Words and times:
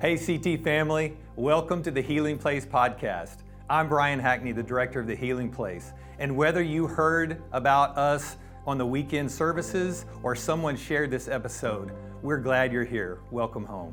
Hey, 0.00 0.16
CT 0.16 0.64
family, 0.64 1.14
welcome 1.36 1.82
to 1.82 1.90
the 1.90 2.00
Healing 2.00 2.38
Place 2.38 2.64
podcast. 2.64 3.42
I'm 3.68 3.86
Brian 3.86 4.18
Hackney, 4.18 4.50
the 4.50 4.62
director 4.62 4.98
of 4.98 5.06
the 5.06 5.14
Healing 5.14 5.50
Place. 5.50 5.92
And 6.18 6.38
whether 6.38 6.62
you 6.62 6.86
heard 6.86 7.42
about 7.52 7.98
us 7.98 8.38
on 8.66 8.78
the 8.78 8.86
weekend 8.86 9.30
services 9.30 10.06
or 10.22 10.34
someone 10.34 10.74
shared 10.74 11.10
this 11.10 11.28
episode, 11.28 11.92
we're 12.22 12.38
glad 12.38 12.72
you're 12.72 12.82
here. 12.82 13.18
Welcome 13.30 13.66
home. 13.66 13.92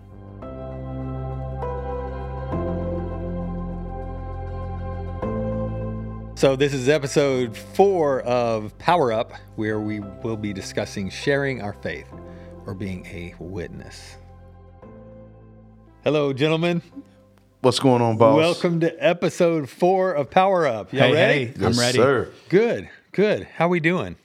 So, 6.37 6.55
this 6.55 6.73
is 6.73 6.87
episode 6.87 7.57
four 7.57 8.21
of 8.21 8.77
Power 8.77 9.11
Up, 9.11 9.33
where 9.57 9.81
we 9.81 9.99
will 9.99 10.37
be 10.37 10.53
discussing 10.53 11.09
sharing 11.09 11.61
our 11.61 11.73
faith 11.73 12.07
or 12.65 12.73
being 12.73 13.05
a 13.07 13.35
witness. 13.39 14.15
Hello, 16.07 16.31
gentlemen. 16.31 16.81
What's 17.59 17.79
going 17.79 18.01
on, 18.01 18.15
boss? 18.15 18.37
Welcome 18.37 18.79
to 18.79 18.95
episode 19.05 19.69
four 19.69 20.13
of 20.13 20.29
Power 20.31 20.65
Up. 20.65 20.93
Y'all 20.93 21.07
Hey, 21.07 21.13
ready? 21.13 21.45
hey, 21.47 21.65
I'm 21.65 21.77
ready. 21.77 21.97
Sir. 21.97 22.29
Good, 22.47 22.87
good. 23.11 23.43
How 23.57 23.67
we 23.67 23.81
doing? 23.81 24.15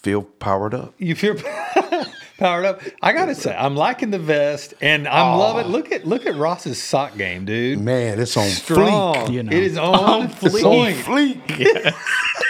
Feel 0.00 0.22
powered 0.22 0.72
up. 0.72 0.94
You 0.96 1.14
feel 1.14 1.34
powered 2.38 2.64
up? 2.64 2.80
I 3.02 3.12
gotta 3.12 3.34
say, 3.34 3.54
I'm 3.54 3.76
liking 3.76 4.10
the 4.10 4.18
vest, 4.18 4.72
and 4.80 5.06
I'm 5.06 5.36
loving. 5.38 5.66
Look 5.70 5.92
at 5.92 6.06
look 6.06 6.24
at 6.24 6.36
Ross's 6.36 6.82
sock 6.82 7.18
game, 7.18 7.44
dude. 7.44 7.78
Man, 7.78 8.18
it's 8.18 8.34
on 8.38 8.48
Strong. 8.48 9.14
fleek. 9.26 9.32
You 9.34 9.42
know. 9.42 9.52
It 9.54 9.62
is 9.62 9.76
on, 9.76 9.94
On 9.94 10.24
It's 10.40 10.54
on 10.54 10.60
point. 10.62 10.96
fleek. 10.96 11.94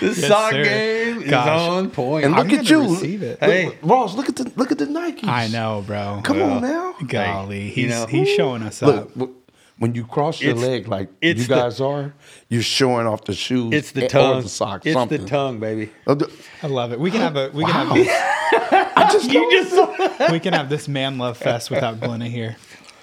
The 0.00 0.14
sock 0.14 0.52
sir. 0.52 0.64
game 0.64 1.22
is 1.22 1.30
Gosh. 1.30 1.60
on 1.68 1.90
point. 1.90 2.24
And 2.26 2.34
I'm 2.34 2.46
look 2.48 2.58
at 2.58 2.68
you. 2.70 2.82
receive 2.82 3.22
it. 3.22 3.40
Look- 3.40 3.50
Hey. 3.50 3.78
Ross, 3.82 4.14
look 4.14 4.28
at 4.28 4.36
the 4.36 4.50
look 4.56 4.70
at 4.72 4.78
the 4.78 4.86
Nikes. 4.86 5.24
I 5.26 5.48
know, 5.48 5.82
bro. 5.86 6.20
Come 6.24 6.38
Well, 6.40 6.50
on 6.56 6.62
now. 6.62 6.94
Golly, 7.06 7.68
he's 7.70 7.84
you 7.84 7.88
know, 7.90 8.06
he's 8.06 8.28
showing 8.28 8.62
us 8.62 8.82
Look, 8.82 8.96
up. 8.96 9.14
w- 9.14 9.34
when 9.78 9.94
you 9.94 10.04
cross 10.06 10.40
your 10.40 10.52
It's- 10.52 10.66
leg 10.66 10.88
like 10.88 11.08
it's 11.20 11.40
you 11.42 11.46
the- 11.46 11.54
guys 11.54 11.80
are, 11.80 12.14
you're 12.48 12.62
showing 12.62 13.06
off 13.06 13.24
the 13.24 13.34
shoes. 13.34 13.72
it's 13.74 13.92
the 13.92 14.02
and- 14.02 14.10
tongue. 14.10 14.38
Or 14.38 14.42
the 14.42 14.48
socks. 14.48 14.86
it's 14.86 14.94
something. 14.94 15.22
the 15.22 15.28
tongue, 15.28 15.58
baby. 15.60 15.90
Uh, 16.06 16.16
I 16.62 16.66
love 16.66 16.92
it. 16.92 17.00
We 17.00 17.10
can 17.10 17.20
have 17.20 17.36
a 17.36 17.50
we 17.52 17.64
can 17.64 17.74
Wow. 17.74 17.94
have 17.94 17.94
this, 17.94 18.08
I 18.96 19.08
just 19.12 19.30
You 19.30 19.50
just 19.50 20.30
we 20.32 20.40
can 20.40 20.52
have 20.52 20.68
this 20.68 20.88
man 20.88 21.18
love 21.18 21.36
fest 21.38 21.70
without 21.70 22.00
Glenna 22.00 22.28
here. 22.28 22.56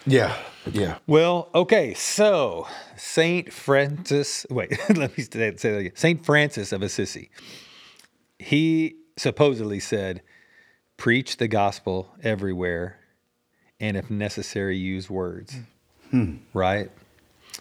yeah 0.05 0.33
yeah. 0.71 0.97
Well, 1.07 1.49
okay, 1.53 1.93
so 1.93 2.67
Saint 2.95 3.51
Francis. 3.51 4.45
Wait, 4.49 4.71
let 4.95 5.17
me 5.17 5.23
say, 5.23 5.55
say 5.57 5.71
that 5.71 5.77
again. 5.77 5.95
Saint 5.95 6.25
Francis 6.25 6.71
of 6.71 6.81
Assisi. 6.81 7.29
He 8.39 8.95
supposedly 9.17 9.79
said, 9.79 10.21
"Preach 10.97 11.37
the 11.37 11.47
gospel 11.47 12.09
everywhere, 12.23 12.99
and 13.79 13.97
if 13.97 14.09
necessary, 14.09 14.77
use 14.77 15.09
words." 15.09 15.55
Hmm. 16.09 16.23
Hmm. 16.23 16.35
Right. 16.53 16.91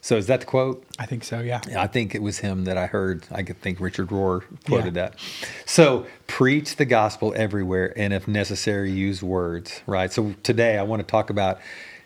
So 0.00 0.16
is 0.16 0.27
that 0.27 0.41
the 0.41 0.47
quote? 0.47 0.84
I 0.98 1.06
think 1.06 1.22
so. 1.22 1.41
Yeah. 1.41 1.61
I 1.78 1.87
think 1.87 2.14
it 2.14 2.22
was 2.22 2.39
him 2.39 2.64
that 2.64 2.77
I 2.77 2.87
heard. 2.87 3.25
I 3.31 3.42
could 3.44 3.61
think 3.61 3.78
Richard 3.78 4.09
Rohr 4.09 4.42
quoted 4.66 4.97
Yeah. 4.97 5.09
that. 5.09 5.14
So 5.64 6.06
preach 6.27 6.75
the 6.77 6.84
gospel 6.84 7.33
everywhere, 7.37 7.92
and 7.97 8.12
if 8.12 8.27
necessary, 8.27 8.91
use 8.91 9.22
words. 9.22 9.81
Right. 9.87 10.12
So 10.12 10.34
today 10.42 10.77
I 10.77 10.83
want 10.83 11.00
to 11.00 11.06
talk 11.06 11.31
about 11.31 11.61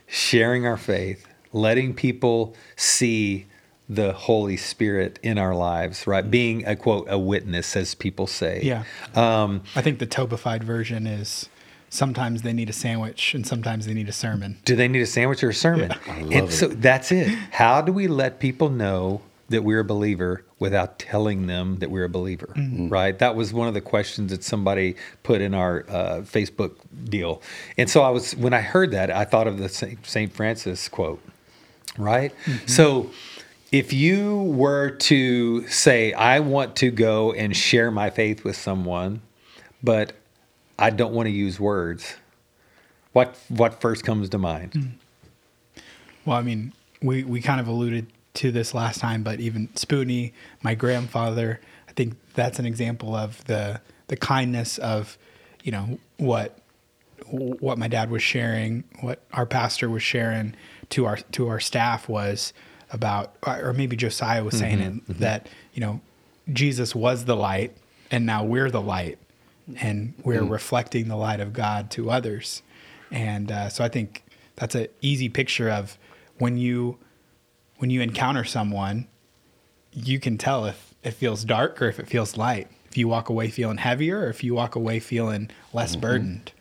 sharing 0.06 0.66
our 0.66 0.76
faith, 0.76 1.26
letting 1.52 1.94
people 1.94 2.54
see 2.76 3.46
the 3.88 4.12
Holy 4.12 4.56
Spirit 4.56 5.18
in 5.22 5.38
our 5.38 5.54
lives. 5.54 6.06
Right. 6.06 6.28
Being 6.28 6.66
a 6.66 6.76
quote 6.76 7.06
a 7.08 7.18
witness, 7.18 7.76
as 7.76 7.94
people 7.94 8.26
say. 8.26 8.60
Yeah. 8.62 8.84
Um, 9.14 9.62
I 9.74 9.82
think 9.82 9.98
the 9.98 10.06
Tobified 10.06 10.62
version 10.62 11.06
is 11.06 11.48
sometimes 11.88 12.42
they 12.42 12.52
need 12.52 12.68
a 12.68 12.72
sandwich 12.72 13.34
and 13.34 13.46
sometimes 13.46 13.86
they 13.86 13.94
need 13.94 14.08
a 14.08 14.12
sermon. 14.12 14.58
Do 14.64 14.76
they 14.76 14.88
need 14.88 15.02
a 15.02 15.06
sandwich 15.06 15.42
or 15.44 15.50
a 15.50 15.54
sermon? 15.54 15.90
love 15.90 16.00
and 16.08 16.48
it. 16.48 16.52
so 16.52 16.68
that's 16.68 17.12
it. 17.12 17.28
How 17.52 17.80
do 17.80 17.92
we 17.92 18.08
let 18.08 18.40
people 18.40 18.70
know 18.70 19.22
that 19.48 19.62
we're 19.62 19.80
a 19.80 19.84
believer 19.84 20.44
without 20.58 20.98
telling 20.98 21.46
them 21.46 21.78
that 21.78 21.90
we're 21.90 22.04
a 22.04 22.08
believer? 22.08 22.52
Mm-hmm. 22.56 22.60
Mm-hmm. 22.60 22.88
Right? 22.88 23.18
That 23.18 23.36
was 23.36 23.52
one 23.52 23.68
of 23.68 23.74
the 23.74 23.80
questions 23.80 24.30
that 24.30 24.42
somebody 24.42 24.96
put 25.22 25.40
in 25.40 25.54
our 25.54 25.84
uh, 25.88 26.20
Facebook 26.22 26.74
deal. 27.04 27.42
And 27.76 27.90
so 27.90 28.02
I 28.02 28.10
was, 28.10 28.34
when 28.36 28.52
I 28.52 28.60
heard 28.60 28.90
that, 28.92 29.10
I 29.10 29.24
thought 29.24 29.46
of 29.46 29.58
the 29.58 29.68
St. 29.68 30.32
Francis 30.32 30.88
quote, 30.88 31.22
right? 31.98 32.32
Mm-hmm. 32.44 32.66
So 32.66 33.10
if 33.72 33.92
you 33.92 34.42
were 34.42 34.90
to 34.90 35.66
say, 35.68 36.12
I 36.12 36.40
want 36.40 36.76
to 36.76 36.90
go 36.90 37.32
and 37.32 37.56
share 37.56 37.90
my 37.90 38.10
faith 38.10 38.44
with 38.44 38.56
someone, 38.56 39.22
but 39.82 40.12
I 40.78 40.90
don't 40.90 41.12
want 41.12 41.26
to 41.26 41.32
use 41.32 41.58
words. 41.58 42.16
What 43.12 43.36
what 43.48 43.80
first 43.80 44.04
comes 44.04 44.28
to 44.30 44.38
mind? 44.38 44.72
Mm. 44.72 44.90
Well, 46.26 46.36
I 46.36 46.42
mean, 46.42 46.72
we, 47.00 47.22
we 47.22 47.40
kind 47.40 47.60
of 47.60 47.68
alluded 47.68 48.08
to 48.36 48.52
this 48.52 48.74
last 48.74 49.00
time, 49.00 49.22
but 49.22 49.40
even 49.40 49.68
Spoonie, 49.68 50.32
my 50.62 50.74
grandfather, 50.74 51.60
I 51.88 51.92
think 51.92 52.14
that's 52.34 52.58
an 52.58 52.66
example 52.66 53.14
of 53.14 53.44
the 53.44 53.80
the 54.08 54.16
kindness 54.16 54.78
of, 54.78 55.18
you 55.64 55.72
know, 55.72 55.98
what 56.18 56.58
what 57.28 57.78
my 57.78 57.88
dad 57.88 58.10
was 58.10 58.22
sharing, 58.22 58.84
what 59.00 59.20
our 59.32 59.46
pastor 59.46 59.88
was 59.88 60.02
sharing 60.02 60.54
to 60.90 61.06
our 61.06 61.16
to 61.32 61.48
our 61.48 61.60
staff 61.60 62.08
was 62.08 62.52
about, 62.90 63.34
or 63.44 63.72
maybe 63.72 63.96
Josiah 63.96 64.44
was 64.44 64.56
saying 64.56 64.78
mm-hmm, 64.78 64.98
it 64.98 65.08
mm-hmm. 65.08 65.20
that 65.20 65.48
you 65.72 65.80
know 65.80 66.00
Jesus 66.52 66.94
was 66.94 67.24
the 67.24 67.36
light, 67.36 67.76
and 68.10 68.26
now 68.26 68.44
we're 68.44 68.70
the 68.70 68.80
light, 68.80 69.18
and 69.80 70.14
we're 70.22 70.42
mm. 70.42 70.50
reflecting 70.50 71.08
the 71.08 71.16
light 71.16 71.40
of 71.40 71.52
God 71.52 71.90
to 71.92 72.10
others, 72.10 72.62
and 73.10 73.50
uh, 73.50 73.68
so 73.68 73.82
I 73.82 73.88
think 73.88 74.22
that's 74.54 74.74
an 74.74 74.88
easy 75.00 75.28
picture 75.28 75.68
of 75.68 75.98
when 76.38 76.58
you 76.58 76.98
when 77.78 77.90
you 77.90 78.00
encounter 78.00 78.44
someone, 78.44 79.06
you 79.92 80.18
can 80.18 80.38
tell 80.38 80.66
if 80.66 80.94
it 81.02 81.12
feels 81.12 81.44
dark 81.44 81.80
or 81.80 81.88
if 81.88 81.98
it 81.98 82.06
feels 82.06 82.36
light. 82.36 82.68
If 82.88 82.96
you 82.96 83.08
walk 83.08 83.28
away 83.28 83.48
feeling 83.48 83.78
heavier 83.78 84.20
or 84.20 84.28
if 84.28 84.42
you 84.42 84.54
walk 84.54 84.74
away 84.74 85.00
feeling 85.00 85.50
less 85.72 85.96
burdened. 85.96 86.52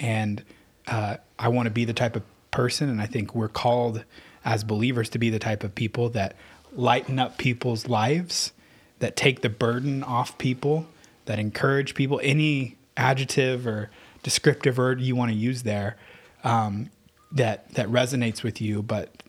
And 0.00 0.42
uh, 0.86 1.18
I 1.38 1.48
want 1.48 1.66
to 1.66 1.70
be 1.70 1.84
the 1.84 1.92
type 1.92 2.16
of 2.16 2.22
person, 2.50 2.88
and 2.88 3.00
I 3.00 3.06
think 3.06 3.34
we're 3.34 3.48
called 3.48 4.04
as 4.44 4.64
believers 4.64 5.08
to 5.10 5.18
be 5.18 5.30
the 5.30 5.38
type 5.38 5.62
of 5.62 5.74
people 5.74 6.08
that 6.10 6.34
lighten 6.72 7.18
up 7.18 7.38
people's 7.38 7.88
lives, 7.88 8.52
that 8.98 9.16
take 9.16 9.42
the 9.42 9.48
burden 9.48 10.02
off 10.02 10.38
people, 10.38 10.86
that 11.26 11.38
encourage 11.38 11.94
people. 11.94 12.20
Any 12.22 12.76
adjective 12.96 13.66
or 13.66 13.90
descriptive 14.22 14.78
word 14.78 15.00
you 15.00 15.14
want 15.14 15.30
to 15.30 15.36
use 15.36 15.62
there 15.62 15.96
um, 16.44 16.90
that 17.32 17.70
that 17.74 17.88
resonates 17.88 18.42
with 18.42 18.60
you, 18.60 18.82
but 18.82 19.22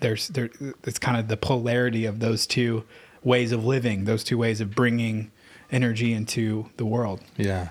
there's 0.00 0.28
there 0.28 0.50
it's 0.84 0.98
kind 0.98 1.18
of 1.18 1.28
the 1.28 1.36
polarity 1.36 2.04
of 2.04 2.20
those 2.20 2.46
two 2.46 2.84
ways 3.22 3.52
of 3.52 3.64
living, 3.64 4.04
those 4.04 4.24
two 4.24 4.38
ways 4.38 4.60
of 4.60 4.74
bringing 4.74 5.30
energy 5.70 6.12
into 6.12 6.66
the 6.76 6.84
world. 6.84 7.20
Yeah. 7.36 7.68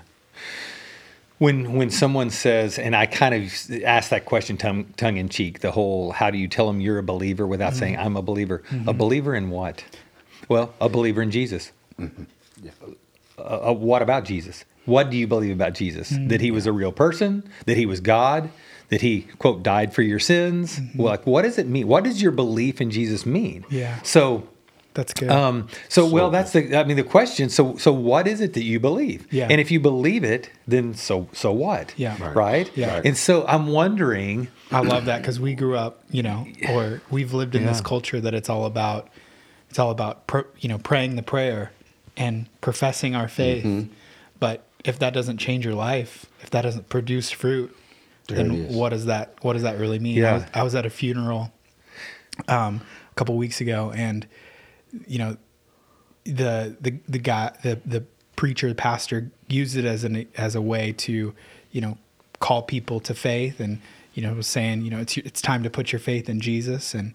When 1.38 1.72
when 1.74 1.90
someone 1.90 2.30
says, 2.30 2.78
and 2.78 2.94
I 2.94 3.06
kind 3.06 3.34
of 3.34 3.82
ask 3.84 4.10
that 4.10 4.26
question 4.26 4.56
tongue, 4.56 4.92
tongue 4.96 5.16
in 5.16 5.28
cheek, 5.28 5.60
the 5.60 5.70
whole 5.70 6.12
how 6.12 6.30
do 6.30 6.38
you 6.38 6.48
tell 6.48 6.66
them 6.66 6.80
you're 6.80 6.98
a 6.98 7.02
believer 7.02 7.46
without 7.46 7.74
saying 7.74 7.96
I'm 7.96 8.16
a 8.16 8.22
believer? 8.22 8.62
A 8.86 8.92
believer 8.92 9.34
in 9.34 9.50
what? 9.50 9.84
Well, 10.48 10.74
a 10.80 10.88
believer 10.88 11.22
in 11.22 11.30
Jesus. 11.30 11.72
Uh, 11.98 12.10
uh, 13.38 13.72
what 13.72 14.02
about 14.02 14.24
Jesus? 14.24 14.64
What 14.84 15.10
do 15.10 15.16
you 15.16 15.26
believe 15.26 15.54
about 15.54 15.74
Jesus? 15.74 16.10
That 16.28 16.40
he 16.40 16.50
was 16.50 16.66
a 16.66 16.72
real 16.72 16.92
person? 16.92 17.48
That 17.66 17.76
he 17.76 17.86
was 17.86 18.00
God? 18.00 18.50
That 18.90 19.00
he 19.00 19.22
quote 19.38 19.62
died 19.62 19.94
for 19.94 20.02
your 20.02 20.18
sins? 20.18 20.80
Well, 20.94 21.08
like 21.08 21.26
what 21.26 21.42
does 21.42 21.58
it 21.58 21.66
mean? 21.66 21.88
What 21.88 22.04
does 22.04 22.20
your 22.20 22.32
belief 22.32 22.80
in 22.80 22.90
Jesus 22.90 23.24
mean? 23.24 23.64
Yeah. 23.70 24.02
So 24.02 24.48
That's 24.94 25.14
good. 25.14 25.30
Um, 25.30 25.68
so, 25.88 26.06
well, 26.08 26.30
that's 26.30 26.52
the. 26.52 26.76
I 26.76 26.82
mean, 26.84 26.96
the 26.96 27.04
question. 27.04 27.48
So, 27.48 27.76
so 27.76 27.92
what 27.92 28.26
is 28.26 28.40
it 28.40 28.54
that 28.54 28.64
you 28.64 28.80
believe? 28.80 29.26
Yeah. 29.32 29.46
And 29.48 29.60
if 29.60 29.70
you 29.70 29.78
believe 29.78 30.24
it, 30.24 30.50
then 30.66 30.94
so 30.94 31.28
so 31.32 31.52
what? 31.52 31.94
Yeah. 31.96 32.20
Right. 32.20 32.34
Right. 32.34 32.70
Yeah. 32.76 32.94
Right. 32.94 33.06
And 33.06 33.16
so 33.16 33.46
I'm 33.46 33.68
wondering. 33.68 34.48
I 34.72 34.80
love 34.80 35.04
that 35.06 35.20
because 35.22 35.38
we 35.38 35.54
grew 35.54 35.76
up, 35.76 36.02
you 36.10 36.22
know, 36.22 36.46
or 36.68 37.02
we've 37.10 37.32
lived 37.32 37.54
in 37.54 37.66
this 37.66 37.80
culture 37.80 38.20
that 38.20 38.34
it's 38.34 38.48
all 38.48 38.66
about, 38.66 39.08
it's 39.68 39.80
all 39.80 39.90
about, 39.90 40.28
pr- 40.28 40.46
you 40.58 40.68
know, 40.68 40.78
praying 40.78 41.16
the 41.16 41.24
prayer 41.24 41.72
and 42.16 42.46
professing 42.60 43.16
our 43.16 43.26
faith. 43.26 43.64
Mm-hmm. 43.64 43.92
But 44.38 44.64
if 44.84 44.96
that 45.00 45.12
doesn't 45.12 45.38
change 45.38 45.64
your 45.64 45.74
life, 45.74 46.26
if 46.40 46.50
that 46.50 46.62
doesn't 46.62 46.88
produce 46.88 47.32
fruit, 47.32 47.76
then 48.36 48.50
is. 48.52 48.76
what 48.76 48.90
does 48.90 49.06
that 49.06 49.34
what 49.42 49.54
does 49.54 49.62
that 49.62 49.78
really 49.78 49.98
mean? 49.98 50.16
Yeah. 50.16 50.30
I, 50.30 50.34
was, 50.34 50.44
I 50.54 50.62
was 50.62 50.74
at 50.74 50.86
a 50.86 50.90
funeral 50.90 51.52
um, 52.48 52.80
a 53.10 53.14
couple 53.14 53.36
weeks 53.36 53.60
ago, 53.60 53.92
and 53.94 54.26
you 55.06 55.18
know, 55.18 55.36
the 56.24 56.76
the 56.80 56.98
the 57.08 57.18
guy 57.18 57.56
the 57.62 57.80
the 57.84 58.04
preacher 58.36 58.68
the 58.68 58.74
pastor 58.74 59.30
used 59.48 59.76
it 59.76 59.84
as 59.84 60.04
an 60.04 60.26
as 60.36 60.54
a 60.54 60.62
way 60.62 60.92
to 60.92 61.34
you 61.72 61.80
know 61.80 61.98
call 62.38 62.62
people 62.62 63.00
to 63.00 63.14
faith 63.14 63.60
and 63.60 63.80
you 64.14 64.22
know 64.22 64.32
was 64.32 64.46
saying 64.46 64.82
you 64.82 64.90
know 64.90 64.98
it's 64.98 65.16
it's 65.18 65.42
time 65.42 65.62
to 65.62 65.70
put 65.70 65.92
your 65.92 65.98
faith 65.98 66.28
in 66.28 66.40
Jesus 66.40 66.94
and 66.94 67.12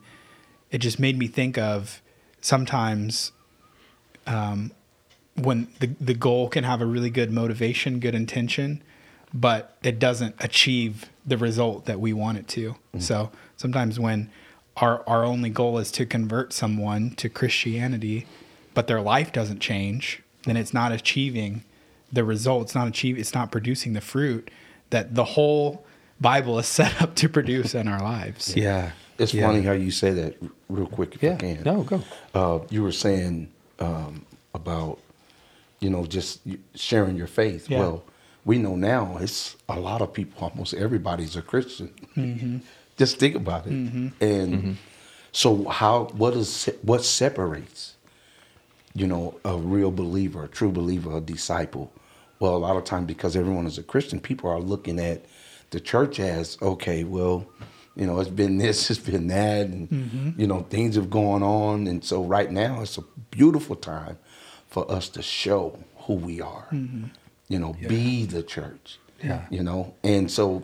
it 0.72 0.80
just 0.80 1.00
made 1.00 1.18
me 1.18 1.28
think 1.28 1.58
of 1.58 2.02
sometimes 2.42 3.32
um, 4.28 4.72
when 5.36 5.68
the 5.80 5.88
the 6.00 6.14
goal 6.14 6.48
can 6.48 6.64
have 6.64 6.82
a 6.82 6.86
really 6.86 7.10
good 7.10 7.32
motivation 7.32 8.00
good 8.00 8.16
intention 8.16 8.84
but 9.36 9.76
it 9.84 10.00
doesn't 10.00 10.34
achieve 10.40 11.10
the 11.26 11.38
result 11.38 11.86
that 11.86 12.00
we 12.00 12.14
want 12.14 12.38
it 12.38 12.48
to. 12.48 12.76
So 13.00 13.30
sometimes 13.58 14.00
when 14.00 14.32
our 14.78 15.04
our 15.08 15.24
only 15.26 15.50
goal 15.50 15.78
is 15.78 15.92
to 15.94 16.06
convert 16.06 16.54
someone 16.54 17.12
to 17.16 17.28
Christianity, 17.30 18.26
but 18.74 18.88
their 18.88 19.02
life 19.02 19.32
doesn't 19.34 19.60
change, 19.60 20.22
then 20.46 20.56
it's 20.58 20.74
not 20.74 20.92
achieving 20.94 21.64
the 22.14 22.24
result. 22.24 22.64
It's 22.68 22.76
not 22.76 22.88
achieve. 22.88 23.18
It's 23.20 23.34
not 23.34 23.52
producing 23.52 23.92
the 23.94 24.02
fruit 24.02 24.50
that 24.92 25.16
the 25.16 25.26
whole 25.26 25.86
Bible 26.22 26.58
is 26.60 26.68
set 26.80 27.02
up 27.02 27.16
to 27.16 27.28
produce 27.28 27.76
in 27.76 27.88
our 27.90 28.02
lives. 28.02 28.56
Yeah. 28.56 28.92
It's 29.18 29.34
Yeah. 29.34 29.48
funny 29.48 29.64
how 29.64 29.72
you 29.74 29.92
say 29.92 30.12
that 30.12 30.36
real 30.70 30.88
quick 30.88 31.16
if 31.16 31.24
Yeah. 31.24 31.34
I 31.34 31.38
can. 31.38 31.64
No, 31.64 31.84
go. 31.84 32.02
Uh, 32.34 32.60
you 32.70 32.84
were 32.84 32.92
saying 32.94 33.50
um, 33.80 34.26
about, 34.54 35.00
you 35.82 35.90
know, 35.90 36.06
just 36.06 36.40
sharing 36.76 37.18
your 37.18 37.28
faith. 37.28 37.70
Yeah. 37.70 37.80
Well, 37.80 38.04
we 38.46 38.60
know 38.60 38.76
now 38.76 39.18
it's 39.20 39.58
a 39.68 39.80
lot 39.80 40.02
of 40.02 40.14
people, 40.14 40.48
almost 40.48 40.74
everybody's 40.76 41.36
a 41.36 41.42
Christian. 41.42 41.94
Mm-hmm. 42.16 42.58
just 42.96 43.18
think 43.18 43.36
about 43.36 43.66
it. 43.66 43.74
Mm-hmm. 43.74 44.08
And 44.22 44.54
mm-hmm. 44.54 44.72
so 45.32 45.66
how, 45.66 46.06
what 46.14 46.36
is, 46.36 46.70
what 46.84 47.04
separates, 47.04 47.96
you 48.94 49.08
know, 49.08 49.40
a 49.44 49.58
real 49.58 49.92
believer, 49.92 50.46
a 50.46 50.48
true 50.48 50.72
believer, 50.72 51.18
a 51.18 51.22
disciple? 51.22 51.92
Well, 52.40 52.56
a 52.56 52.58
lot 52.58 52.78
of 52.78 52.84
times 52.84 53.08
because 53.08 53.36
everyone 53.36 53.66
is 53.66 53.78
a 53.78 53.84
Christian, 53.84 54.20
people 54.20 54.50
are 54.50 54.60
looking 54.60 55.00
at 55.00 55.26
the 55.72 55.80
church 55.80 56.20
as, 56.20 56.58
okay, 56.62 57.04
well, 57.04 57.48
you 57.96 58.06
know, 58.06 58.20
it's 58.20 58.30
been 58.30 58.58
this, 58.58 58.92
it's 58.92 59.00
been 59.00 59.28
that, 59.28 59.68
and 59.68 59.90
mm-hmm. 59.90 60.40
you 60.40 60.48
know, 60.48 60.62
things 60.70 60.96
have 60.96 61.10
gone 61.10 61.42
on, 61.42 61.88
and 61.88 62.04
so 62.04 62.24
right 62.24 62.52
now 62.52 62.82
it's 62.82 62.98
a 62.98 63.04
beautiful 63.32 63.76
time 63.76 64.18
for 64.68 64.90
us 64.92 65.08
to 65.10 65.22
show 65.22 65.80
who 66.00 66.14
we 66.14 66.42
are. 66.42 66.68
You 67.48 67.60
know, 67.60 67.74
be 67.88 68.26
the 68.26 68.42
church. 68.44 69.00
Yeah. 69.24 69.46
You 69.50 69.64
know, 69.64 69.94
and 70.04 70.30
so 70.30 70.64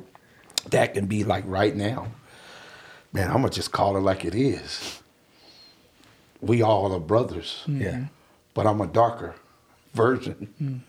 that 0.69 0.93
can 0.93 1.05
be 1.05 1.23
like 1.23 1.43
right 1.47 1.75
now. 1.75 2.07
Man, 3.13 3.27
I'm 3.29 3.37
gonna 3.37 3.49
just 3.49 3.71
call 3.71 3.97
it 3.97 4.01
like 4.01 4.25
it 4.25 4.35
is. 4.35 5.01
We 6.41 6.61
all 6.61 6.91
are 6.93 6.99
brothers, 6.99 7.63
Yeah. 7.67 8.05
but 8.53 8.65
I'm 8.65 8.81
a 8.81 8.87
darker 8.87 9.35
version. 9.93 10.53
Mm. 10.61 10.79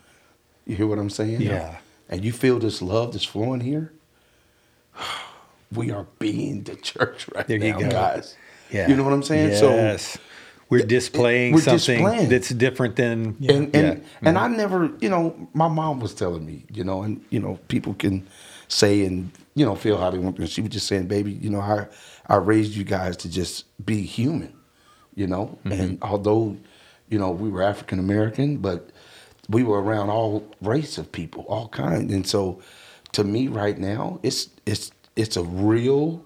You 0.65 0.75
hear 0.77 0.87
what 0.87 0.97
I'm 0.99 1.09
saying? 1.09 1.41
Yeah. 1.41 1.77
And 2.09 2.23
you 2.25 2.31
feel 2.31 2.59
this 2.59 2.81
love 2.81 3.11
that's 3.13 3.25
flowing 3.25 3.61
here? 3.61 3.93
We 5.71 5.89
are 5.89 6.05
being 6.19 6.61
the 6.63 6.75
church 6.75 7.25
right 7.33 7.47
There 7.47 7.57
you 7.57 7.73
now, 7.73 7.79
go. 7.79 7.89
guys. 7.89 8.35
Yeah. 8.69 8.87
You 8.87 8.95
know 8.95 9.03
what 9.03 9.11
I'm 9.13 9.23
saying? 9.23 9.49
Yes. 9.49 10.17
We're 10.69 10.85
displaying 10.85 11.53
we're 11.53 11.61
something 11.61 12.03
displaying. 12.03 12.29
that's 12.29 12.49
different 12.49 12.95
than 12.95 13.35
So 13.41 13.53
and 13.53 13.63
and, 13.65 13.73
yeah. 13.73 13.93
Mm-hmm. 13.93 14.27
and 14.27 14.37
I 14.37 14.47
never, 14.47 14.91
you 14.99 15.09
know, 15.09 15.49
my 15.53 15.67
mom 15.67 15.99
was 15.99 16.13
telling 16.13 16.45
me, 16.45 16.65
you 16.71 16.83
know, 16.83 17.03
and 17.03 17.23
you 17.29 17.39
know, 17.39 17.59
people 17.67 17.93
can 17.93 18.27
say 18.67 19.05
and 19.05 19.31
you 19.55 19.65
know 19.65 19.75
feel 19.75 19.97
how 19.97 20.09
they 20.09 20.17
want 20.17 20.35
to. 20.37 20.47
She 20.47 20.61
was 20.61 20.71
just 20.71 20.87
saying, 20.87 21.07
baby, 21.07 21.31
you 21.31 21.49
know, 21.49 21.59
I 21.59 21.87
I 22.27 22.35
raised 22.37 22.75
you 22.75 22.83
guys 22.83 23.17
to 23.17 23.29
just 23.29 23.65
be 23.85 24.01
human, 24.01 24.53
you 25.15 25.27
know, 25.27 25.57
mm-hmm. 25.65 25.71
and 25.71 25.97
although, 26.01 26.57
you 27.09 27.19
know, 27.19 27.31
we 27.31 27.49
were 27.49 27.61
African 27.61 27.99
American, 27.99 28.57
but 28.57 28.89
we 29.49 29.63
were 29.63 29.81
around 29.81 30.09
all 30.09 30.49
race 30.61 30.97
of 30.97 31.11
people, 31.11 31.43
all 31.47 31.67
kind, 31.67 32.09
and 32.09 32.25
so 32.25 32.61
to 33.11 33.23
me 33.23 33.47
right 33.47 33.77
now, 33.77 34.19
it's 34.23 34.49
it's 34.65 34.91
it's 35.15 35.37
a 35.37 35.43
real 35.43 36.23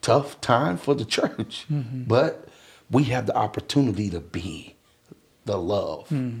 tough 0.00 0.40
time 0.40 0.76
for 0.76 0.94
the 0.94 1.04
church, 1.04 1.66
mm-hmm. 1.70 2.04
but 2.04 2.43
we 2.94 3.04
have 3.04 3.26
the 3.26 3.36
opportunity 3.36 4.08
to 4.10 4.20
be 4.20 4.76
the 5.44 5.58
love. 5.58 6.08
Hmm. 6.08 6.40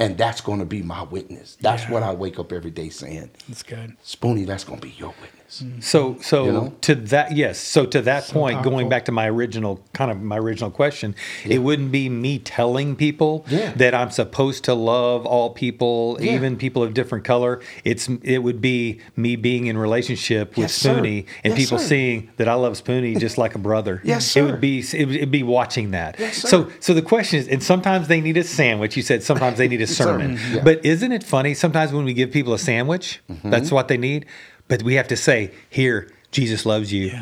And 0.00 0.16
that's 0.16 0.40
going 0.40 0.58
to 0.60 0.64
be 0.64 0.82
my 0.82 1.02
witness. 1.02 1.56
That's 1.60 1.88
what 1.88 2.02
I 2.02 2.12
wake 2.12 2.38
up 2.38 2.52
every 2.52 2.70
day 2.70 2.88
saying, 2.88 3.30
That's 3.48 3.62
good. 3.62 3.96
Spoonie, 4.04 4.46
that's 4.46 4.64
going 4.64 4.80
to 4.80 4.86
be 4.86 4.94
your 4.96 5.10
witness. 5.20 5.62
Mm. 5.62 5.82
So, 5.82 6.16
so 6.22 6.44
You 6.44 6.52
know? 6.52 6.72
to 6.82 6.94
that, 6.94 7.32
yes. 7.36 7.58
So 7.58 7.84
to 7.84 8.00
that 8.02 8.24
point, 8.28 8.54
powerful. 8.54 8.70
going 8.70 8.88
back 8.88 9.04
to 9.06 9.12
my 9.12 9.28
original 9.28 9.80
kind 9.92 10.10
of 10.10 10.22
my 10.22 10.38
original 10.38 10.70
question, 10.70 11.14
it 11.44 11.58
wouldn't 11.58 11.90
be 11.90 12.08
me 12.08 12.38
telling 12.38 12.94
people 12.96 13.44
Yeah. 13.48 13.72
that 13.72 13.92
I'm 13.92 14.10
supposed 14.12 14.62
to 14.64 14.74
love 14.74 15.26
all 15.26 15.50
people, 15.50 16.16
Yeah. 16.20 16.34
even 16.34 16.56
people 16.56 16.82
of 16.84 16.94
different 16.94 17.24
color. 17.24 17.60
It's 17.84 18.08
it 18.22 18.38
would 18.38 18.60
be 18.60 19.00
me 19.16 19.34
being 19.36 19.66
in 19.66 19.76
relationship 19.76 20.50
with 20.50 20.58
Yes, 20.58 20.74
sir. 20.74 20.98
And 20.98 21.24
Yes, 21.44 21.54
people 21.56 21.78
sir. 21.78 21.84
seeing 21.88 22.30
that 22.36 22.48
I 22.48 22.54
love 22.54 22.74
Spoonie 22.82 23.18
just 23.18 23.36
like 23.36 23.54
a 23.54 23.58
brother. 23.58 24.00
Yes, 24.10 24.24
sir. 24.30 24.40
It 24.40 24.50
would 24.52 24.60
be 24.60 24.78
it 24.94 25.06
would 25.06 25.16
it'd 25.16 25.30
be 25.32 25.42
watching 25.42 25.90
that. 25.90 26.14
Yes, 26.18 26.38
sir. 26.38 26.48
so 26.48 26.70
so 26.78 26.94
the 26.94 27.02
question 27.02 27.40
is, 27.40 27.48
and 27.48 27.60
sometimes 27.62 28.06
they 28.08 28.20
need 28.20 28.36
a 28.36 28.44
sandwich. 28.44 28.96
You 28.96 29.02
said 29.02 29.22
sometimes 29.24 29.58
they 29.58 29.66
need 29.68 29.82
a 29.82 29.86
sermon, 29.96 30.36
Sermon, 30.38 30.54
yeah. 30.56 30.62
but 30.64 30.84
isn't 30.84 31.12
it 31.12 31.22
funny? 31.24 31.54
Sometimes 31.54 31.92
when 31.92 32.04
we 32.04 32.14
give 32.14 32.30
people 32.30 32.52
a 32.54 32.58
sandwich, 32.58 33.20
Mm-hmm. 33.30 33.50
that's 33.50 33.70
what 33.70 33.88
they 33.88 33.96
need. 33.98 34.26
But 34.68 34.82
we 34.82 34.94
have 34.94 35.08
to 35.08 35.16
say, 35.16 35.50
"Here, 35.68 36.08
Jesus 36.30 36.64
loves 36.66 36.92
you." 36.92 37.12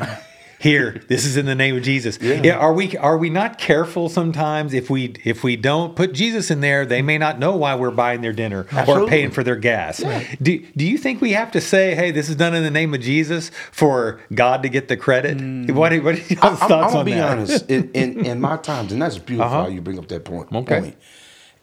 Here, 0.61 1.01
this 1.07 1.23
is 1.25 1.37
in 1.37 1.45
the 1.45 1.55
name 1.55 1.77
of 1.77 1.83
Jesus. 1.83 2.19
Yeah. 2.21 2.57
are 2.57 2.73
we 2.73 2.97
are 2.97 3.17
we 3.17 3.29
not 3.29 3.57
careful 3.57 4.09
sometimes 4.09 4.73
if 4.73 4.89
we 4.89 5.13
if 5.23 5.41
we 5.41 5.55
don't 5.55 5.95
put 5.95 6.11
Jesus 6.11 6.51
in 6.51 6.59
there, 6.59 6.85
they 6.85 7.01
may 7.01 7.17
not 7.17 7.39
know 7.39 7.55
why 7.55 7.75
we're 7.75 7.91
buying 7.91 8.19
their 8.19 8.33
dinner 8.33 8.67
or 8.85 9.07
paying 9.07 9.31
for 9.31 9.41
their 9.41 9.55
gas. 9.55 10.03
Do 10.41 10.59
do 10.75 10.85
you 10.85 10.97
think 10.97 11.21
we 11.21 11.31
have 11.31 11.49
to 11.53 11.61
say, 11.61 11.95
"Hey, 11.95 12.11
this 12.11 12.27
is 12.27 12.35
done 12.35 12.53
in 12.53 12.63
the 12.63 12.71
name 12.71 12.93
of 12.93 12.99
Jesus" 12.99 13.51
for 13.71 14.19
God 14.33 14.61
to 14.63 14.67
get 14.69 14.89
the 14.89 14.97
credit? 14.97 15.37
What, 15.73 15.93
are- 15.93 16.01
what 16.01 16.15
are 16.15 16.33
your 16.33 16.43
I, 16.43 16.47
am 16.49 16.57
thoughts 16.57 16.63
I'm 16.63 16.69
gonna 16.69 16.97
on 16.99 17.05
be 17.05 17.13
that? 17.13 17.31
honest. 17.37 17.69
In, 17.71 17.89
in 17.93 18.25
in 18.25 18.41
my 18.41 18.57
times, 18.57 18.91
and 18.91 19.01
that's 19.01 19.17
beautiful 19.29 19.45
Uh-huh. 19.49 19.61
how 19.63 19.69
you 19.69 19.79
bring 19.79 19.97
up 19.97 20.09
that 20.09 20.25
point. 20.25 20.51
Okay. 20.53 20.81
point. 20.81 20.97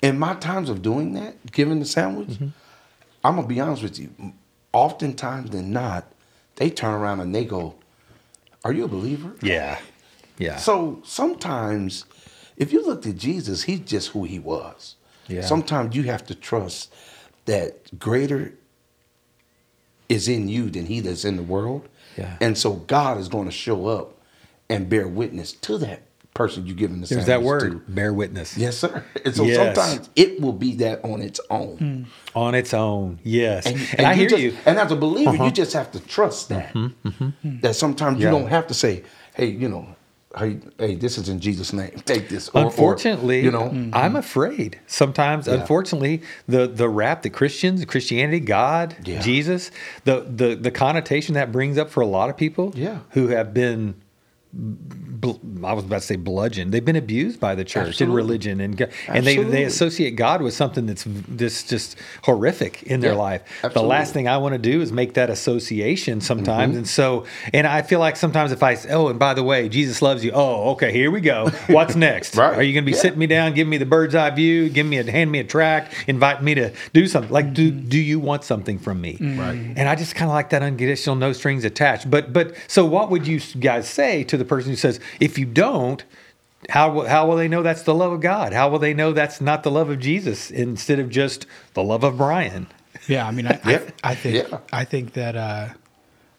In 0.03 0.19
my 0.19 0.35
times 0.35 0.69
of 0.69 0.83
doing 0.83 1.15
that, 1.15 1.53
giving 1.53 1.81
the 1.81 1.87
sandwich, 1.87 2.29
Mm-hmm. 2.29 2.49
I'm 3.25 3.35
gonna 3.35 3.49
be 3.49 3.59
honest 3.59 3.83
with 3.83 3.99
you. 3.99 4.11
Oftentimes 4.73 5.51
than 5.51 5.73
not, 5.73 6.05
they 6.57 6.71
turn 6.71 6.95
around 6.95 7.19
and 7.21 7.35
they 7.35 7.45
go, 7.45 7.75
"Are 8.65 8.73
you 8.73 8.85
a 8.85 8.89
believer?" 8.89 9.35
Yeah, 9.43 9.81
yeah. 10.39 10.59
So 10.59 11.03
sometimes, 11.05 12.05
if 12.57 12.73
you 12.73 12.87
looked 12.87 13.05
at 13.07 13.17
Jesus, 13.17 13.65
he's 13.65 13.81
just 13.81 14.11
who 14.11 14.23
he 14.25 14.39
was. 14.39 14.95
Yeah. 15.27 15.41
Sometimes 15.41 15.97
you 15.97 16.05
have 16.05 16.25
to 16.27 16.37
trust 16.37 16.93
that 17.47 17.99
greater 17.99 18.53
is 20.09 20.29
in 20.29 20.49
you 20.49 20.71
than 20.71 20.87
he 20.87 21.01
that's 21.01 21.25
in 21.25 21.37
the 21.37 21.43
world. 21.43 21.89
Yeah. 22.17 22.37
And 22.41 22.57
so 22.57 22.75
God 22.75 23.19
is 23.19 23.29
going 23.29 23.47
to 23.47 23.53
show 23.53 23.89
up 23.89 24.15
and 24.69 24.89
bear 24.89 25.09
witness 25.09 25.53
to 25.53 25.79
that 25.79 26.03
person 26.37 26.67
you're 26.67 26.77
giving 26.77 27.01
the 27.01 27.07
There's 27.07 27.27
that 27.27 27.43
word, 27.43 27.85
to. 27.87 27.93
bear 27.93 28.13
witness. 28.13 28.57
Yes, 28.57 28.77
sir. 28.79 29.03
And 29.25 29.35
so 29.35 29.45
Yes. 29.45 29.57
sometimes 29.57 30.11
it 30.15 30.41
will 30.41 30.53
be 30.53 30.75
that 30.77 31.05
on 31.05 31.23
its 31.23 31.41
own. 31.51 31.77
Hmm. 31.79 32.39
On 32.39 32.55
its 32.55 32.73
own, 32.75 33.19
yes. 33.25 33.67
And, 33.67 33.77
And, 33.99 34.07
I 34.07 34.15
hear 34.15 34.29
just, 34.29 34.43
you. 34.43 34.51
Uh-huh. 34.51 34.71
And 34.71 34.79
as 34.79 34.93
a 34.93 34.97
believer, 34.97 35.33
you 35.35 35.41
uh-huh. 35.43 35.51
just 35.51 35.73
have 35.73 35.91
to 35.93 36.01
trust 36.01 36.51
that. 36.51 36.73
Mm-hmm, 36.75 37.09
mm-hmm. 37.09 37.61
That 37.61 37.75
sometimes 37.75 38.21
Yeah. 38.21 38.27
you 38.27 38.39
don't 38.39 38.49
have 38.51 38.67
to 38.69 38.75
say, 38.75 39.03
"Hey, 39.35 39.47
you 39.47 39.69
know, 39.69 39.87
hey, 40.39 40.59
hey, 40.79 40.95
this 40.97 41.17
is 41.17 41.29
in 41.31 41.41
Jesus' 41.41 41.73
name. 41.73 41.93
Take 42.05 42.29
this." 42.29 42.51
Or- 42.51 42.61
or, 42.61 42.67
Unfortunately, 42.67 43.41
you 43.43 43.51
know, 43.51 43.69
I'm 43.69 43.91
mm-hmm. 43.93 44.17
afraid 44.17 44.79
sometimes. 44.87 45.47
Yeah. 45.47 45.55
Unfortunately, 45.55 46.23
the 46.47 46.67
the 46.67 46.89
rap 46.89 47.23
that 47.23 47.31
Christians, 47.31 47.83
Christianity, 47.87 48.41
God, 48.41 48.95
Yeah. 49.05 49.21
Jesus, 49.21 49.71
the 50.05 50.27
the 50.29 50.55
the 50.55 50.71
connotation 50.71 51.35
that 51.35 51.51
brings 51.51 51.79
up 51.79 51.89
for 51.91 52.03
a 52.03 52.07
lot 52.07 52.29
of 52.31 52.37
people, 52.37 52.73
Yeah. 52.77 52.99
who 53.11 53.29
have 53.29 53.55
been. 53.55 53.95
I 55.65 55.73
was 55.73 55.85
about 55.85 55.97
to 56.03 56.07
say 56.07 56.17
bludgeoned. 56.17 56.73
They've 56.73 56.85
been 56.85 56.95
abused 56.95 57.41
by 57.41 57.55
the 57.57 57.65
church 57.65 58.01
and 58.01 58.15
religion, 58.15 58.61
and 58.61 58.81
and 58.81 59.27
they, 59.27 59.33
Absolutely. 59.33 59.51
they 59.51 59.65
associate 59.65 60.11
God 60.13 60.41
with 60.41 60.55
something 60.55 60.87
that's 60.87 61.05
this 61.07 61.65
just 61.65 61.97
horrific 62.23 62.85
in 62.85 63.01
their 63.01 63.13
Yeah, 63.13 63.19
life. 63.19 63.43
The 63.73 63.83
last 63.83 64.13
thing 64.13 64.29
I 64.29 64.37
want 64.39 64.53
to 64.53 64.59
do 64.59 64.81
is 64.83 64.93
make 64.93 65.15
that 65.15 65.29
association 65.31 66.21
sometimes, 66.21 66.71
Mm-hmm. 66.71 66.79
and 66.79 66.89
so 66.89 67.25
and 67.53 67.67
I 67.67 67.83
feel 67.83 67.99
like 67.99 68.17
sometimes 68.17 68.53
if 68.53 68.63
I 68.63 68.75
say, 68.75 68.91
oh, 68.93 69.09
and 69.09 69.19
by 69.19 69.35
the 69.35 69.43
way, 69.43 69.69
Jesus 69.69 70.01
loves 70.01 70.25
you. 70.25 70.31
Oh, 70.33 70.71
okay, 70.73 70.93
here 70.93 71.11
we 71.11 71.21
go. 71.21 71.49
What's 71.69 71.97
next? 72.09 72.37
Right. 72.37 72.57
Are 72.57 72.63
you 72.63 72.73
going 72.73 72.85
to 72.85 72.91
be 72.91 72.95
Yeah. 72.95 73.03
sitting 73.03 73.19
me 73.19 73.27
down, 73.27 73.53
giving 73.55 73.71
me 73.71 73.79
the 73.79 73.87
bird's 73.87 74.15
eye 74.15 74.31
view, 74.31 74.69
give 74.69 74.87
me 74.87 74.99
a 74.99 75.11
hand 75.11 75.33
me 75.33 75.41
a 75.41 75.45
tract, 75.45 75.93
invite 76.07 76.43
me 76.43 76.55
to 76.55 76.73
do 76.93 77.07
something? 77.09 77.33
Like, 77.33 77.53
do 77.53 77.71
do 77.73 77.99
you 77.99 78.21
want 78.21 78.45
something 78.45 78.79
from 78.79 79.01
me? 79.01 79.17
Right. 79.21 79.57
And 79.77 79.89
I 79.89 79.97
just 79.97 80.15
kind 80.15 80.31
of 80.31 80.35
like 80.35 80.51
that 80.51 80.63
unconditional, 80.63 81.17
no 81.17 81.33
strings 81.33 81.65
attached. 81.65 82.09
But 82.11 82.33
but 82.33 82.55
so 82.69 82.85
what 82.85 83.11
would 83.11 83.27
you 83.27 83.41
guys 83.59 83.89
say 83.89 84.23
to 84.25 84.37
the 84.37 84.45
person 84.47 84.71
who 84.71 84.77
says, 84.77 85.01
if 85.21 85.39
you 85.39 85.45
don't? 85.47 86.05
How, 86.71 86.91
will- 86.91 87.07
how 87.07 87.27
will 87.29 87.37
they 87.37 87.49
know 87.49 87.63
that's 87.63 87.83
the 87.83 87.95
love 87.95 88.13
of 88.13 88.21
God? 88.21 88.53
How 88.53 88.69
will 88.69 88.79
they 88.79 88.95
know 88.95 89.13
that's 89.13 89.41
not 89.41 89.63
the 89.63 89.71
love 89.71 89.91
of 89.91 90.01
Jesus 90.01 90.51
instead 90.51 90.99
of 90.99 91.11
just 91.11 91.47
the 91.75 91.83
love 91.83 92.03
of 92.03 92.17
Brian? 92.17 92.67
Yeah, 93.07 93.27
I 93.27 93.31
mean, 93.31 93.47
I, 93.47 93.61
Yeah. 93.65 93.83
I, 94.03 94.13
I 94.13 94.15
think 94.15 94.49
Yeah. 94.51 94.59
I 94.73 94.85
think 94.85 95.13
that 95.13 95.37
uh, 95.37 95.69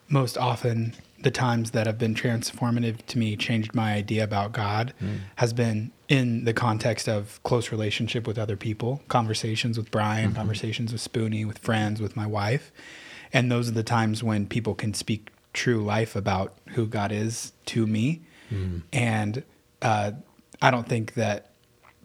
most 0.10 0.38
often 0.38 0.94
the 1.22 1.32
times 1.32 1.72
that 1.72 1.88
have 1.88 1.98
been 1.98 2.14
transformative 2.14 3.04
to 3.08 3.18
me, 3.18 3.36
changed 3.36 3.74
my 3.74 3.94
idea 3.94 4.24
about 4.24 4.52
God, 4.52 4.94
has 5.38 5.52
been 5.54 5.92
in 6.08 6.44
the 6.46 6.54
context 6.54 7.08
of 7.10 7.42
close 7.44 7.72
relationship 7.72 8.28
with 8.28 8.38
other 8.38 8.56
people, 8.56 9.02
conversations 9.08 9.78
with 9.78 9.90
Brian, 9.92 10.34
conversations 10.34 10.92
with 10.92 11.02
Spoonie, 11.02 11.46
with 11.46 11.58
friends, 11.58 12.00
with 12.02 12.16
my 12.16 12.28
wife, 12.28 12.72
and 13.34 13.52
those 13.52 13.68
are 13.68 13.72
the 13.74 13.84
times 13.84 14.24
when 14.24 14.46
people 14.48 14.76
can 14.76 14.94
speak 14.94 15.30
true 15.58 15.84
life 15.84 16.16
about 16.16 16.54
who 16.76 16.86
God 16.86 17.12
is 17.12 17.52
to 17.66 17.86
me, 17.88 18.22
and 18.94 19.44
uh, 19.82 20.12
I 20.62 20.72
don't 20.72 20.88
think 20.88 21.16
that 21.16 21.52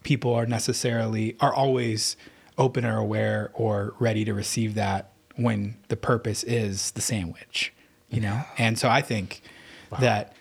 people 0.02 0.34
are 0.34 0.46
necessarily 0.46 1.36
are 1.38 1.54
always 1.54 2.16
open 2.58 2.84
or 2.84 2.98
aware 2.98 3.50
or 3.54 3.94
ready 3.98 4.24
to 4.24 4.34
receive 4.34 4.74
that 4.74 5.12
when 5.36 5.76
the 5.88 5.96
purpose 5.96 6.42
is 6.44 6.90
the 6.92 7.00
sandwich, 7.00 7.72
you 8.10 8.20
know? 8.20 8.42
And 8.58 8.78
so 8.78 8.88
I 8.88 9.00
think 9.02 9.40
that 10.00 10.34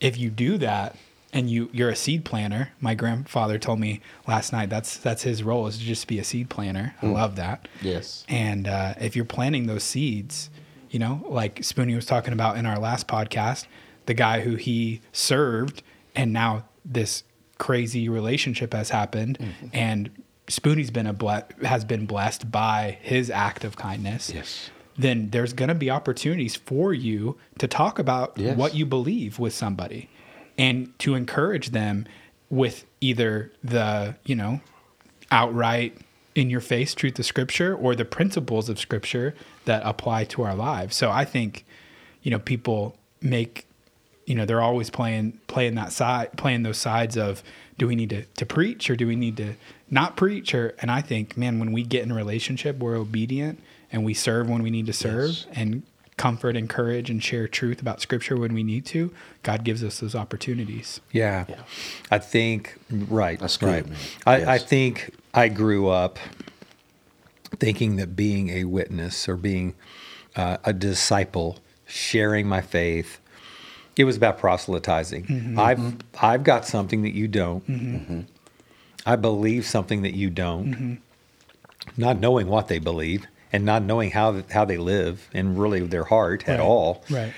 if 0.00 0.16
you 0.16 0.30
do 0.30 0.58
that 0.58 0.96
and 1.32 1.50
you 1.50 1.68
you're 1.72 1.90
a 1.90 1.96
seed 1.96 2.24
planter, 2.24 2.70
my 2.80 2.94
grandfather 2.94 3.58
told 3.58 3.80
me 3.80 4.00
last 4.26 4.52
night 4.52 4.70
that's 4.70 4.96
that's 4.96 5.22
his 5.24 5.42
role 5.42 5.66
is 5.66 5.78
to 5.78 5.84
just 5.84 6.06
be 6.06 6.18
a 6.18 6.24
seed 6.24 6.48
planter. 6.48 6.94
I 7.02 7.06
love 7.06 7.36
that. 7.36 7.68
Yes. 7.82 8.24
And 8.28 8.66
uh, 8.68 8.94
if 9.00 9.16
you're 9.16 9.24
planting 9.24 9.66
those 9.66 9.82
seeds, 9.82 10.48
you 10.90 10.98
know, 10.98 11.24
like 11.28 11.56
Spoonie 11.60 11.94
was 11.94 12.06
talking 12.06 12.32
about 12.32 12.56
in 12.56 12.66
our 12.66 12.78
last 12.78 13.06
podcast, 13.08 13.66
the 14.06 14.14
guy 14.14 14.40
who 14.40 14.56
he 14.56 15.00
served, 15.12 15.82
and 16.14 16.32
now 16.32 16.64
this 16.84 17.24
crazy 17.58 18.08
relationship 18.08 18.72
has 18.72 18.90
happened, 18.90 19.38
mm-hmm. 19.38 19.66
and 19.72 20.10
Spoonie's 20.46 20.90
been 20.90 21.06
a 21.06 21.12
ble- 21.12 21.42
has 21.62 21.84
been 21.84 22.06
blessed 22.06 22.50
by 22.50 22.98
his 23.02 23.30
act 23.30 23.64
of 23.64 23.76
kindness. 23.76 24.30
Yes. 24.32 24.70
Then 24.96 25.30
there's 25.30 25.52
going 25.52 25.68
to 25.68 25.74
be 25.74 25.90
opportunities 25.90 26.56
for 26.56 26.92
you 26.92 27.36
to 27.58 27.68
talk 27.68 27.98
about 27.98 28.32
Yes. 28.36 28.56
what 28.56 28.74
you 28.74 28.86
believe 28.86 29.38
with 29.38 29.52
somebody, 29.52 30.08
and 30.56 30.98
to 31.00 31.14
encourage 31.14 31.70
them 31.70 32.06
with 32.50 32.84
either 33.00 33.52
the 33.62 34.16
you 34.24 34.34
know 34.34 34.60
outright 35.30 35.96
in 36.38 36.48
your 36.50 36.60
face 36.60 36.94
truth 36.94 37.18
of 37.18 37.26
scripture 37.26 37.74
or 37.74 37.96
the 37.96 38.04
principles 38.04 38.68
of 38.68 38.78
scripture 38.78 39.34
that 39.64 39.82
apply 39.84 40.22
to 40.22 40.42
our 40.42 40.54
lives. 40.54 40.94
So 40.94 41.10
I 41.10 41.24
think, 41.24 41.64
you 42.22 42.30
know, 42.30 42.38
people 42.38 42.96
make, 43.20 43.66
you 44.24 44.36
know, 44.36 44.44
they're 44.44 44.60
always 44.60 44.88
playing 44.88 45.40
playing 45.48 45.74
that 45.74 45.90
side 45.90 46.30
playing 46.36 46.62
those 46.62 46.78
sides 46.78 47.16
of 47.16 47.42
do 47.76 47.88
we 47.88 47.96
need 47.96 48.10
to, 48.10 48.22
to 48.36 48.46
preach 48.46 48.88
or 48.88 48.94
do 48.94 49.06
we 49.08 49.16
need 49.16 49.36
to 49.38 49.54
not 49.90 50.16
preach 50.16 50.54
or 50.54 50.76
and 50.80 50.92
I 50.92 51.00
think, 51.00 51.36
man, 51.36 51.58
when 51.58 51.72
we 51.72 51.82
get 51.82 52.04
in 52.04 52.12
a 52.12 52.14
relationship, 52.14 52.78
we're 52.78 52.96
obedient 52.96 53.58
and 53.90 54.04
we 54.04 54.14
serve 54.14 54.48
when 54.48 54.62
we 54.62 54.70
need 54.70 54.86
to 54.86 54.92
serve 54.92 55.30
Yes. 55.30 55.46
and 55.54 55.82
comfort, 56.18 56.56
and 56.56 56.68
courage 56.68 57.08
and 57.08 57.22
share 57.24 57.48
truth 57.48 57.80
about 57.80 58.02
scripture 58.02 58.36
when 58.36 58.52
we 58.52 58.62
need 58.62 58.84
to, 58.86 59.10
God 59.42 59.64
gives 59.64 59.82
us 59.82 60.00
those 60.00 60.14
opportunities. 60.14 61.00
Yeah. 61.12 61.46
I 62.10 62.18
think 62.18 62.76
right. 62.90 63.40
That's 63.40 63.56
good, 63.56 63.66
right. 63.66 63.86
man. 63.86 63.98
I, 64.26 64.54
I 64.54 64.58
think 64.58 65.14
I 65.32 65.48
grew 65.48 65.88
up 65.88 66.18
thinking 67.58 67.96
that 67.96 68.14
being 68.14 68.50
a 68.50 68.64
witness 68.64 69.28
or 69.28 69.36
being 69.36 69.74
uh, 70.36 70.58
a 70.64 70.74
disciple, 70.74 71.58
sharing 71.86 72.46
my 72.46 72.60
faith, 72.60 73.20
it 73.96 74.04
was 74.04 74.16
about 74.16 74.38
proselytizing. 74.38 75.24
Mm-hmm. 75.24 75.58
I've 75.58 75.96
I've 76.20 76.44
got 76.44 76.66
something 76.66 77.02
that 77.02 77.14
you 77.14 77.26
don't. 77.26 78.26
I 79.06 79.16
believe 79.16 79.64
something 79.64 80.02
that 80.02 80.14
you 80.14 80.30
don't. 80.30 80.70
Mm-hmm. 80.70 80.94
Not 81.96 82.20
knowing 82.20 82.48
what 82.48 82.68
they 82.68 82.78
believe 82.78 83.26
and 83.52 83.64
not 83.64 83.82
knowing 83.82 84.10
how 84.10 84.42
how 84.50 84.64
they 84.64 84.78
live 84.78 85.28
and 85.32 85.58
really 85.58 85.80
their 85.80 86.04
heart 86.04 86.48
at 86.48 86.60
all. 86.60 87.04
Right. 87.10 87.32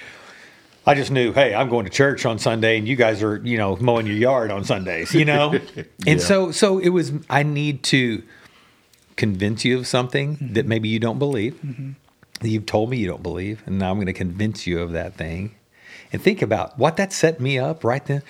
I 0.87 0.95
just 0.95 1.11
knew, 1.11 1.33
hey, 1.33 1.55
I'm 1.55 1.69
going 1.69 1.85
to 1.85 1.91
church 1.91 2.25
on 2.25 2.39
Sunday, 2.39 2.79
and 2.79 2.89
you 2.89 2.97
guys 2.97 3.23
are, 3.23 3.37
you 3.37 3.59
know, 3.59 3.77
mowing 3.77 4.07
your 4.07 4.17
yard 4.17 4.51
on 4.51 4.65
Sundays, 4.65 5.15
you 5.15 5.25
know. 5.25 5.55
Yeah. 5.77 5.85
And 6.13 6.21
so, 6.21 6.51
so 6.51 6.79
it 6.79 6.89
was. 6.89 7.13
I 7.29 7.43
need 7.43 7.83
to 7.85 8.23
convince 9.17 9.65
you 9.65 9.79
of 9.79 9.87
something 9.87 10.37
mm-hmm. 10.37 10.55
that 10.55 10.67
maybe 10.67 10.89
you 10.89 10.99
don't 10.99 11.19
believe. 11.19 11.55
Mm-hmm. 11.55 11.91
That 12.41 12.49
you've 12.49 12.67
told 12.67 12.89
me 12.89 12.97
you 12.97 13.07
don't 13.07 13.23
believe, 13.23 13.63
and 13.67 13.79
now 13.79 13.91
I'm 13.91 13.99
going 13.99 14.07
to 14.07 14.15
convince 14.15 14.67
you 14.67 14.81
of 14.81 14.93
that 14.93 15.15
thing. 15.15 15.55
And 16.13 16.23
think 16.23 16.41
about 16.41 16.79
what 16.79 16.97
that 16.97 17.13
set 17.13 17.39
me 17.39 17.59
up 17.59 17.85
right 17.85 18.05
then. 18.05 18.23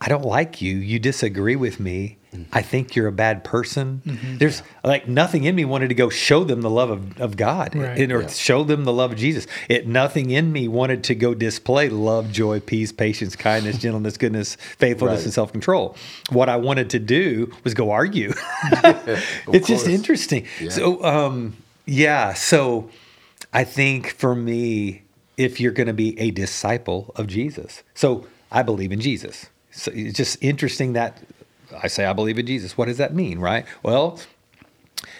I 0.00 0.08
don't 0.08 0.24
like 0.24 0.62
you. 0.62 0.76
You 0.76 1.00
disagree 1.00 1.56
with 1.56 1.80
me. 1.80 2.18
I 2.52 2.62
think 2.62 2.94
you're 2.96 3.06
a 3.06 3.12
bad 3.12 3.44
person. 3.44 4.02
There's 4.38 4.62
like 4.82 5.08
nothing 5.08 5.44
in 5.44 5.54
me 5.54 5.64
wanted 5.64 5.88
to 5.88 5.94
go 5.94 6.08
show 6.08 6.44
them 6.44 6.60
the 6.62 6.70
love 6.70 6.90
of, 6.90 7.20
of 7.20 7.36
God 7.36 7.74
Right. 7.74 7.98
and- 7.98 8.12
or 8.12 8.22
Yeah. 8.22 8.28
show 8.28 8.64
them 8.64 8.84
the 8.84 8.92
love 8.92 9.12
of 9.12 9.18
Jesus. 9.18 9.46
It 9.68 9.86
nothing 9.86 10.30
in 10.30 10.52
me 10.52 10.68
wanted 10.68 11.04
to 11.04 11.14
go 11.14 11.34
display 11.34 11.88
love, 11.88 12.30
joy, 12.32 12.60
peace, 12.60 12.92
patience, 12.92 13.36
kindness, 13.36 13.78
gentleness, 13.78 14.16
goodness, 14.16 14.56
faithfulness, 14.78 15.18
Right. 15.20 15.24
and 15.24 15.32
self 15.34 15.52
control. 15.52 15.96
What 16.30 16.48
I 16.48 16.56
wanted 16.56 16.90
to 16.90 16.98
do 16.98 17.52
was 17.64 17.74
go 17.74 17.90
argue. 17.90 18.32
it's 18.82 19.66
just 19.68 19.86
interesting. 19.88 20.46
Yeah. 20.60 20.70
So, 20.70 21.04
um, 21.04 21.56
yeah. 21.86 22.34
So, 22.34 22.90
I 23.52 23.64
think 23.64 24.10
for 24.10 24.34
me, 24.34 25.02
if 25.36 25.60
you're 25.60 25.72
going 25.72 25.86
to 25.86 25.92
be 25.92 26.18
a 26.18 26.30
disciple 26.30 27.12
of 27.16 27.26
Jesus, 27.26 27.82
so 27.94 28.26
I 28.50 28.62
believe 28.62 28.92
in 28.92 29.00
Jesus. 29.00 29.46
So 29.70 29.90
it's 29.94 30.16
just 30.16 30.38
interesting 30.40 30.92
that 30.92 31.18
I 31.82 31.88
say 31.88 32.04
I 32.04 32.12
believe 32.12 32.38
in 32.38 32.46
Jesus. 32.46 32.76
What 32.76 32.86
does 32.86 32.98
that 32.98 33.14
mean, 33.14 33.38
right? 33.38 33.66
Well, 33.82 34.18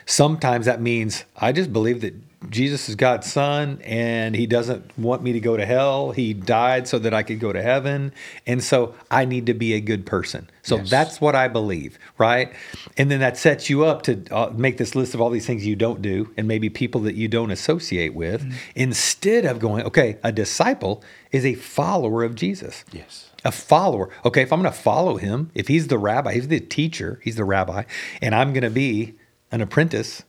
sometimes 0.07 0.67
that 0.67 0.81
means 0.81 1.25
I 1.37 1.53
just 1.53 1.73
believe 1.73 2.01
that 2.03 2.15
Jesus 2.51 2.89
is 2.89 2.95
God's 2.97 3.31
son 3.31 3.81
and 3.85 4.35
he 4.35 4.47
doesn't 4.47 4.97
want 4.99 5.23
me 5.23 5.33
to 5.33 5.41
go 5.41 5.57
to 5.57 5.65
hell. 5.67 6.11
He 6.13 6.33
died 6.35 6.87
so 6.89 6.99
that 6.99 7.13
I 7.15 7.23
could 7.23 7.41
go 7.41 7.53
to 7.53 7.63
heaven. 7.63 8.13
And 8.47 8.63
so 8.63 8.95
I 9.11 9.25
need 9.25 9.47
to 9.47 9.55
be 9.55 9.75
a 9.75 9.81
good 9.81 10.07
person. 10.07 10.49
So 10.63 10.77
Yes. 10.77 10.91
that's 10.91 11.21
what 11.21 11.35
I 11.35 11.49
believe, 11.49 11.99
right? 12.19 12.53
And 12.97 13.11
then 13.11 13.21
that 13.21 13.37
sets 13.37 13.69
you 13.69 13.85
up 13.85 14.03
to 14.03 14.25
uh, 14.31 14.51
make 14.55 14.77
this 14.79 14.95
list 14.95 15.15
of 15.15 15.21
all 15.21 15.31
these 15.31 15.47
things 15.47 15.67
you 15.67 15.77
don't 15.77 16.01
do 16.03 16.33
and 16.37 16.49
maybe 16.49 16.71
people 16.71 17.01
that 17.03 17.15
you 17.15 17.29
don't 17.29 17.51
associate 17.51 18.15
with 18.15 18.45
instead 18.75 19.45
of 19.45 19.59
going, 19.59 19.85
okay, 19.85 20.19
a 20.23 20.33
disciple 20.33 21.03
is 21.33 21.45
a 21.45 21.55
follower 21.55 22.23
of 22.25 22.35
Jesus 22.35 22.85
Yes. 22.93 23.31
a 23.45 23.53
follower. 23.53 24.09
Okay, 24.25 24.43
if 24.43 24.53
I'm 24.53 24.61
going 24.63 24.73
to 24.73 24.79
follow 24.79 25.17
him, 25.17 25.51
if 25.55 25.69
he's 25.69 25.89
the 25.89 25.99
rabbi, 25.99 26.35
he's 26.35 26.49
the 26.49 26.61
teacher, 26.61 27.21
he's 27.23 27.37
the 27.37 27.45
rabbi, 27.45 27.85
and 28.23 28.35
I'm 28.35 28.53
going 28.53 28.63
to 28.63 28.71
be 28.71 29.15
an 29.53 29.61
apprentice, 29.61 30.23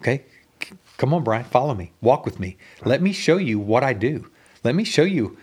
okay, 0.00 0.24
come 1.00 1.14
on, 1.14 1.24
Brian, 1.24 1.44
follow 1.44 1.74
me, 1.74 1.92
walk 2.02 2.26
with 2.26 2.38
me. 2.38 2.58
Let 2.84 3.00
me 3.00 3.12
show 3.12 3.38
you 3.38 3.58
what 3.58 3.82
I 3.82 3.94
do. 3.94 4.30
Let 4.62 4.74
me 4.74 4.84
show 4.84 5.02
you 5.02 5.38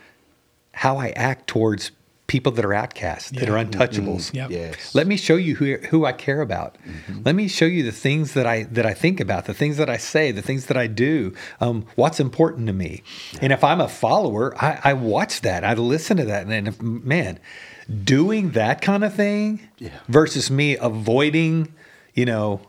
how 0.72 0.96
I 0.98 1.08
act 1.16 1.48
towards 1.48 1.90
people 2.28 2.52
that 2.52 2.64
are 2.64 2.74
outcasts, 2.74 3.30
that 3.32 3.48
are 3.48 3.56
untouchables. 3.64 4.32
Yep. 4.32 4.50
Yes. 4.50 4.94
Let 4.94 5.06
me 5.08 5.16
show 5.16 5.34
you 5.34 5.56
who, 5.56 5.78
who 5.88 6.04
I 6.04 6.12
care 6.12 6.40
about. 6.42 6.76
Let 7.24 7.34
me 7.34 7.48
show 7.48 7.64
you 7.64 7.82
the 7.82 7.90
things 7.90 8.34
that 8.34 8.46
I 8.46 8.64
that 8.64 8.86
I 8.86 8.94
think 8.94 9.18
about, 9.18 9.46
the 9.46 9.54
things 9.54 9.78
that 9.78 9.90
I 9.90 9.96
say, 9.96 10.30
the 10.30 10.42
things 10.42 10.66
that 10.66 10.76
I 10.76 10.86
do, 10.86 11.34
um, 11.60 11.86
what's 11.96 12.20
important 12.20 12.66
to 12.68 12.72
me. 12.72 13.02
And 13.40 13.52
if 13.52 13.64
I'm 13.64 13.80
a 13.80 13.88
follower, 13.88 14.54
I, 14.62 14.78
I 14.84 14.92
watch 14.92 15.40
that, 15.40 15.64
I 15.64 15.72
listen 15.74 16.18
to 16.18 16.24
that, 16.26 16.46
and 16.46 16.68
if, 16.68 16.80
man, 16.80 17.40
doing 18.04 18.50
that 18.52 18.80
kind 18.82 19.02
of 19.02 19.12
thing 19.14 19.60
Yeah. 19.78 19.98
versus 20.06 20.50
me 20.50 20.76
avoiding, 20.76 21.72
you 22.14 22.26
know. 22.26 22.60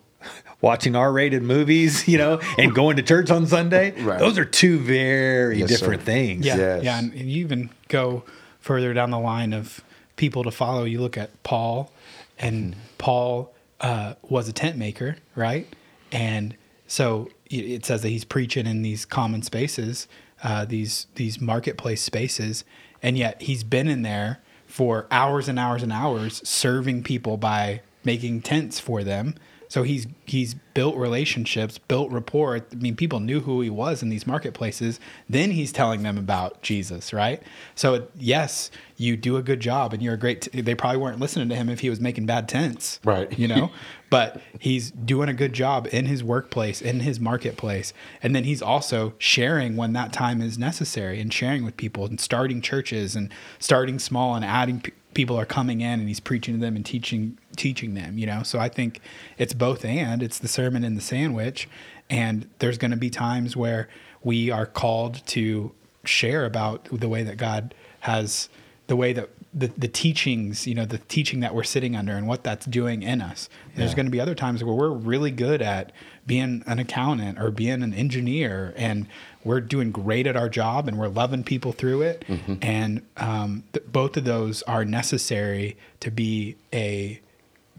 Watching 0.62 0.96
R-rated 0.96 1.42
movies, 1.42 2.08
you 2.08 2.18
know, 2.18 2.40
and 2.58 2.74
going 2.76 2.98
to 2.98 3.04
church 3.04 3.30
on 3.32 3.48
Sunday. 3.48 3.92
Right. 4.02 4.20
Those 4.20 4.38
are 4.38 4.46
two 4.46 4.80
very 4.80 5.60
Yes, 5.60 5.70
different 5.70 6.02
sir. 6.02 6.06
things. 6.06 6.46
Yeah, 6.46 6.58
Yes. 6.58 6.84
yeah, 6.84 7.00
and 7.00 7.14
you 7.14 7.42
even 7.42 7.70
go 7.88 8.24
further 8.60 8.94
down 8.94 9.10
the 9.12 9.20
line 9.20 9.54
of 9.54 9.82
people 10.18 10.44
to 10.44 10.52
follow. 10.52 10.84
You 10.84 11.00
look 11.02 11.18
at 11.18 11.42
Paul, 11.44 11.92
and 12.38 12.76
Paul 12.98 13.54
uh, 13.80 14.16
was 14.24 14.50
a 14.50 14.54
tent 14.54 14.76
maker, 14.78 15.16
right? 15.36 15.66
And 16.12 16.56
so 16.88 17.30
it- 17.50 17.66
it 17.66 17.86
says 17.86 18.02
that 18.02 18.10
he's 18.10 18.26
preaching 18.26 18.68
in 18.68 18.82
these 18.82 19.06
common 19.06 19.42
spaces, 19.44 20.08
uh, 20.44 20.66
these 20.66 21.08
these 21.16 21.40
marketplace 21.40 22.02
spaces, 22.02 22.66
and 23.02 23.18
yet 23.18 23.42
he's 23.44 23.64
been 23.64 23.88
in 23.88 24.02
there 24.02 24.40
for 24.68 25.08
hours 25.10 25.48
and 25.48 25.58
hours 25.58 25.82
and 25.84 25.94
hours 25.94 26.42
serving 26.48 27.04
people 27.04 27.38
by 27.38 27.80
making 28.04 28.42
tents 28.42 28.80
for 28.82 29.04
them. 29.06 29.36
So 29.70 29.84
he's 29.84 30.08
he's 30.26 30.56
built 30.74 30.96
relationships, 30.96 31.78
built 31.78 32.12
rapport. 32.12 32.58
I 32.58 32.76
mean, 32.76 32.96
people 32.96 33.20
knew 33.20 33.42
who 33.42 33.62
he 33.62 33.70
was 33.70 34.02
in 34.02 34.10
these 34.10 34.26
marketplaces. 34.26 35.00
Then 35.30 35.52
he's 35.52 35.72
telling 35.72 36.02
them 36.02 36.18
about 36.18 36.64
Jesus, 36.64 37.14
right? 37.14 37.42
So 37.76 38.08
yes, 38.18 38.72
you 38.98 39.16
do 39.16 39.38
a 39.38 39.44
good 39.44 39.60
job, 39.60 39.94
and 39.94 40.02
you're 40.02 40.16
a 40.16 40.18
great. 40.18 40.42
T- 40.42 40.62
they 40.62 40.74
probably 40.74 40.98
weren't 40.98 41.20
listening 41.20 41.50
to 41.50 41.56
him 41.56 41.70
if 41.70 41.82
he 41.82 41.90
was 41.90 42.00
making 42.00 42.26
bad 42.26 42.50
tents, 42.50 43.00
Right. 43.04 43.38
You 43.38 43.48
know, 43.48 43.72
but 44.10 44.42
he's 44.60 44.90
doing 44.90 45.30
a 45.30 45.34
good 45.34 45.54
job 45.54 45.88
in 45.92 46.08
his 46.08 46.24
workplace, 46.24 46.82
in 46.82 47.02
his 47.02 47.20
marketplace, 47.20 47.94
and 48.24 48.36
then 48.36 48.46
he's 48.46 48.64
also 48.64 49.14
sharing 49.20 49.76
when 49.76 49.94
that 49.94 50.12
time 50.12 50.42
is 50.42 50.58
necessary, 50.58 51.22
and 51.22 51.32
sharing 51.32 51.64
with 51.64 51.78
people, 51.78 52.08
and 52.08 52.20
starting 52.20 52.60
churches, 52.60 53.16
and 53.16 53.32
starting 53.60 54.00
small, 54.00 54.34
and 54.36 54.44
adding. 54.44 54.82
P- 54.82 54.94
people 55.20 55.38
are 55.38 55.46
coming 55.46 55.82
in 55.82 56.00
and 56.00 56.08
he's 56.08 56.22
preaching 56.22 56.54
to 56.54 56.62
them 56.62 56.78
and 56.78 56.86
teaching 56.86 57.38
teaching 57.58 57.94
them 57.94 58.18
you 58.18 58.26
know? 58.26 58.42
So 58.42 58.58
i 58.58 58.70
think 58.70 59.02
it's 59.38 59.54
both 59.54 59.84
and. 59.84 60.24
It's 60.24 60.40
the 60.40 60.48
sermon 60.48 60.86
and 60.86 60.96
the 60.96 61.02
sandwich. 61.02 61.68
And 62.10 62.50
there's 62.60 62.78
going 62.78 62.92
to 62.92 62.98
be 62.98 63.10
times 63.10 63.58
where 63.58 63.90
we 64.24 64.50
are 64.50 64.66
called 64.66 65.28
to 65.28 65.74
share 66.06 66.46
about 66.46 66.88
the 66.90 67.10
way 67.10 67.24
that 67.24 67.36
god 67.36 67.76
has 68.12 68.48
the 68.88 68.96
way 68.96 69.12
that 69.12 69.28
the, 69.54 69.68
the 69.78 69.90
teachings 69.90 70.66
you 70.66 70.74
know 70.74 70.86
the 70.86 71.00
teaching 71.00 71.42
that 71.42 71.54
we're 71.54 71.64
sitting 71.66 71.98
under 71.98 72.14
and 72.14 72.26
what 72.26 72.46
that's 72.46 72.66
doing 72.66 73.04
in 73.04 73.22
us. 73.22 73.50
There's 73.76 73.94
going 73.94 74.06
to 74.06 74.12
be 74.12 74.22
other 74.22 74.36
times 74.36 74.64
where 74.64 74.74
we're 74.74 74.90
really 74.90 75.32
good 75.32 75.62
at 75.62 75.92
being 76.26 76.64
an 76.66 76.80
accountant 76.80 77.40
or 77.40 77.52
being 77.52 77.84
an 77.84 77.94
engineer 77.94 78.74
and 78.78 79.08
we're 79.44 79.62
doing 79.62 79.92
great 79.92 80.28
at 80.28 80.36
our 80.36 80.50
job 80.50 80.88
and 80.88 80.98
we're 81.00 81.08
loving 81.08 81.44
people 81.44 81.72
through 81.72 82.02
it 82.02 82.26
and 82.62 83.02
um, 83.18 83.64
th- 83.74 83.86
both 83.92 84.18
of 84.18 84.24
those 84.26 84.62
are 84.64 84.84
necessary 84.86 85.78
to 86.02 86.12
be 86.12 86.56
a 86.74 87.20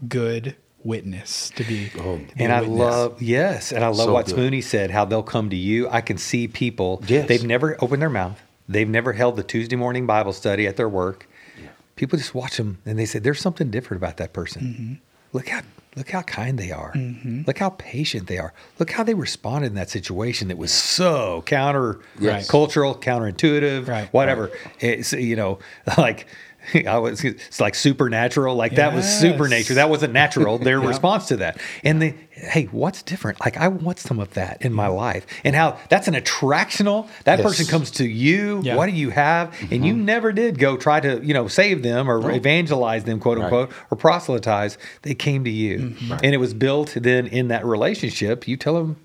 good 0.07 0.55
witness, 0.83 1.51
to 1.51 1.63
be. 1.63 1.91
Oh, 1.99 2.17
to 2.17 2.35
be 2.35 2.43
And 2.43 2.51
a 2.51 2.55
I 2.55 2.61
witness. 2.61 2.79
love 2.79 3.21
yes, 3.21 3.71
and 3.71 3.83
I 3.83 3.87
love 3.89 3.97
So 4.07 4.13
what 4.13 4.25
good. 4.25 4.35
Spoonie 4.35 4.63
said. 4.63 4.89
How 4.89 5.05
they'll 5.05 5.21
come 5.21 5.49
to 5.51 5.55
you. 5.55 5.87
I 5.89 6.01
can 6.01 6.17
see 6.17 6.47
people. 6.47 7.03
Yes. 7.07 7.27
They've 7.27 7.43
never 7.45 7.77
opened 7.83 8.01
their 8.01 8.09
mouth. 8.09 8.41
They've 8.67 8.89
never 8.89 9.13
held 9.13 9.35
the 9.35 9.43
Tuesday 9.43 9.75
morning 9.75 10.07
Bible 10.07 10.33
study 10.33 10.65
at 10.65 10.77
their 10.77 10.89
work. 10.89 11.27
People 11.95 12.17
just 12.17 12.33
watch 12.33 12.57
them 12.57 12.79
and 12.85 12.97
they 12.97 13.05
say, 13.05 13.19
"There's 13.19 13.39
something 13.39 13.69
different 13.69 14.01
about 14.01 14.17
that 14.17 14.33
person. 14.33 14.61
Mm-hmm. 14.63 14.93
Look 15.33 15.49
how 15.49 15.61
look 15.95 16.09
how 16.11 16.21
kind 16.21 16.57
they 16.57 16.71
are. 16.71 16.93
Mm-hmm. 16.93 17.43
Look 17.47 17.57
how 17.59 17.69
patient 17.71 18.27
they 18.27 18.37
are. 18.37 18.53
Look 18.79 18.91
how 18.91 19.03
they 19.03 19.13
responded 19.13 19.67
in 19.67 19.75
that 19.75 19.89
situation 19.89 20.47
that 20.47 20.57
was 20.57 20.71
so 20.71 21.43
counter 21.45 21.99
Yes. 22.19 22.49
cultural, 22.49 22.95
counterintuitive, 22.95 23.87
Right. 23.87 24.07
whatever. 24.13 24.51
It's 24.79 25.13
you 25.13 25.35
know 25.35 25.59
like." 25.97 26.27
I 26.87 26.97
was, 26.97 27.23
it's 27.23 27.59
like 27.59 27.75
supernatural. 27.75 28.55
Like 28.55 28.75
that 28.75 28.93
was 28.93 29.05
Yes. 29.05 29.19
supernature. 29.19 29.73
That 29.75 29.89
wasn't 29.89 30.13
natural. 30.13 30.57
Their 30.59 30.81
Yeah. 30.81 30.87
response 30.87 31.27
to 31.27 31.37
that. 31.37 31.59
And 31.83 32.01
they, 32.01 32.15
hey, 32.31 32.65
what's 32.71 33.01
different? 33.01 33.39
Like 33.39 33.57
I 33.57 33.67
want 33.67 33.99
some 33.99 34.19
of 34.19 34.33
that 34.35 34.61
in 34.61 34.73
my 34.73 34.87
life. 34.87 35.25
And 35.43 35.55
how 35.55 35.77
that's 35.89 36.07
an 36.07 36.13
attractional. 36.13 37.07
That 37.23 37.39
Yes. 37.39 37.47
person 37.47 37.65
comes 37.65 37.91
to 37.91 38.07
you. 38.07 38.61
Yeah. 38.63 38.75
What 38.75 38.85
do 38.87 38.91
you 38.93 39.09
have? 39.09 39.53
And 39.71 39.85
you 39.85 39.93
mm-hmm. 39.93 40.05
never 40.05 40.31
did 40.31 40.59
go 40.59 40.77
try 40.77 40.99
to, 40.99 41.23
you 41.25 41.33
know, 41.33 41.47
save 41.47 41.83
them 41.83 42.09
or 42.09 42.19
Right. 42.19 42.35
evangelize 42.37 43.03
them, 43.05 43.19
quote 43.19 43.37
Right. 43.37 43.45
unquote, 43.45 43.71
or 43.89 43.97
proselytize. 43.97 44.77
They 45.01 45.13
came 45.15 45.43
to 45.43 45.51
you. 45.51 45.77
Mm-hmm. 45.79 46.13
And 46.23 46.33
it 46.33 46.37
was 46.37 46.53
built 46.53 46.93
then 46.95 47.27
in 47.27 47.47
that 47.49 47.65
relationship. 47.65 48.47
You 48.47 48.57
tell 48.57 48.75
them 48.75 48.97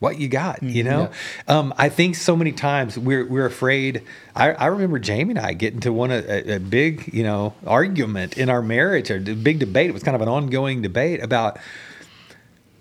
what 0.00 0.18
you 0.18 0.28
got, 0.28 0.62
you 0.62 0.82
know? 0.82 1.10
Um, 1.46 1.72
I 1.76 1.88
think 1.90 2.16
so 2.16 2.34
many 2.34 2.52
times 2.52 2.98
we're, 2.98 3.24
we're 3.26 3.44
afraid. 3.46 4.02
I, 4.34 4.52
I 4.52 4.66
remember 4.66 4.98
Jamie 4.98 5.32
and 5.32 5.38
I 5.38 5.52
getting 5.52 5.80
to 5.80 5.92
one, 5.92 6.10
a, 6.10 6.54
a 6.56 6.58
big, 6.58 7.10
you 7.12 7.22
know, 7.22 7.54
argument 7.66 8.36
in 8.38 8.48
our 8.48 8.62
marriage, 8.62 9.10
or 9.10 9.16
a 9.16 9.20
big 9.34 9.58
debate. 9.58 9.90
It 9.90 9.92
was 9.92 10.02
kind 10.02 10.14
of 10.14 10.22
an 10.22 10.28
ongoing 10.28 10.80
debate 10.80 11.22
about, 11.22 11.58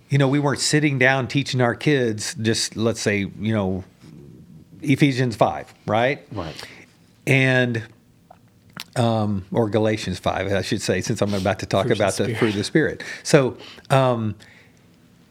you 0.09 0.17
know, 0.17 0.29
we 0.29 0.39
weren't 0.39 0.61
sitting 0.61 0.97
down 0.97 1.27
teaching 1.27 1.59
our 1.61 1.75
kids 1.75 2.35
just, 2.35 2.77
let's 2.77 3.01
say, 3.01 3.17
you 3.39 3.53
know, 3.53 3.83
Ephesians 4.81 5.35
5, 5.35 5.73
right? 5.85 6.25
Right. 6.31 6.55
and 7.27 7.83
um, 8.95 9.45
or 9.51 9.69
Galatians 9.69 10.19
five, 10.19 10.51
I 10.51 10.61
should 10.61 10.81
say, 10.81 10.99
since 11.01 11.21
I'm 11.21 11.33
about 11.33 11.59
to 11.59 11.65
talk 11.65 11.85
Fruits 11.85 11.99
of 11.99 12.05
about 12.05 12.15
the 12.15 12.23
the 12.23 12.29
Spirit. 12.29 12.39
fruit 12.39 12.49
of 12.49 12.55
the 12.55 12.63
spirit. 12.63 13.03
So, 13.23 13.57
um, 13.89 14.35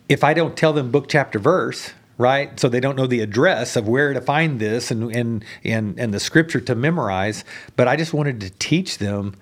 if 0.08 0.24
I 0.24 0.34
don't 0.34 0.56
tell 0.56 0.72
them 0.72 0.90
book, 0.90 1.08
chapter, 1.08 1.38
verse, 1.38 1.92
right, 2.16 2.58
so 2.58 2.68
they 2.68 2.80
don't 2.80 2.96
know 2.96 3.06
the 3.06 3.20
address 3.20 3.76
of 3.76 3.86
where 3.86 4.12
to 4.12 4.20
find 4.20 4.60
this 4.60 4.90
and 4.90 5.14
and 5.14 5.44
and 5.64 5.98
and 5.98 6.12
the 6.14 6.20
scripture 6.20 6.60
to 6.60 6.74
memorize, 6.74 7.44
but 7.76 7.88
I 7.88 7.96
just 7.96 8.12
wanted 8.12 8.40
to 8.40 8.50
teach 8.50 8.98
them 8.98 9.34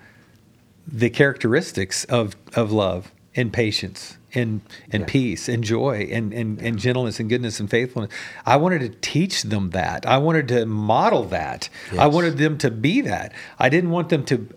the 0.87 1.09
characteristics 1.09 2.03
of 2.05 2.35
of 2.55 2.71
love 2.71 3.11
and 3.35 3.51
patience 3.53 4.17
and 4.33 4.61
and 4.91 5.01
Yeah. 5.01 5.07
peace 5.07 5.47
and 5.49 5.63
joy 5.63 6.07
and, 6.11 6.33
and 6.33 6.59
and 6.61 6.77
gentleness 6.79 7.19
and 7.19 7.29
goodness 7.29 7.59
and 7.59 7.69
faithfulness. 7.69 8.11
I 8.45 8.57
wanted 8.57 8.79
to 8.81 8.89
teach 9.01 9.43
them 9.43 9.71
that. 9.71 10.05
I 10.05 10.17
wanted 10.17 10.47
to 10.49 10.65
model 10.65 11.23
that. 11.25 11.69
I 11.97 12.07
wanted 12.07 12.37
them 12.37 12.57
to 12.59 12.71
be 12.71 13.01
that. 13.01 13.31
I 13.59 13.69
didn't 13.69 13.89
want 13.91 14.09
them 14.09 14.25
to 14.25 14.47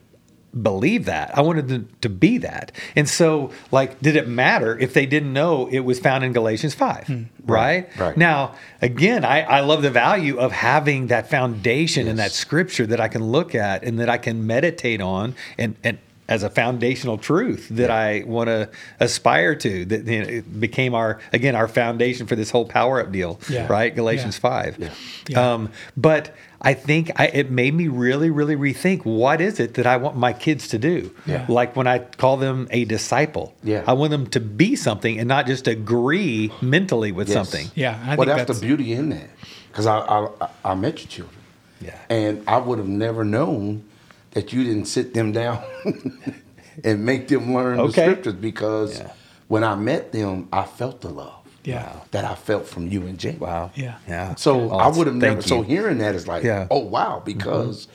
believe 0.62 1.04
that. 1.04 1.36
I 1.38 1.42
wanted 1.42 1.68
them 1.68 1.88
to 2.00 2.08
be 2.08 2.38
that. 2.38 2.72
And 2.96 3.08
so 3.08 3.50
like 3.70 4.00
did 4.00 4.16
it 4.16 4.26
matter 4.28 4.78
if 4.78 4.94
they 4.94 5.06
didn't 5.06 5.32
know 5.32 5.68
it 5.68 5.80
was 5.80 6.00
found 6.00 6.24
in 6.24 6.32
Galatians 6.32 6.74
5, 6.74 7.08
right? 7.08 7.28
Right, 7.46 7.88
right. 7.98 8.16
Now, 8.16 8.54
again, 8.82 9.24
I, 9.24 9.42
I 9.42 9.60
love 9.60 9.82
the 9.82 9.90
value 9.90 10.38
of 10.38 10.52
having 10.52 11.06
that 11.08 11.30
foundation 11.30 12.08
and 12.08 12.18
that 12.18 12.32
scripture 12.32 12.86
that 12.86 13.00
I 13.00 13.08
can 13.08 13.24
look 13.24 13.54
at 13.54 13.84
and 13.84 13.98
that 14.00 14.08
I 14.08 14.18
can 14.18 14.46
meditate 14.46 15.00
on 15.00 15.34
and 15.58 15.76
and 15.84 15.98
as 16.28 16.44
a 16.44 16.48
foundational 16.50 17.18
truth 17.18 17.66
that 17.70 17.90
I 17.90 18.22
want 18.24 18.46
to 18.46 18.68
aspire 19.00 19.56
to 19.56 19.84
that 19.86 20.06
you 20.06 20.22
know, 20.22 20.28
it 20.28 20.60
became 20.60 20.94
our 20.94 21.18
again 21.32 21.56
our 21.56 21.66
foundation 21.66 22.28
for 22.28 22.36
this 22.36 22.50
whole 22.50 22.64
power 22.66 23.00
up 23.00 23.10
deal 23.10 23.40
Yeah. 23.48 23.66
right 23.66 23.92
Galatians 23.92 24.36
Yeah. 24.36 24.40
5 24.50 24.78
Yeah. 24.78 24.88
Yeah. 25.28 25.52
Um, 25.54 25.70
but 25.96 26.32
I 26.62 26.74
think 26.74 27.10
I, 27.16 27.26
it 27.28 27.50
made 27.50 27.74
me 27.74 27.88
really 27.88 28.30
really 28.30 28.54
rethink 28.56 29.04
what 29.04 29.40
is 29.40 29.58
it 29.60 29.74
that 29.74 29.86
I 29.86 29.96
want 29.96 30.16
my 30.16 30.32
kids 30.32 30.68
to 30.68 30.78
do 30.78 31.10
Yeah. 31.26 31.46
like 31.48 31.74
when 31.76 31.86
I 31.86 32.00
call 32.00 32.36
them 32.36 32.68
a 32.70 32.84
disciple 32.84 33.54
Yeah. 33.64 33.82
I 33.86 33.94
want 33.94 34.10
them 34.10 34.26
to 34.28 34.40
be 34.40 34.76
something 34.76 35.18
and 35.18 35.26
not 35.28 35.46
just 35.46 35.66
agree 35.66 36.52
mentally 36.60 37.12
with 37.12 37.28
Yes. 37.28 37.34
something 37.36 37.70
Yeah, 37.74 37.98
I 38.04 38.16
well, 38.16 38.26
think 38.26 38.36
that's, 38.36 38.48
that's 38.48 38.60
the 38.60 38.66
beauty 38.66 38.92
in 38.92 39.08
that. 39.10 39.28
Because 39.70 39.86
I, 39.86 39.98
I 39.98 40.28
I- 40.40 40.48
I 40.72 40.74
met 40.74 40.98
your 41.00 41.08
children. 41.08 41.40
Yeah. 41.80 41.96
And 42.10 42.42
I 42.46 42.58
would 42.58 42.78
have 42.78 42.88
never 42.88 43.24
known 43.24 43.84
that 44.32 44.52
you 44.52 44.62
didn't 44.64 44.84
sit 44.86 45.14
them 45.14 45.32
down 45.32 45.62
and 46.84 47.04
make 47.06 47.28
them 47.28 47.54
learn 47.54 47.80
Okay. 47.80 47.86
the 47.86 47.92
scriptures 48.12 48.34
because 48.34 48.98
Yeah. 48.98 49.12
when 49.48 49.64
I 49.64 49.74
met 49.76 50.12
them, 50.12 50.48
I 50.52 50.64
felt 50.64 51.00
the 51.00 51.08
love 51.08 51.39
Yeah. 51.64 51.92
that 52.12 52.24
I 52.24 52.34
felt 52.34 52.66
from 52.66 52.88
you 52.88 53.02
and 53.06 53.18
Jay. 53.18 53.36
wow 53.38 53.70
Yeah. 53.74 53.98
yeah 54.08 54.34
So 54.36 54.70
Oh, 54.70 54.78
I 54.78 54.88
would 54.88 55.06
have 55.06 55.20
thank 55.20 55.36
never. 55.36 55.42
So 55.42 55.62
hearing 55.62 55.98
that 55.98 56.14
is 56.14 56.26
like, 56.26 56.42
Yeah. 56.44 56.66
oh 56.70 56.80
wow, 56.80 57.22
because 57.24 57.86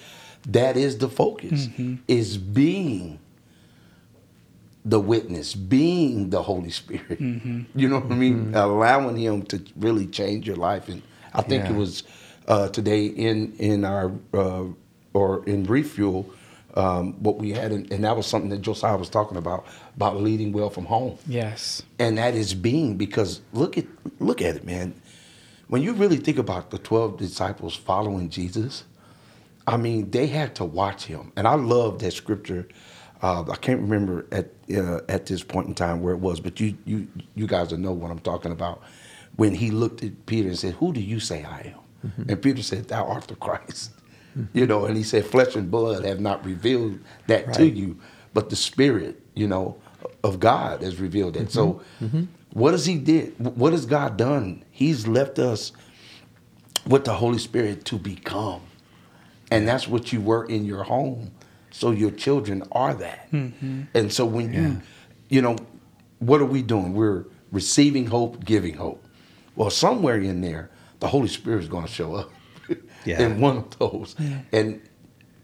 that 0.48 0.78
is 0.78 0.98
the 1.00 1.10
focus 1.10 1.68
is 2.08 2.38
being 2.38 3.20
the 4.84 5.00
witness, 5.00 5.56
being 5.56 6.30
the 6.30 6.44
Holy 6.44 6.70
Spirit. 6.70 7.20
You 7.20 7.90
know 7.90 8.00
what 8.00 8.12
I 8.12 8.16
mean? 8.16 8.54
Allowing 8.54 9.18
Him 9.18 9.42
to 9.48 9.64
really 9.76 10.06
change 10.06 10.46
your 10.46 10.58
life. 10.58 10.88
And 10.90 11.02
I 11.34 11.42
think 11.42 11.64
Yeah. 11.66 11.72
it 11.72 11.76
was 11.76 12.04
uh, 12.48 12.68
today 12.70 13.06
in 13.08 13.54
in 13.58 13.84
our 13.84 14.12
uh, 14.34 14.66
or 15.14 15.44
in 15.48 15.64
refuel. 15.64 16.30
Um, 16.78 17.14
what 17.24 17.38
we 17.38 17.52
had, 17.52 17.72
and, 17.72 17.90
and 17.90 18.04
that 18.04 18.18
was 18.18 18.28
something 18.28 18.50
that 18.50 18.62
Josiah 18.62 18.98
was 18.98 19.10
talking 19.10 19.38
about 19.38 19.66
about 19.96 20.18
leading 20.18 20.52
well 20.52 20.70
from 20.70 20.86
home. 20.86 21.18
Yes. 21.26 21.82
and 22.00 22.18
that 22.18 22.36
is 22.36 22.54
being 22.54 22.98
because 22.98 23.42
look 23.54 23.78
at 23.78 23.86
look 24.20 24.42
at 24.42 24.56
it 24.58 24.66
man. 24.66 24.94
When 25.68 25.82
you 25.82 25.94
really 25.94 26.18
think 26.18 26.38
about 26.38 26.72
the 26.72 26.78
12 26.78 27.18
disciples 27.18 27.76
following 27.76 28.30
jesus 28.30 28.84
i 29.66 29.78
mean 29.78 30.12
they 30.12 30.28
had 30.28 30.54
to 30.56 30.66
watch 30.66 31.06
him. 31.06 31.32
And 31.38 31.48
i 31.48 31.56
love 31.56 32.00
that 32.00 32.12
scripture. 32.12 32.68
Uh, 33.22 33.44
i 33.50 33.56
can't 33.56 33.80
remember 33.80 34.26
at 34.34 34.48
uh, 34.76 35.00
at 35.08 35.26
this 35.28 35.44
point 35.44 35.68
in 35.70 35.74
time 35.76 36.02
where 36.02 36.14
it 36.14 36.20
was 36.20 36.40
but 36.42 36.60
you 36.60 36.78
you 36.86 37.08
you 37.36 37.48
guys 37.48 37.72
will 37.72 37.80
know 37.80 37.94
what 37.94 38.12
i'm 38.12 38.20
talking 38.20 38.52
about. 38.52 38.82
When 39.38 39.56
he 39.56 39.72
looked 39.72 40.04
at 40.04 40.26
peter 40.26 40.50
and 40.50 40.60
said 40.60 40.74
who 40.76 40.92
do 40.92 41.00
you 41.00 41.20
say 41.22 41.46
i 41.46 41.74
am? 41.74 41.80
And 42.30 42.42
peter 42.42 42.62
said 42.62 42.90
thou 42.90 43.06
art 43.06 43.28
the 43.30 43.36
christ 43.36 43.92
you 44.54 44.66
know 44.66 44.86
and 44.86 44.98
he 44.98 45.04
said 45.04 45.26
flesh 45.26 45.56
and 45.56 45.72
blood 45.72 46.04
have 46.04 46.20
not 46.20 46.44
revealed 46.46 47.00
that 47.28 47.54
to 47.54 47.66
you 47.68 47.98
but 48.34 48.50
the 48.50 48.56
spirit 48.56 49.22
you 49.34 49.48
know 49.48 49.78
of 50.26 50.40
god 50.40 50.82
has 50.82 51.00
revealed 51.00 51.36
that. 51.36 51.52
So 51.52 51.74
mm-hmm. 52.02 52.06
Mm-hmm. 52.06 52.24
what 52.54 52.74
has 52.74 52.86
he 52.86 52.98
did? 52.98 53.34
What 53.40 53.74
has 53.74 53.86
god 53.86 54.18
done? 54.18 54.64
He's 54.72 55.08
left 55.08 55.40
us 55.40 55.72
with 56.88 57.06
the 57.06 57.14
holy 57.14 57.38
spirit 57.38 57.86
to 57.86 57.98
become. 57.98 58.62
And 59.52 59.68
that's 59.68 59.88
what 59.88 60.12
you 60.12 60.22
were 60.22 60.46
in 60.46 60.66
your 60.66 60.84
home. 60.84 61.32
So 61.72 61.92
your 61.92 62.12
children 62.12 62.64
are 62.72 62.94
that. 62.96 63.32
Mm-hmm. 63.32 63.84
And 63.94 64.12
so 64.12 64.26
when 64.26 64.52
you 64.54 64.82
you 65.30 65.42
know 65.42 65.58
what 66.20 66.42
are 66.42 66.46
we 66.46 66.62
doing? 66.62 66.94
We're 66.94 67.26
receiving 67.52 68.08
hope 68.08 68.44
giving 68.44 68.76
hope. 68.76 69.06
Well 69.56 69.70
somewhere 69.70 70.20
in 70.20 70.42
there 70.42 70.72
the 71.00 71.08
holy 71.08 71.28
spirit 71.28 71.62
is 71.62 71.70
going 71.70 71.86
to 71.86 71.92
show 71.92 72.16
up 72.16 72.32
Yeah. 73.06 73.22
in 73.22 73.40
one 73.40 73.58
of 73.58 73.78
those 73.80 74.16
and 74.52 74.82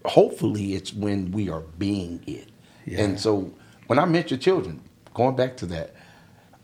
hopefully 0.04 0.74
it's 0.74 0.92
when 0.92 1.30
we 1.30 1.48
are 1.48 1.60
being 1.78 2.22
it 2.26 2.48
Yeah. 2.86 3.02
and 3.02 3.20
so 3.20 3.52
when 3.86 3.98
i 3.98 4.04
met 4.04 4.30
your 4.30 4.38
children 4.38 4.80
going 5.14 5.36
back 5.36 5.56
to 5.58 5.66
that 5.66 5.94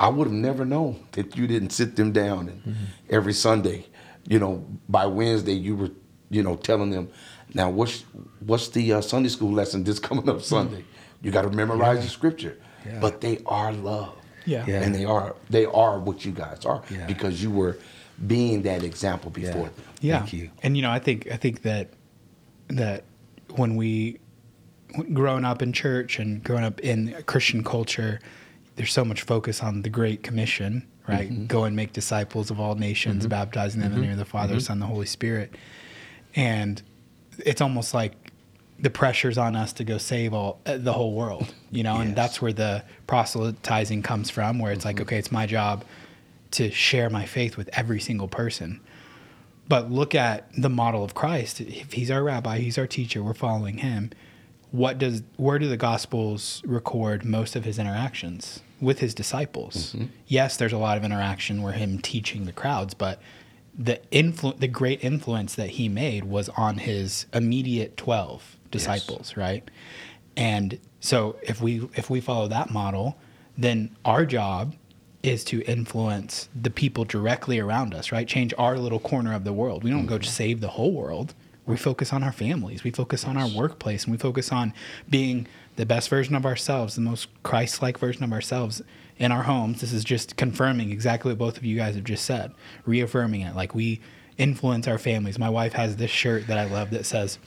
i 0.00 0.08
would 0.08 0.26
have 0.26 0.34
never 0.36 0.64
known 0.64 1.06
that 1.12 1.36
you 1.36 1.46
didn't 1.46 1.70
sit 1.70 1.96
them 1.96 2.12
down 2.12 2.48
and 2.48 2.62
Mm-hmm. 2.62 2.84
every 3.10 3.32
sunday 3.32 3.86
you 4.26 4.38
know 4.38 4.64
by 4.88 5.06
wednesday 5.06 5.54
you 5.54 5.76
were 5.76 5.90
you 6.30 6.42
know 6.42 6.56
telling 6.56 6.90
them 6.90 7.08
now 7.54 7.70
what's 7.70 8.04
what's 8.40 8.68
the 8.70 8.92
uh, 8.94 9.00
sunday 9.00 9.28
school 9.28 9.52
lesson 9.52 9.84
this 9.84 9.98
coming 10.08 10.28
up 10.28 10.42
sunday 10.42 10.84
you 11.22 11.30
got 11.30 11.42
to 11.42 11.50
memorize 11.50 12.02
the 12.02 12.10
scripture 12.10 12.56
Mm-hmm. 12.58 12.90
Yeah. 12.94 13.00
but 13.00 13.20
they 13.20 13.38
are 13.46 13.72
love 13.72 14.14
Yeah. 14.46 14.64
Yeah. 14.66 14.82
and 14.82 14.94
they 14.94 15.04
are 15.04 15.34
they 15.50 15.64
are 15.66 15.98
what 15.98 16.24
you 16.24 16.32
guys 16.32 16.64
are 16.64 16.80
Yeah. 16.90 17.06
because 17.06 17.42
you 17.42 17.50
were 17.50 17.76
being 18.26 18.62
that 18.62 18.82
example 18.82 19.30
before 19.30 19.50
Yeah. 19.50 19.62
them 19.62 19.72
Yeah. 20.00 20.18
Thank 20.20 20.32
you. 20.32 20.50
And 20.62 20.76
you 20.76 20.82
know, 20.82 20.90
I 20.90 20.98
think 20.98 21.30
I 21.30 21.36
think 21.36 21.62
that 21.62 21.90
that 22.68 23.04
when 23.54 23.76
we 23.76 24.18
growing 25.12 25.44
up 25.44 25.62
in 25.62 25.72
church 25.72 26.18
and 26.18 26.42
growing 26.42 26.64
up 26.64 26.80
in 26.80 27.14
a 27.14 27.22
Christian 27.22 27.62
culture, 27.62 28.20
there's 28.76 28.92
so 28.92 29.04
much 29.04 29.22
focus 29.22 29.62
on 29.62 29.82
the 29.82 29.88
Great 29.90 30.22
Commission, 30.22 30.86
right? 31.06 31.30
Mm-hmm. 31.30 31.46
Go 31.46 31.64
and 31.64 31.76
make 31.76 31.92
disciples 31.92 32.50
of 32.50 32.58
all 32.58 32.74
nations, 32.74 33.26
baptizing 33.26 33.80
them 33.80 33.92
in 33.92 33.96
the 34.00 34.02
name 34.06 34.12
of 34.12 34.18
the 34.18 34.24
Father, 34.24 34.54
Mm-hmm. 34.54 34.60
Son, 34.60 34.74
and 34.74 34.82
the 34.82 34.86
Holy 34.86 35.06
Spirit. 35.06 35.54
And 36.34 36.82
it's 37.44 37.60
almost 37.60 37.92
like 37.94 38.12
the 38.78 38.90
pressure's 38.90 39.36
on 39.38 39.56
us 39.56 39.72
to 39.74 39.84
go 39.84 39.98
save 39.98 40.32
all 40.32 40.60
uh, 40.64 40.76
the 40.78 40.92
whole 40.92 41.12
world, 41.12 41.52
you 41.70 41.82
know, 41.82 41.96
and 41.96 42.14
that's 42.16 42.40
where 42.40 42.52
the 42.52 42.82
proselytizing 43.06 44.02
comes 44.02 44.30
from, 44.30 44.58
where 44.58 44.72
it's 44.72 44.80
Mm-hmm. 44.80 44.88
like, 44.88 45.00
okay, 45.02 45.18
it's 45.18 45.32
my 45.32 45.46
job 45.46 45.84
to 46.52 46.70
share 46.70 47.10
my 47.10 47.24
faith 47.26 47.56
with 47.56 47.68
every 47.72 48.00
single 48.00 48.28
person. 48.28 48.80
But 49.68 49.90
look 49.90 50.14
at 50.14 50.50
the 50.56 50.70
model 50.70 51.04
of 51.04 51.14
Christ. 51.14 51.60
If 51.60 51.92
he's 51.92 52.10
our 52.10 52.22
rabbi, 52.22 52.58
he's 52.58 52.78
our 52.78 52.86
teacher, 52.86 53.22
we're 53.22 53.34
following 53.34 53.78
him. 53.78 54.10
what 54.70 54.98
does 54.98 55.22
where 55.36 55.58
do 55.58 55.68
the 55.68 55.76
gospels 55.76 56.62
record 56.66 57.24
most 57.24 57.56
of 57.56 57.64
his 57.64 57.78
interactions 57.78 58.60
with 58.80 58.98
his 58.98 59.14
disciples 59.14 59.94
mm-hmm. 59.94 60.06
yes 60.26 60.56
there's 60.56 60.72
a 60.72 60.78
lot 60.78 60.96
of 60.98 61.04
interaction 61.04 61.62
where 61.62 61.72
him 61.72 61.98
teaching 61.98 62.44
the 62.44 62.52
crowds 62.52 62.94
but 62.94 63.20
the 63.76 64.00
influ- 64.12 64.58
the 64.58 64.68
great 64.68 65.02
influence 65.02 65.54
that 65.54 65.70
he 65.70 65.88
made 65.88 66.24
was 66.24 66.48
on 66.50 66.78
his 66.78 67.26
immediate 67.32 67.96
12 67.96 68.56
disciples 68.70 69.36
right 69.36 69.70
and 70.36 70.78
so 71.00 71.36
if 71.42 71.60
we 71.62 71.88
if 71.94 72.10
we 72.10 72.20
follow 72.20 72.48
that 72.48 72.70
model 72.70 73.16
then 73.56 73.96
our 74.04 74.26
job 74.26 74.74
is 75.28 75.44
to 75.44 75.62
influence 75.62 76.48
the 76.54 76.70
people 76.70 77.04
directly 77.04 77.58
around 77.58 77.94
us 77.94 78.10
right? 78.12 78.26
Change 78.26 78.54
our 78.58 78.78
little 78.78 79.00
corner 79.00 79.34
of 79.34 79.44
the 79.44 79.52
world. 79.52 79.84
We 79.84 79.90
don't 79.90 80.06
go 80.06 80.18
to 80.18 80.28
save 80.28 80.60
the 80.60 80.68
whole 80.68 80.92
world. 80.92 81.34
We 81.66 81.76
focus 81.76 82.12
on 82.12 82.22
our 82.22 82.32
families. 82.32 82.82
We 82.82 82.90
focus 82.90 83.24
on 83.24 83.36
our 83.36 83.48
workplace 83.48 84.04
and 84.04 84.12
we 84.12 84.18
focus 84.18 84.50
on 84.50 84.72
being 85.08 85.46
the 85.76 85.86
best 85.86 86.08
version 86.08 86.34
of 86.34 86.46
ourselves 86.46 86.94
the 86.94 87.00
most 87.00 87.28
christ-like 87.42 87.98
version 87.98 88.24
of 88.24 88.32
ourselves 88.32 88.82
in 89.18 89.32
our 89.32 89.42
homes. 89.42 89.80
This 89.80 89.92
is 89.92 90.04
just 90.04 90.36
confirming 90.36 90.90
exactly 90.90 91.32
what 91.32 91.38
both 91.38 91.56
of 91.56 91.64
you 91.64 91.76
guys 91.76 91.94
have 91.94 92.04
just 92.04 92.24
said 92.24 92.52
reaffirming 92.86 93.42
it. 93.42 93.54
Like 93.54 93.74
we 93.74 94.00
influence 94.38 94.88
our 94.88 94.98
families. 94.98 95.38
My 95.38 95.50
wife 95.50 95.72
has 95.74 95.96
this 95.96 96.10
shirt 96.10 96.46
that 96.46 96.58
i 96.58 96.64
love 96.64 96.90
that 96.90 97.04
says 97.04 97.38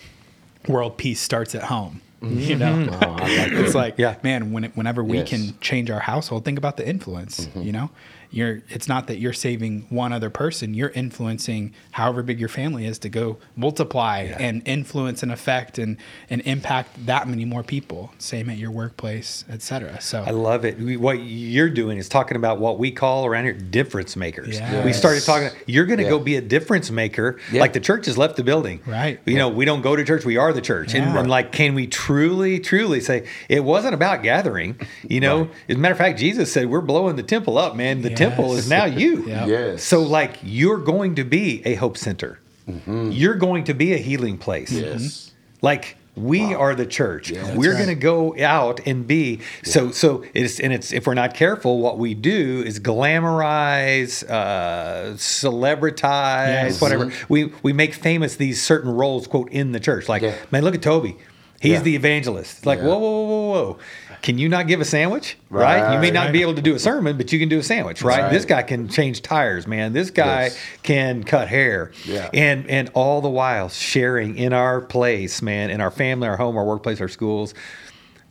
world 0.68 0.98
peace 0.98 1.20
starts 1.20 1.56
at 1.56 1.64
home 1.64 2.02
you 2.50 2.56
know? 2.56 2.74
Mm-hmm. 2.88 3.58
It's 3.66 3.74
like 3.76 3.96
Yeah. 3.98 4.16
man 4.24 4.52
when 4.52 4.66
it, 4.66 4.72
whenever 4.76 5.04
we 5.04 5.18
Yes. 5.18 5.30
can 5.30 5.60
change 5.60 5.90
our 5.90 6.00
household 6.00 6.46
think 6.46 6.58
about 6.58 6.78
the 6.78 6.88
influence 6.88 7.48
you 7.56 7.72
know 7.72 7.90
you're 8.32 8.62
it's 8.70 8.88
not 8.88 9.08
that 9.08 9.18
you're 9.20 9.34
saving 9.34 9.86
one 9.90 10.14
other 10.14 10.30
person 10.30 10.74
you're 10.74 10.90
influencing 10.90 11.74
however 11.92 12.24
big 12.24 12.40
your 12.40 12.50
family 12.50 12.86
is 12.86 12.98
to 12.98 13.10
go 13.10 13.38
multiply 13.56 14.20
and 14.40 14.62
influence 14.66 15.22
and 15.24 15.32
affect 15.32 15.78
and 15.78 15.98
and 16.30 16.42
impact 16.42 17.06
that 17.06 17.28
many 17.28 17.46
more 17.46 17.64
people 17.64 18.12
same 18.18 18.50
at 18.50 18.58
your 18.58 18.72
workplace 18.72 19.44
etc 19.50 20.00
so 20.02 20.24
I 20.26 20.32
love 20.32 20.66
it. 20.66 20.78
We, 20.78 20.98
what 20.98 21.20
you're 21.20 21.70
doing 21.70 21.98
is 21.98 22.08
talking 22.10 22.38
about 22.38 22.60
what 22.60 22.80
we 22.80 22.92
call 22.92 23.26
around 23.26 23.44
here 23.46 23.54
difference 23.54 24.16
makers. 24.16 24.56
Yes. 24.60 24.86
We 24.86 24.94
started 24.94 25.24
talking. 25.24 25.50
You're 25.66 25.86
going 25.86 25.98
to 25.98 26.04
Yeah. 26.04 26.10
go 26.12 26.20
be 26.20 26.36
a 26.38 26.42
difference 26.42 26.90
maker. 26.92 27.40
Yeah. 27.52 27.60
Like 27.62 27.74
the 27.74 27.80
church 27.80 28.06
has 28.06 28.18
left 28.18 28.36
the 28.38 28.44
building. 28.44 28.80
Right. 28.86 29.20
You 29.26 29.38
know, 29.38 29.50
we 29.50 29.66
don't 29.66 29.82
go 29.82 29.96
to 29.96 30.04
church. 30.04 30.24
We 30.26 30.38
are 30.38 30.54
the 30.54 30.62
church. 30.62 30.94
And, 30.94 31.06
Yeah. 31.14 31.20
and 31.20 31.30
like, 31.30 31.52
can 31.52 31.76
we 31.76 31.88
truly, 31.88 32.60
truly 32.60 33.02
say 33.02 33.28
it 33.50 33.64
wasn't 33.64 33.94
about 33.94 34.24
gathering? 34.24 34.80
You 35.08 35.20
know, 35.20 35.50
as 35.68 35.76
a 35.76 35.80
matter 35.80 35.92
of 35.94 35.98
fact, 35.98 36.20
Jesus 36.20 36.52
said, 36.52 36.70
"We're 36.70 36.82
blowing 36.82 37.16
the 37.16 37.24
temple 37.24 37.58
up, 37.58 37.76
man. 37.76 38.02
The 38.02 38.10
temple 38.24 38.56
is 38.60 38.70
now 38.70 38.86
you." 38.86 39.26
Yeah. 39.28 39.46
Yes. 39.48 39.84
So, 39.84 40.02
like, 40.02 40.34
you're 40.44 40.78
going 40.94 41.16
to 41.16 41.24
be 41.24 41.62
a 41.66 41.76
hope 41.76 41.98
center. 41.98 42.40
Mm-hmm. 42.70 43.12
You're 43.12 43.36
going 43.48 43.64
to 43.66 43.74
be 43.74 43.94
a 43.94 43.98
healing 43.98 44.38
place. 44.38 44.72
Yes. 44.72 45.02
Mm-hmm. 45.02 45.66
Like 45.70 45.98
we 46.16 46.54
are 46.54 46.76
the 46.76 46.86
church. 46.86 47.32
Yeah. 47.32 47.56
we're 47.56 47.72
right. 47.72 47.78
going 47.86 47.96
to 48.00 48.02
go 48.14 48.36
out 48.44 48.82
and 48.86 49.08
be 49.08 49.40
so. 49.64 49.92
So 49.92 50.24
it's 50.34 50.60
and 50.60 50.72
it's 50.74 50.92
if 50.92 51.08
we're 51.08 51.14
not 51.14 51.34
careful, 51.34 51.80
what 51.80 51.98
we 51.98 52.14
do 52.14 52.64
is 52.66 52.80
glamorize, 52.80 54.24
uh, 54.30 55.14
celebritize, 55.16 56.48
Yes. 56.48 56.82
whatever. 56.82 57.06
Mm-hmm. 57.08 57.34
We 57.34 57.52
we 57.64 57.74
make 57.74 57.94
famous 57.94 58.36
these 58.36 58.62
certain 58.62 58.92
roles, 58.92 59.28
quote, 59.28 59.50
in 59.52 59.72
the 59.72 59.80
church. 59.80 60.10
Like, 60.10 60.22
Yeah. 60.22 60.36
man, 60.52 60.64
look 60.64 60.76
at 60.76 60.82
Toby. 60.82 61.16
He's 61.60 61.74
Yeah. 61.74 61.80
the 61.82 61.96
evangelist. 61.96 62.58
It's 62.60 62.66
like, 62.66 62.80
Yeah. 62.80 62.86
whoa, 62.88 62.98
whoa, 62.98 63.10
whoa, 63.12 63.26
whoa, 63.26 63.52
whoa. 63.52 63.80
Can 64.22 64.38
you 64.38 64.48
not 64.50 64.68
give 64.68 64.80
a 64.82 64.86
sandwich? 64.86 65.38
Right. 65.50 65.94
You 65.94 66.00
may 66.00 66.12
not 66.12 66.32
be 66.32 66.42
able 66.42 66.54
to 66.56 66.62
do 66.62 66.76
a 66.76 66.80
sermon, 66.80 67.18
but 67.18 67.32
you 67.34 67.40
can 67.40 67.50
do 67.50 67.58
a 67.60 67.64
sandwich, 67.64 68.02
right? 68.04 68.22
Right. 68.24 68.32
This 68.32 68.46
guy 68.46 68.62
can 68.62 68.88
change 68.88 69.22
tires, 69.24 69.66
man. 69.66 69.94
This 69.94 70.12
guy 70.12 70.44
Yes. 70.44 70.58
can 70.84 71.24
cut 71.24 71.48
hair. 71.48 71.92
Yeah. 72.06 72.30
And 72.34 72.70
and 72.70 72.92
all 72.94 73.22
the 73.22 73.30
while 73.30 73.70
sharing 73.70 74.38
in 74.38 74.54
our 74.54 74.80
place, 74.82 75.42
man, 75.42 75.70
in 75.72 75.82
our 75.82 75.92
family, 75.92 76.28
our 76.28 76.38
home, 76.38 76.56
our 76.58 76.66
workplace, 76.66 77.02
our 77.02 77.08
schools. 77.08 77.54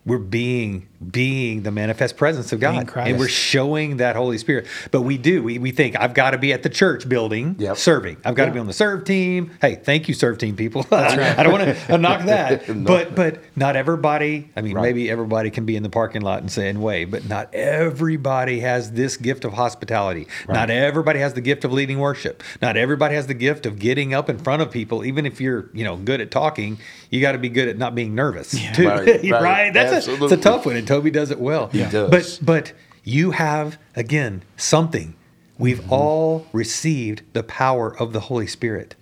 We're 0.06 0.18
being 0.18 0.86
being 1.10 1.62
the 1.62 1.70
manifest 1.70 2.16
presence 2.18 2.52
of 2.52 2.60
God, 2.60 2.90
and 2.96 3.18
we're 3.18 3.26
showing 3.28 3.96
that 3.98 4.16
Holy 4.16 4.36
Spirit. 4.36 4.66
But 4.90 5.00
we 5.02 5.16
do 5.16 5.42
we, 5.42 5.58
we 5.58 5.70
think 5.70 5.98
I've 5.98 6.12
got 6.12 6.32
to 6.32 6.38
be 6.38 6.52
at 6.52 6.62
the 6.62 6.68
church 6.68 7.08
building 7.08 7.56
Yep. 7.58 7.76
serving. 7.78 8.16
I've 8.24 8.34
got 8.34 8.44
to 8.44 8.50
Yeah. 8.50 8.54
be 8.54 8.60
on 8.60 8.66
the 8.66 8.72
serve 8.74 9.04
team. 9.04 9.50
Hey, 9.62 9.76
thank 9.76 10.08
you, 10.08 10.14
serve 10.14 10.36
team 10.36 10.56
people. 10.56 10.82
That's 10.90 11.16
right. 11.16 11.38
I 11.38 11.42
don't 11.42 11.52
want 11.52 11.76
to 11.76 11.98
knock 11.98 12.26
that, 12.26 12.68
No. 12.74 12.84
but 12.84 13.14
but 13.14 13.42
not 13.56 13.76
everybody. 13.76 14.50
I 14.56 14.60
mean, 14.60 14.74
Right. 14.74 14.82
maybe 14.82 15.10
everybody 15.10 15.50
can 15.50 15.64
be 15.64 15.74
in 15.74 15.82
the 15.82 15.88
parking 15.88 16.20
lot 16.22 16.40
and 16.42 16.50
say 16.50 16.68
and 16.68 16.82
wave, 16.82 17.10
but 17.10 17.26
not 17.26 17.54
everybody 17.54 18.60
has 18.60 18.92
this 18.92 19.16
gift 19.16 19.44
of 19.46 19.54
hospitality. 19.54 20.26
Not 20.48 20.68
everybody 20.70 21.20
has 21.20 21.32
the 21.32 21.40
gift 21.40 21.64
of 21.64 21.72
leading 21.72 21.98
worship. 21.98 22.42
Not 22.60 22.76
everybody 22.76 23.14
has 23.14 23.26
the 23.26 23.34
gift 23.34 23.64
of 23.64 23.78
getting 23.78 24.12
up 24.12 24.28
in 24.28 24.38
front 24.38 24.60
of 24.62 24.70
people. 24.70 25.04
Even 25.04 25.24
if 25.24 25.40
you're 25.40 25.70
you 25.72 25.84
know 25.84 25.96
good 25.96 26.20
at 26.20 26.30
talking, 26.30 26.78
you 27.08 27.20
got 27.22 27.32
to 27.32 27.38
be 27.38 27.48
good 27.48 27.68
at 27.68 27.78
not 27.78 27.94
being 27.94 28.14
nervous 28.14 28.50
too. 28.74 28.86
Right, 28.86 29.06
Right, 29.30 29.42
right. 29.42 29.72
That's 29.74 30.06
a, 30.06 30.22
it's 30.24 30.32
a 30.32 30.36
tough 30.36 30.66
one, 30.66 30.76
and 30.76 30.86
Toby 30.90 31.10
does 31.10 31.30
it 31.30 31.38
well. 31.40 31.68
He 31.68 31.84
does. 31.84 32.10
But 32.10 32.38
but 32.42 32.72
you 33.04 33.30
have 33.30 33.78
again 33.96 34.42
something. 34.56 35.14
We've 35.58 35.78
Mm-hmm. 35.80 35.92
all 35.92 36.46
received 36.54 37.20
the 37.34 37.42
power 37.42 37.94
of 38.00 38.14
the 38.14 38.20
Holy 38.20 38.46
Spirit 38.46 38.94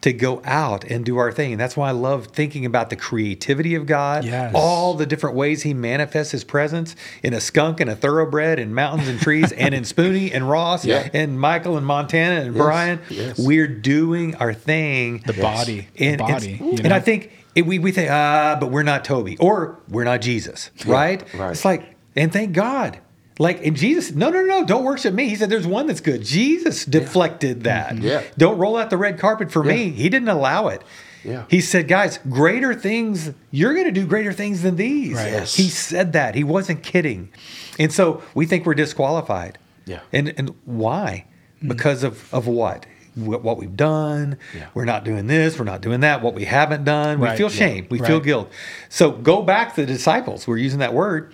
to 0.00 0.12
go 0.12 0.42
out 0.44 0.82
and 0.82 1.04
do 1.04 1.16
our 1.16 1.30
thing. 1.30 1.52
And 1.52 1.60
that's 1.60 1.76
why 1.76 1.90
I 1.90 1.92
love 1.92 2.26
thinking 2.26 2.66
about 2.66 2.90
the 2.90 2.96
creativity 2.96 3.76
of 3.76 3.86
God, 3.86 4.24
Yes. 4.24 4.50
all 4.52 4.94
the 4.94 5.06
different 5.06 5.36
ways 5.36 5.62
He 5.62 5.74
manifests 5.74 6.32
His 6.32 6.42
presence 6.42 6.96
in 7.22 7.34
a 7.34 7.40
skunk 7.40 7.78
and 7.78 7.88
a 7.88 7.94
thoroughbred 7.94 8.58
in 8.58 8.74
mountains 8.74 9.06
and 9.08 9.20
trees 9.20 9.52
and 9.62 9.72
in 9.74 9.84
Spoonie 9.84 10.34
and 10.34 10.50
Ross 10.50 10.84
Yeah. 10.84 11.08
and 11.14 11.38
Michael 11.38 11.76
and 11.76 11.86
Montana 11.86 12.40
and 12.40 12.54
Yes, 12.56 12.64
Brian. 12.64 12.98
yes. 13.08 13.38
We're 13.38 13.68
doing 13.68 14.34
our 14.36 14.52
thing. 14.54 15.22
the 15.24 15.34
body 15.34 15.86
the 15.96 16.08
And, 16.08 16.18
body 16.18 16.56
and, 16.60 16.78
you 16.78 16.84
and? 16.84 16.92
I 16.92 16.98
think 16.98 17.30
it, 17.54 17.66
we, 17.66 17.78
we 17.78 17.92
think, 17.92 18.10
ah, 18.10 18.56
but 18.58 18.70
we're 18.70 18.82
not 18.82 19.04
Toby 19.04 19.36
or 19.38 19.80
we're 19.88 20.04
not 20.04 20.20
Jesus, 20.20 20.70
right? 20.86 21.22
right. 21.34 21.50
It's 21.50 21.64
like, 21.64 21.96
and 22.16 22.32
thank 22.32 22.52
God. 22.52 22.98
Like, 23.38 23.64
and 23.66 23.74
Jesus, 23.76 24.14
no, 24.14 24.30
no, 24.30 24.44
no, 24.44 24.64
don't 24.64 24.84
worship 24.84 25.14
me. 25.14 25.28
He 25.28 25.36
said, 25.36 25.48
there's 25.50 25.66
one 25.66 25.86
that's 25.86 26.00
good. 26.00 26.22
Jesus 26.22 26.84
deflected 26.84 27.64
that. 27.64 27.94
Mm-hmm. 27.94 28.04
Yeah. 28.04 28.22
Don't 28.36 28.58
roll 28.58 28.76
out 28.76 28.90
the 28.90 28.98
red 28.98 29.18
carpet 29.18 29.50
for 29.50 29.64
me. 29.64 29.90
He 29.90 30.08
didn't 30.08 30.28
allow 30.28 30.68
it. 30.68 30.82
Yeah. 31.24 31.46
He 31.48 31.60
said, 31.60 31.88
guys, 31.88 32.18
greater 32.28 32.74
things, 32.74 33.32
you're 33.50 33.74
going 33.74 33.86
to 33.86 33.92
do 33.92 34.06
greater 34.06 34.32
things 34.32 34.62
than 34.62 34.76
these. 34.76 35.14
Right. 35.14 35.32
Yes. 35.32 35.56
He 35.56 35.68
said 35.68 36.12
that. 36.12 36.34
He 36.34 36.44
wasn't 36.44 36.82
kidding. 36.82 37.30
And 37.78 37.92
so 37.92 38.22
we 38.34 38.44
think 38.44 38.66
we're 38.66 38.74
disqualified. 38.74 39.58
Yeah. 39.86 40.00
And, 40.12 40.34
and 40.36 40.54
why? 40.64 41.26
Because 41.66 42.02
of, 42.02 42.32
of 42.34 42.46
what? 42.46 42.86
What 43.14 43.58
we've 43.58 43.76
done. 43.76 44.38
Yeah. 44.56 44.68
We're 44.74 44.84
not 44.86 45.04
doing 45.04 45.26
this. 45.26 45.58
We're 45.58 45.64
not 45.66 45.82
doing 45.82 46.00
that. 46.00 46.22
What 46.22 46.34
we 46.34 46.44
haven't 46.46 46.84
done. 46.84 47.20
We 47.20 47.26
Right. 47.28 47.36
feel 47.36 47.50
Yeah. 47.50 47.56
shame. 47.58 47.86
We 47.90 47.98
feel 47.98 48.20
guilt. 48.20 48.50
So 48.88 49.10
go 49.10 49.42
back 49.42 49.74
to 49.74 49.82
the 49.82 49.86
disciples. 49.86 50.46
We're 50.48 50.56
using 50.56 50.78
that 50.78 50.94
word. 50.94 51.32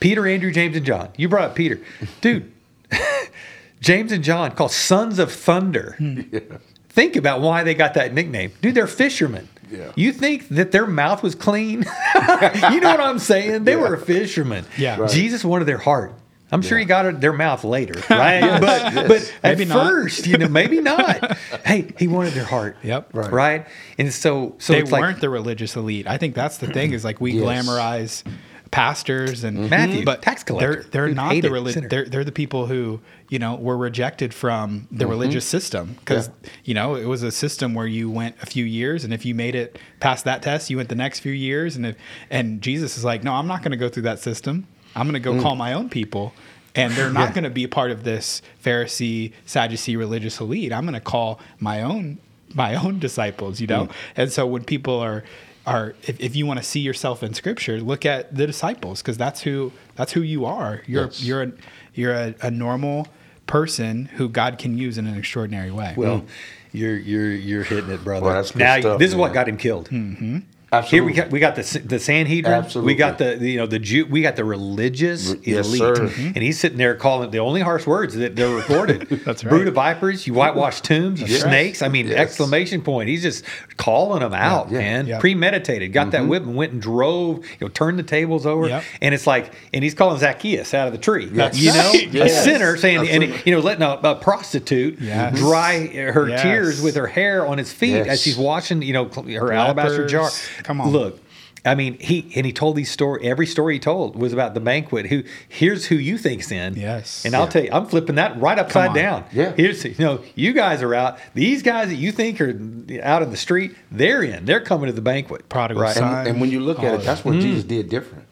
Peter, 0.00 0.26
Andrew, 0.26 0.50
James, 0.50 0.76
and 0.76 0.86
John. 0.86 1.08
You 1.18 1.28
brought 1.28 1.44
up 1.44 1.54
Peter. 1.54 1.78
Dude, 2.22 2.50
James 3.80 4.12
and 4.12 4.22
John 4.24 4.52
called 4.52 4.72
sons 4.72 5.18
of 5.18 5.30
thunder. 5.32 5.94
Hmm. 5.98 6.20
Think 6.88 7.16
about 7.16 7.40
why 7.40 7.62
they 7.62 7.74
got 7.74 7.94
that 7.94 8.12
nickname. 8.12 8.52
Dude, 8.60 8.74
they're 8.74 8.86
fishermen. 8.88 9.48
Yeah. 9.70 9.92
You 9.94 10.10
think 10.12 10.48
that 10.48 10.72
their 10.72 10.84
mouth 10.88 11.22
was 11.22 11.36
clean? 11.36 11.84
you 12.16 12.80
know 12.80 12.90
what 12.90 13.00
I'm 13.00 13.20
saying? 13.20 13.62
They 13.62 13.76
were 13.76 13.96
fishermen. 13.96 14.64
Yeah. 14.76 14.98
Right. 14.98 15.08
Jesus 15.08 15.44
wanted 15.44 15.66
their 15.66 15.78
heart. 15.78 16.12
I'm 16.52 16.62
sure 16.62 16.78
he 16.78 16.84
got 16.84 17.06
it 17.06 17.20
their 17.20 17.32
mouth 17.32 17.64
later, 17.64 17.94
right? 18.10 18.60
But 18.60 19.08
but 19.08 19.34
at 19.42 19.58
not. 19.66 19.86
first, 19.86 20.26
you 20.26 20.38
know, 20.38 20.48
maybe 20.48 20.80
not. 20.82 21.36
hey, 21.64 21.92
he 21.98 22.08
wanted 22.08 22.32
their 22.34 22.44
heart. 22.44 22.76
Yep. 22.82 23.10
Right. 23.12 23.32
Right. 23.32 23.66
And 23.98 24.12
so 24.12 24.56
so 24.58 24.72
they 24.72 24.80
it's 24.80 24.90
weren't 24.90 25.04
like 25.04 25.20
the 25.20 25.30
religious 25.30 25.76
elite. 25.76 26.06
I 26.06 26.18
think 26.18 26.34
that's 26.34 26.58
the 26.58 26.66
thing 26.66 26.92
is 26.92 27.04
like 27.04 27.20
we 27.20 27.32
Yes. 27.40 27.66
glamorize 27.66 28.24
pastors 28.70 29.42
and 29.42 29.58
mm-hmm. 29.58 29.68
Matthew, 29.68 30.04
but 30.04 30.22
tax 30.22 30.44
collector, 30.44 30.84
They're 30.90 31.06
they're 31.06 31.14
not 31.14 31.30
the 31.30 31.34
hated 31.36 31.52
reli- 31.52 31.72
sinner. 31.72 31.88
they're 31.88 32.04
they're 32.04 32.24
the 32.24 32.32
people 32.32 32.66
who 32.66 33.00
you 33.28 33.38
know 33.38 33.56
were 33.56 33.76
rejected 33.76 34.32
from 34.32 34.86
the 34.90 35.04
mm-hmm. 35.04 35.10
religious 35.10 35.44
system 35.44 35.96
because 35.98 36.30
you 36.64 36.74
know 36.74 36.94
it 36.94 37.06
was 37.06 37.22
a 37.22 37.32
system 37.32 37.74
where 37.74 37.86
you 37.86 38.10
went 38.10 38.36
a 38.42 38.46
few 38.46 38.64
years 38.64 39.02
and 39.04 39.12
if 39.12 39.24
you 39.24 39.34
made 39.34 39.54
it 39.54 39.78
past 39.98 40.24
that 40.24 40.42
test 40.42 40.70
you 40.70 40.76
went 40.76 40.88
the 40.88 40.94
next 40.94 41.20
few 41.20 41.32
years 41.32 41.74
and 41.74 41.86
if, 41.86 41.96
and 42.30 42.62
Jesus 42.62 42.96
is 42.96 43.04
like 43.04 43.24
no 43.24 43.32
I'm 43.34 43.46
not 43.48 43.62
going 43.62 43.72
to 43.72 43.76
go 43.76 43.88
through 43.88 44.04
that 44.04 44.20
system 44.20 44.66
I'm 44.94 45.06
going 45.06 45.14
to 45.14 45.20
go 45.20 45.34
mm. 45.34 45.42
call 45.42 45.56
my 45.56 45.72
own 45.72 45.88
people 45.88 46.32
and 46.74 46.92
they're 46.92 47.10
not 47.10 47.34
going 47.34 47.44
to 47.44 47.50
be 47.50 47.66
part 47.66 47.90
of 47.90 48.04
this 48.04 48.42
Pharisee 48.62 49.32
Sadducee 49.46 49.96
religious 49.96 50.40
elite. 50.40 50.72
I'm 50.72 50.84
going 50.84 50.94
to 50.94 51.00
call 51.00 51.40
my 51.58 51.82
own 51.82 52.18
my 52.54 52.74
own 52.74 52.98
disciples 52.98 53.60
you 53.60 53.66
know? 53.66 53.86
Mm. 53.86 53.92
And 54.16 54.32
so 54.32 54.46
when 54.46 54.64
people 54.64 54.98
are 54.98 55.24
are 55.66 55.94
if, 56.02 56.18
if 56.20 56.34
you 56.34 56.46
want 56.46 56.58
to 56.58 56.64
see 56.64 56.80
yourself 56.80 57.22
in 57.22 57.34
scripture 57.34 57.80
look 57.80 58.06
at 58.06 58.34
the 58.34 58.46
disciples 58.46 59.02
because 59.02 59.16
that's 59.16 59.42
who 59.42 59.72
that's 59.94 60.12
who 60.12 60.22
you 60.22 60.44
are. 60.44 60.82
You're 60.86 61.04
Yes. 61.04 61.22
you're 61.22 61.42
a, 61.42 61.52
you're 61.94 62.12
a, 62.12 62.34
a 62.42 62.50
normal 62.50 63.08
person 63.46 64.06
who 64.06 64.28
god 64.28 64.58
can 64.58 64.78
use 64.78 64.96
in 64.96 65.06
an 65.06 65.18
extraordinary 65.18 65.70
way. 65.70 65.94
Well, 65.96 66.24
you're 66.72 66.96
you're 66.96 67.32
you're 67.32 67.64
hitting 67.64 67.90
it, 67.90 68.02
brother. 68.04 68.26
Well, 68.26 68.34
that's 68.34 68.52
good 68.52 68.60
now 68.60 68.80
stuff, 68.80 68.98
this 68.98 69.10
is 69.10 69.16
what 69.16 69.32
got 69.32 69.48
him 69.48 69.56
killed. 69.56 69.88
Mm-hmm. 69.90 70.38
Here 70.70 71.02
we 71.02 71.10
Absolutely. 71.10 71.12
got 71.14 71.30
we 71.32 71.40
got 71.40 71.56
the 71.56 71.82
the 71.84 71.98
Sanhedrin. 71.98 72.54
Absolutely. 72.54 72.92
We 72.92 72.96
got 72.96 73.18
the 73.18 73.34
the, 73.36 73.50
you 73.50 73.56
know 73.58 73.66
the 73.66 73.80
Jew. 73.80 74.06
We 74.06 74.22
got 74.22 74.36
the 74.36 74.44
religious 74.44 75.34
Yes, 75.42 75.66
elite, 75.66 75.80
sir. 75.96 76.04
and 76.16 76.36
he's 76.36 76.60
sitting 76.60 76.78
there 76.78 76.94
calling 76.94 77.32
the 77.32 77.40
only 77.40 77.60
harsh 77.60 77.88
words 77.88 78.14
that 78.14 78.36
they're 78.36 78.54
recorded. 78.54 79.08
That's 79.24 79.42
right. 79.42 79.50
Brood 79.50 79.66
of 79.66 79.74
vipers, 79.74 80.28
you 80.28 80.34
whitewashed 80.34 80.84
tombs, 80.84 81.20
you 81.20 81.26
Yes. 81.26 81.42
snakes. 81.42 81.82
I 81.82 81.88
mean, 81.88 82.06
Yes. 82.06 82.18
exclamation 82.18 82.82
point. 82.82 83.08
He's 83.08 83.22
just 83.22 83.44
calling 83.78 84.20
them 84.20 84.32
out, 84.32 84.70
yeah. 84.70 84.78
man. 84.78 85.06
Yep. 85.08 85.20
Premeditated. 85.20 85.92
Got 85.92 86.02
Mm-hmm. 86.02 86.10
that 86.12 86.26
whip 86.28 86.42
and 86.44 86.54
went 86.54 86.72
and 86.72 86.80
drove. 86.80 87.38
You 87.58 87.66
know, 87.66 87.68
turned 87.68 87.98
the 87.98 88.04
tables 88.04 88.46
over, 88.46 88.68
Yep. 88.68 88.84
and 89.02 89.12
it's 89.12 89.26
like, 89.26 89.52
and 89.74 89.82
he's 89.82 89.94
calling 89.94 90.20
Zacchaeus 90.20 90.72
out 90.72 90.86
of 90.86 90.92
the 90.92 90.98
tree. 91.00 91.28
Yes. 91.32 91.58
You 91.58 91.72
know, 91.72 91.92
a 92.24 92.28
sinner 92.28 92.76
saying, 92.76 93.08
and 93.08 93.24
you 93.44 93.52
know, 93.52 93.60
letting 93.60 93.82
a, 93.82 93.98
a 94.04 94.14
prostitute 94.14 95.00
Yes. 95.00 95.36
dry 95.36 95.88
her 95.88 96.28
Yes. 96.28 96.42
tears 96.42 96.80
with 96.80 96.94
her 96.94 97.08
hair 97.08 97.44
on 97.44 97.58
his 97.58 97.72
feet 97.72 97.90
Yes. 97.96 98.06
as 98.06 98.22
she's 98.22 98.36
washing, 98.38 98.82
you 98.82 98.92
know, 98.92 99.10
cl- 99.10 99.26
her 99.26 99.52
alabaster 99.52 100.06
jar. 100.06 100.30
Lepers. 100.60 100.66
Come 100.66 100.80
on. 100.80 100.90
Look, 100.90 101.20
I 101.64 101.74
mean, 101.74 101.98
he 101.98 102.32
and 102.36 102.46
he 102.46 102.52
told 102.54 102.74
these 102.76 102.90
story. 102.90 103.26
Every 103.28 103.46
story 103.46 103.74
he 103.74 103.80
told 103.80 104.16
was 104.16 104.32
about 104.32 104.54
the 104.54 104.60
banquet. 104.60 105.06
Who 105.06 105.24
here's 105.48 105.84
who 105.86 105.94
you 105.96 106.16
think's 106.16 106.50
in. 106.50 106.74
Yes. 106.74 107.24
and 107.26 107.34
I'll 107.34 107.48
tell 107.48 107.62
you, 107.62 107.70
I'm 107.70 107.84
flipping 107.86 108.14
that 108.14 108.40
right 108.40 108.58
upside 108.58 108.94
down. 108.94 109.24
Yeah. 109.32 109.52
here's 109.52 109.84
you 109.84 109.94
know, 109.98 110.22
you 110.34 110.54
guys 110.54 110.82
are 110.82 110.94
out. 110.94 111.18
These 111.34 111.62
guys 111.62 111.88
that 111.88 111.96
you 111.96 112.12
think 112.12 112.40
are 112.40 112.58
out 113.02 113.22
in 113.22 113.30
the 113.30 113.36
street, 113.36 113.76
they're 113.90 114.22
in. 114.22 114.46
They're 114.46 114.62
coming 114.62 114.86
to 114.86 114.92
the 114.94 115.02
banquet. 115.02 115.50
Prodigal 115.50 115.82
right? 115.82 115.94
son. 115.94 116.20
And, 116.20 116.28
and 116.28 116.40
when 116.40 116.50
you 116.50 116.60
look 116.60 116.78
at 116.78 116.94
it, 116.94 117.02
that's 117.02 117.20
it. 117.20 117.26
what 117.26 117.34
Jesus 117.40 117.64
did 117.64 117.90
different 117.90 118.24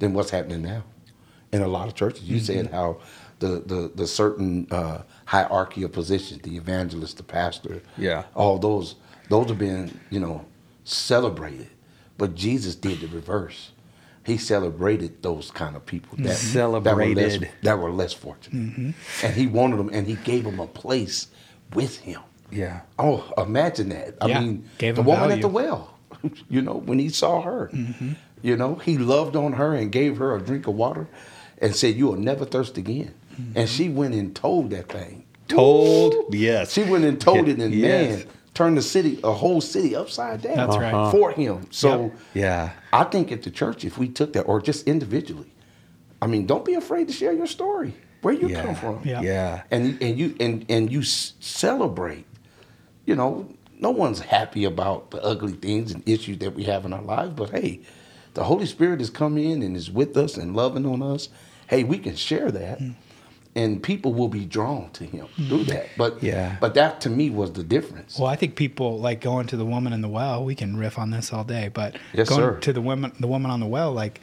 than 0.00 0.12
what's 0.12 0.30
happening 0.30 0.62
now. 0.62 0.82
In 1.52 1.62
a 1.62 1.68
lot 1.68 1.86
of 1.86 1.94
churches, 1.94 2.24
you 2.24 2.40
said 2.40 2.66
Mm-hmm. 2.66 2.74
how 2.74 2.96
the 3.38 3.62
the 3.64 3.92
the 3.94 4.06
certain 4.08 4.66
uh, 4.72 5.02
hierarchy 5.26 5.84
of 5.84 5.92
positions, 5.92 6.42
the 6.42 6.56
evangelist, 6.56 7.18
the 7.18 7.22
pastor, 7.22 7.82
Yeah. 7.96 8.24
all 8.34 8.58
those 8.58 8.96
those 9.28 9.48
are 9.52 9.54
being 9.54 9.96
you 10.10 10.18
know 10.18 10.44
celebrated, 10.84 11.68
but 12.18 12.34
Jesus 12.34 12.74
did 12.74 13.00
the 13.00 13.08
reverse. 13.08 13.70
He 14.24 14.38
celebrated 14.38 15.22
those 15.22 15.50
kind 15.50 15.76
of 15.76 15.84
people 15.84 16.16
that 16.18 16.24
that 16.24 16.26
were 16.96 17.04
less, 17.06 17.32
Celebrated. 17.32 17.50
that 17.62 17.78
were 17.78 17.90
less 17.90 18.12
fortunate, 18.14 18.70
Mm-hmm. 18.70 19.26
and 19.26 19.34
he 19.34 19.46
wanted 19.46 19.78
them, 19.78 19.90
and 19.92 20.06
he 20.06 20.14
gave 20.14 20.44
them 20.44 20.60
a 20.60 20.66
place 20.66 21.28
with 21.74 21.98
him. 21.98 22.20
Yeah. 22.50 22.80
Oh, 22.98 23.30
imagine 23.36 23.88
that. 23.90 24.14
I 24.20 24.26
Yeah, 24.28 24.40
mean, 24.40 24.68
gave 24.78 24.96
the 24.96 25.02
woman 25.02 25.30
at 25.30 25.40
the 25.42 25.48
well, 25.48 25.98
you 26.48 26.62
know, 26.62 26.74
when 26.74 26.98
he 26.98 27.08
saw 27.10 27.42
her, 27.42 27.68
Mm-hmm. 27.72 28.12
you 28.42 28.56
know, 28.56 28.76
he 28.76 28.96
loved 28.96 29.36
on 29.36 29.54
her 29.54 29.74
and 29.74 29.90
gave 29.92 30.16
her 30.18 30.34
a 30.36 30.40
drink 30.40 30.66
of 30.66 30.74
water 30.74 31.06
and 31.58 31.74
said, 31.76 31.96
You 31.96 32.06
will 32.06 32.16
never 32.16 32.44
thirst 32.46 32.78
again. 32.78 33.12
Mm-hmm. 33.34 33.58
And 33.58 33.68
she 33.68 33.88
went 33.90 34.14
and 34.14 34.34
told 34.34 34.70
that 34.70 34.88
thing. 34.88 35.24
Told, 35.48 36.32
yes. 36.34 36.72
She 36.72 36.84
went 36.84 37.04
and 37.04 37.20
told 37.20 37.46
it, 37.48 37.58
and 37.58 37.74
Yes. 37.74 38.18
man, 38.20 38.26
turned 38.54 38.76
the 38.76 38.82
city, 38.82 39.18
a 39.24 39.32
whole 39.32 39.60
city 39.60 39.94
upside 39.96 40.40
down 40.42 40.56
That's 40.56 40.76
right. 40.76 40.94
Uh-huh. 40.94 41.10
for 41.10 41.32
him. 41.32 41.66
So 41.70 42.12
Yeah. 42.34 42.70
I 42.92 43.04
think 43.04 43.32
at 43.32 43.42
the 43.42 43.50
church, 43.50 43.84
if 43.84 43.98
we 43.98 44.08
took 44.08 44.32
that, 44.34 44.42
or 44.42 44.60
just 44.60 44.86
individually, 44.86 45.52
I 46.22 46.26
mean, 46.26 46.46
don't 46.46 46.64
be 46.64 46.74
afraid 46.74 47.08
to 47.08 47.12
share 47.12 47.32
your 47.32 47.46
story, 47.48 47.94
where 48.22 48.32
you 48.32 48.48
Yeah. 48.48 48.62
come 48.62 48.74
from 48.76 49.00
Yeah. 49.04 49.20
Yeah. 49.22 49.62
and 49.70 50.00
and 50.00 50.18
you 50.18 50.34
and 50.40 50.64
and 50.68 50.90
you 50.92 51.02
celebrate. 51.02 52.26
You 53.06 53.16
know, 53.16 53.48
no 53.78 53.90
one's 53.90 54.20
happy 54.20 54.64
about 54.64 55.10
the 55.10 55.22
ugly 55.22 55.52
things 55.52 55.92
and 55.92 56.02
issues 56.08 56.38
that 56.38 56.54
we 56.54 56.64
have 56.64 56.84
in 56.86 56.92
our 56.92 57.02
lives, 57.02 57.32
but 57.36 57.50
hey, 57.50 57.80
the 58.34 58.44
Holy 58.44 58.66
Spirit 58.66 59.00
has 59.00 59.10
come 59.10 59.36
in 59.36 59.62
and 59.62 59.76
is 59.76 59.90
with 59.90 60.16
us 60.16 60.36
and 60.36 60.56
loving 60.56 60.86
on 60.86 61.02
us. 61.02 61.28
Hey, 61.66 61.82
we 61.84 61.98
can 61.98 62.14
share 62.16 62.50
that, 62.50 62.78
Mm. 62.80 62.94
And 63.56 63.82
people 63.82 64.12
will 64.12 64.28
be 64.28 64.44
drawn 64.44 64.90
to 64.90 65.04
Him 65.04 65.26
through 65.48 65.64
that. 65.64 65.86
But 65.96 66.22
Yeah. 66.22 66.56
but 66.60 66.74
that 66.74 67.00
to 67.02 67.10
me 67.10 67.30
was 67.30 67.52
the 67.52 67.62
difference. 67.62 68.18
Well, 68.18 68.28
I 68.28 68.36
think 68.36 68.56
people 68.56 68.98
like 68.98 69.20
going 69.20 69.46
to 69.48 69.56
the 69.56 69.64
woman 69.66 69.92
in 69.92 70.00
the 70.00 70.08
well. 70.08 70.44
We 70.44 70.54
can 70.54 70.76
riff 70.76 70.98
on 70.98 71.10
this 71.10 71.32
all 71.32 71.44
day, 71.44 71.68
but 71.72 71.96
Yes, 72.12 72.28
going 72.28 72.40
sir. 72.40 72.58
to 72.60 72.72
the 72.72 72.80
woman, 72.80 73.12
the 73.20 73.26
woman 73.28 73.50
on 73.50 73.60
the 73.60 73.66
well, 73.66 73.92
like 73.92 74.20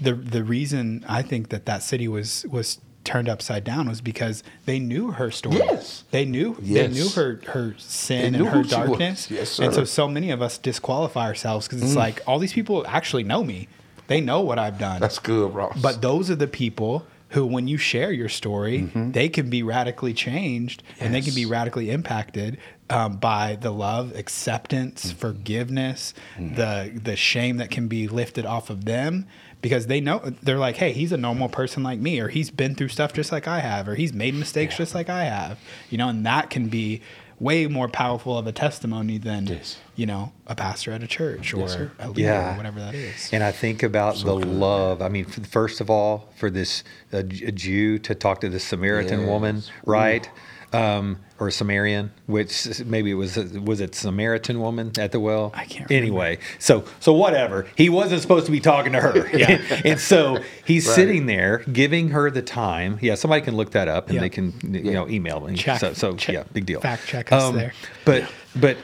the 0.00 0.14
the 0.14 0.44
reason 0.44 1.04
I 1.08 1.22
think 1.22 1.48
that 1.50 1.66
that 1.66 1.82
city 1.82 2.08
was 2.08 2.46
was 2.50 2.78
turned 3.04 3.28
upside 3.28 3.64
down 3.64 3.88
was 3.88 4.00
because 4.02 4.42
they 4.66 4.78
knew 4.78 5.12
her 5.12 5.30
story. 5.30 5.56
Yes. 5.56 6.04
they 6.10 6.24
knew 6.26 6.56
Yes. 6.62 6.88
they 6.88 6.94
knew 6.94 7.08
her 7.10 7.40
her 7.52 7.74
sin 7.78 8.34
and 8.34 8.44
her 8.44 8.50
who 8.50 8.64
she 8.64 8.76
was. 8.76 8.88
darkness. 8.88 9.30
Yes, 9.30 9.50
sir. 9.50 9.64
And 9.64 9.74
so 9.74 9.84
so 9.84 10.06
many 10.08 10.30
of 10.30 10.42
us 10.42 10.58
disqualify 10.58 11.26
ourselves 11.26 11.66
because 11.66 11.82
Mm. 11.82 11.86
it's 11.86 11.96
like 11.96 12.22
all 12.26 12.38
these 12.38 12.52
people 12.52 12.84
actually 12.86 13.24
know 13.24 13.42
me. 13.44 13.68
They 14.08 14.20
know 14.20 14.40
what 14.40 14.58
I've 14.58 14.78
done. 14.78 15.00
That's 15.00 15.18
good, 15.18 15.54
Ross. 15.54 15.78
But 15.80 16.00
those 16.02 16.30
are 16.30 16.34
the 16.36 16.46
people 16.46 17.04
who, 17.30 17.44
when 17.44 17.68
you 17.68 17.76
share 17.76 18.10
your 18.12 18.28
story, 18.28 18.90
they 18.94 19.28
can 19.28 19.50
be 19.50 19.62
radically 19.62 20.14
changed 20.14 20.82
and 21.00 21.14
they 21.14 21.20
can 21.20 21.34
be 21.34 21.42
Mm-hmm. 21.42 21.52
Radically 21.52 21.90
impacted 21.90 22.58
um, 22.90 23.16
by 23.18 23.56
the 23.60 23.70
love, 23.70 24.14
acceptance, 24.16 25.06
Mm-hmm. 25.06 25.18
forgiveness, 25.18 26.14
the 26.38 26.98
the 27.02 27.16
shame 27.16 27.56
that 27.58 27.70
can 27.70 27.88
be 27.88 28.08
lifted 28.08 28.46
off 28.46 28.70
of 28.70 28.84
them 28.84 29.26
because 29.60 29.88
they 29.88 30.00
know 30.00 30.20
they're 30.42 30.56
like, 30.58 30.76
hey, 30.76 30.92
he's 30.92 31.10
a 31.12 31.16
normal 31.16 31.48
person 31.48 31.82
like 31.82 31.98
me, 31.98 32.20
or 32.20 32.28
he's 32.28 32.50
been 32.50 32.74
through 32.76 32.88
stuff 32.88 33.12
just 33.12 33.32
like 33.32 33.48
I 33.48 33.58
have, 33.60 33.88
or 33.88 33.94
he's 33.96 34.12
made 34.12 34.34
mistakes 34.34 34.76
just 34.76 34.94
like 34.94 35.08
I 35.08 35.24
have, 35.24 35.58
you 35.90 35.98
know, 35.98 36.08
and 36.08 36.24
that 36.26 36.48
can 36.48 36.68
be 36.68 37.02
way 37.40 37.66
more 37.66 37.88
powerful 37.88 38.36
of 38.36 38.46
a 38.46 38.52
testimony 38.52 39.16
than 39.18 39.46
Yes. 39.46 39.76
you 39.94 40.06
know 40.06 40.32
a 40.46 40.54
pastor 40.54 40.92
at 40.92 41.02
a 41.02 41.06
church 41.06 41.54
or 41.54 41.68
sir. 41.68 41.90
a 41.98 42.08
leader 42.08 42.20
Yeah. 42.22 42.54
or 42.54 42.56
whatever 42.56 42.80
that 42.80 42.94
is. 42.94 43.30
And 43.32 43.42
I 43.44 43.52
think 43.52 43.82
about 43.82 44.16
the 44.16 44.34
love. 44.34 45.00
I 45.02 45.08
mean, 45.08 45.24
first 45.24 45.80
of 45.80 45.88
all, 45.90 46.28
for 46.36 46.50
this 46.50 46.82
uh, 47.12 47.22
Jew 47.22 47.98
to 48.00 48.14
talk 48.14 48.40
to 48.40 48.48
this 48.48 48.64
Samaritan 48.64 49.26
woman, 49.26 49.56
Yes. 49.56 49.70
right? 49.86 50.30
Um, 50.70 51.18
or 51.40 51.48
Samarian, 51.48 52.10
which 52.26 52.84
maybe 52.84 53.10
it 53.12 53.14
was 53.14 53.36
was 53.38 53.80
it 53.80 53.94
Samaritan 53.94 54.60
woman 54.60 54.92
at 54.98 55.12
the 55.12 55.20
well? 55.20 55.50
I 55.54 55.64
can't 55.64 55.88
remember. 55.88 55.94
Anyway, 55.94 56.38
so 56.58 56.84
so 57.00 57.12
whatever. 57.14 57.66
He 57.76 57.88
wasn't 57.88 58.20
supposed 58.20 58.44
to 58.46 58.52
be 58.52 58.60
talking 58.60 58.92
to 58.92 59.00
her, 59.00 59.26
Yeah. 59.32 59.62
and 59.84 59.98
so 59.98 60.42
he's 60.66 60.86
Right. 60.86 60.94
sitting 60.94 61.24
there 61.26 61.58
giving 61.72 62.10
her 62.10 62.30
the 62.30 62.42
time. 62.42 62.98
Yeah, 63.00 63.14
somebody 63.14 63.42
can 63.42 63.56
look 63.56 63.70
that 63.70 63.88
up 63.88 64.06
and 64.08 64.16
Yeah. 64.16 64.20
they 64.20 64.28
can 64.28 64.52
you 64.62 64.92
know 64.92 65.08
email 65.08 65.40
me. 65.40 65.54
Check- 65.56 65.80
so 65.80 65.92
so 65.94 66.16
check- 66.16 66.34
yeah, 66.34 66.42
big 66.52 66.66
deal. 66.66 66.80
fact 66.80 67.06
check 67.06 67.32
us 67.32 67.54
there. 67.54 67.72
But 68.04 68.30
but 68.54 68.76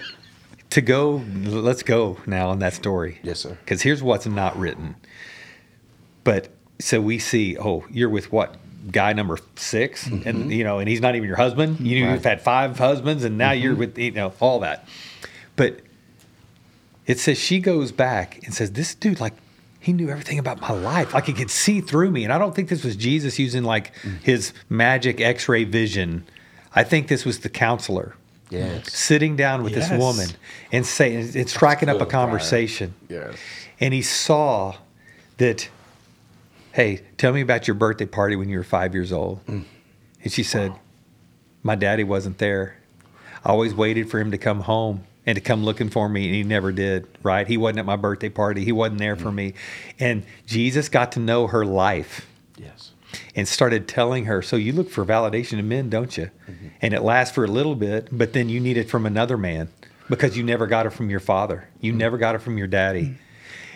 to 0.70 0.80
go, 0.80 1.22
let's 1.44 1.82
go 1.82 2.16
now 2.26 2.48
on 2.48 2.60
that 2.60 2.72
story. 2.72 3.18
Yes, 3.22 3.40
sir. 3.40 3.58
Because 3.64 3.82
here's 3.82 4.02
what's 4.02 4.26
not 4.26 4.56
written. 4.58 4.94
But 6.24 6.48
so 6.80 7.00
we 7.00 7.18
see, 7.18 7.56
oh, 7.58 7.84
you're 7.90 8.08
with 8.08 8.32
what? 8.32 8.56
Guy 8.90 9.12
number 9.12 9.38
6 9.56 10.06
and 10.06 10.24
mm-hmm. 10.24 10.50
you 10.50 10.64
know, 10.64 10.78
and 10.78 10.88
he's 10.88 11.00
not 11.00 11.14
even 11.14 11.26
your 11.26 11.36
husband. 11.36 11.80
You 11.80 12.04
Right. 12.04 12.12
you've 12.12 12.24
had 12.24 12.42
five 12.42 12.78
husbands, 12.78 13.24
and 13.24 13.38
now 13.38 13.52
you're 13.52 13.72
mm-hmm. 13.72 13.80
with 13.80 13.98
you 13.98 14.10
know 14.12 14.32
all 14.40 14.60
that. 14.60 14.86
But 15.56 15.80
it 17.06 17.18
says 17.18 17.38
she 17.38 17.60
goes 17.60 17.92
back 17.92 18.40
and 18.44 18.54
says, 18.54 18.72
"This 18.72 18.94
dude, 18.94 19.20
like, 19.20 19.34
he 19.80 19.92
knew 19.92 20.10
everything 20.10 20.38
about 20.38 20.60
my 20.60 20.72
life. 20.72 21.14
Like, 21.14 21.26
he 21.26 21.32
could 21.32 21.50
see 21.50 21.80
through 21.80 22.10
me." 22.10 22.24
And 22.24 22.32
I 22.32 22.38
don't 22.38 22.54
think 22.54 22.68
this 22.68 22.84
was 22.84 22.96
Jesus 22.96 23.38
using 23.38 23.64
like 23.64 23.94
mm. 24.02 24.20
his 24.22 24.52
magic 24.68 25.20
X-ray 25.20 25.64
vision. 25.64 26.26
I 26.74 26.82
think 26.82 27.08
this 27.08 27.24
was 27.24 27.40
the 27.40 27.48
counselor 27.48 28.16
yes, 28.50 28.92
sitting 28.92 29.36
down 29.36 29.62
with 29.62 29.74
Yes. 29.74 29.88
this 29.88 29.98
woman 29.98 30.28
and 30.72 30.84
saying, 30.84 31.36
and 31.36 31.48
striking 31.48 31.88
up 31.88 32.00
a 32.00 32.06
conversation 32.06 32.94
yes, 33.08 33.36
and 33.80 33.94
he 33.94 34.02
saw 34.02 34.74
that 35.38 35.68
hey 36.74 37.00
tell 37.16 37.32
me 37.32 37.40
about 37.40 37.66
your 37.68 37.74
birthday 37.74 38.04
party 38.04 38.36
when 38.36 38.48
you 38.48 38.58
were 38.58 38.64
five 38.64 38.94
years 38.94 39.12
old. 39.12 39.44
Mm. 39.46 39.64
And 40.22 40.32
she 40.32 40.42
said 40.42 40.74
my 41.62 41.76
daddy 41.76 42.04
wasn't 42.04 42.38
there. 42.38 42.78
I 43.44 43.50
always 43.50 43.74
waited 43.74 44.10
for 44.10 44.18
him 44.18 44.32
to 44.32 44.38
come 44.38 44.60
home 44.60 45.04
and 45.24 45.36
to 45.36 45.40
come 45.40 45.64
looking 45.64 45.88
for 45.88 46.08
me 46.08 46.26
and 46.26 46.34
he 46.34 46.42
never 46.42 46.72
did 46.72 47.06
right? 47.22 47.46
He 47.46 47.56
wasn't 47.56 47.78
at 47.78 47.86
my 47.86 47.96
birthday 47.96 48.28
party. 48.28 48.64
He 48.64 48.72
wasn't 48.72 48.98
there 48.98 49.16
for 49.16 49.30
mm. 49.30 49.34
me. 49.34 49.54
And 49.98 50.24
jesus 50.46 50.88
got 50.88 51.12
to 51.12 51.20
know 51.20 51.46
her 51.46 51.64
life. 51.64 52.26
Yes, 52.58 52.92
and 53.34 53.46
started 53.46 53.88
telling 53.88 54.24
her, 54.24 54.42
So 54.42 54.56
you 54.56 54.72
look 54.72 54.90
for 54.90 55.04
validation 55.04 55.58
in 55.58 55.68
men, 55.68 55.90
don't 55.90 56.16
you? 56.16 56.30
Mm-hmm. 56.48 56.68
And 56.82 56.94
it 56.94 57.02
lasts 57.02 57.34
for 57.34 57.44
a 57.44 57.48
little 57.48 57.74
bit, 57.74 58.08
but 58.10 58.32
then 58.32 58.48
you 58.48 58.60
need 58.60 58.76
it 58.76 58.90
from 58.90 59.06
another 59.06 59.36
man 59.36 59.68
because 60.08 60.36
you 60.36 60.42
never 60.42 60.66
got 60.66 60.86
it 60.86 60.90
from 60.90 61.10
your 61.10 61.20
father. 61.20 61.68
You 61.80 61.92
mm. 61.92 61.96
never 61.96 62.18
got 62.18 62.34
it 62.34 62.38
from 62.38 62.58
your 62.58 62.66
daddy. 62.66 63.16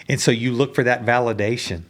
And 0.08 0.20
so 0.20 0.30
you 0.30 0.52
look 0.52 0.74
for 0.74 0.84
that 0.84 1.04
validation, 1.04 1.82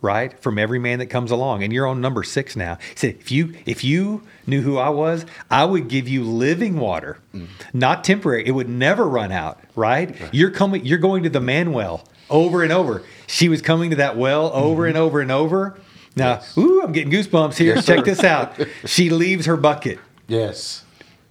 right? 0.00 0.38
From 0.40 0.58
every 0.58 0.78
man 0.78 0.98
that 0.98 1.06
comes 1.06 1.30
along. 1.30 1.62
And 1.62 1.72
you're 1.72 1.86
on 1.86 2.00
number 2.00 2.22
six 2.22 2.56
now. 2.56 2.76
He 2.90 2.96
said, 2.96 3.16
if 3.20 3.30
you 3.30 3.54
if 3.66 3.82
you 3.84 4.22
knew 4.46 4.62
who 4.62 4.78
I 4.78 4.88
was, 4.88 5.26
I 5.50 5.64
would 5.64 5.88
give 5.88 6.08
you 6.08 6.24
living 6.24 6.78
water. 6.78 7.18
Mm. 7.34 7.48
Not 7.72 8.04
temporary. 8.04 8.46
It 8.46 8.52
would 8.52 8.68
never 8.68 9.08
run 9.08 9.32
out, 9.32 9.60
right? 9.74 10.14
You're 10.32 10.50
coming 10.50 10.84
you're 10.84 10.98
going 10.98 11.22
to 11.24 11.30
the 11.30 11.40
man 11.40 11.72
well 11.72 12.04
over 12.30 12.62
and 12.62 12.72
over. 12.72 13.02
She 13.26 13.48
was 13.48 13.62
coming 13.62 13.90
to 13.90 13.96
that 13.96 14.16
well 14.16 14.50
mm-hmm. 14.50 14.58
over 14.58 14.86
and 14.86 14.96
over 14.96 15.20
and 15.20 15.30
over. 15.30 15.78
Now, 16.16 16.42
ooh, 16.56 16.82
I'm 16.82 16.92
getting 16.92 17.12
goosebumps 17.12 17.56
here. 17.56 17.76
Yes, 17.76 17.86
Check 17.86 18.04
this 18.04 18.24
out. 18.24 18.58
She 18.86 19.08
leaves 19.08 19.46
her 19.46 19.56
bucket. 19.56 20.00
yes, 20.26 20.84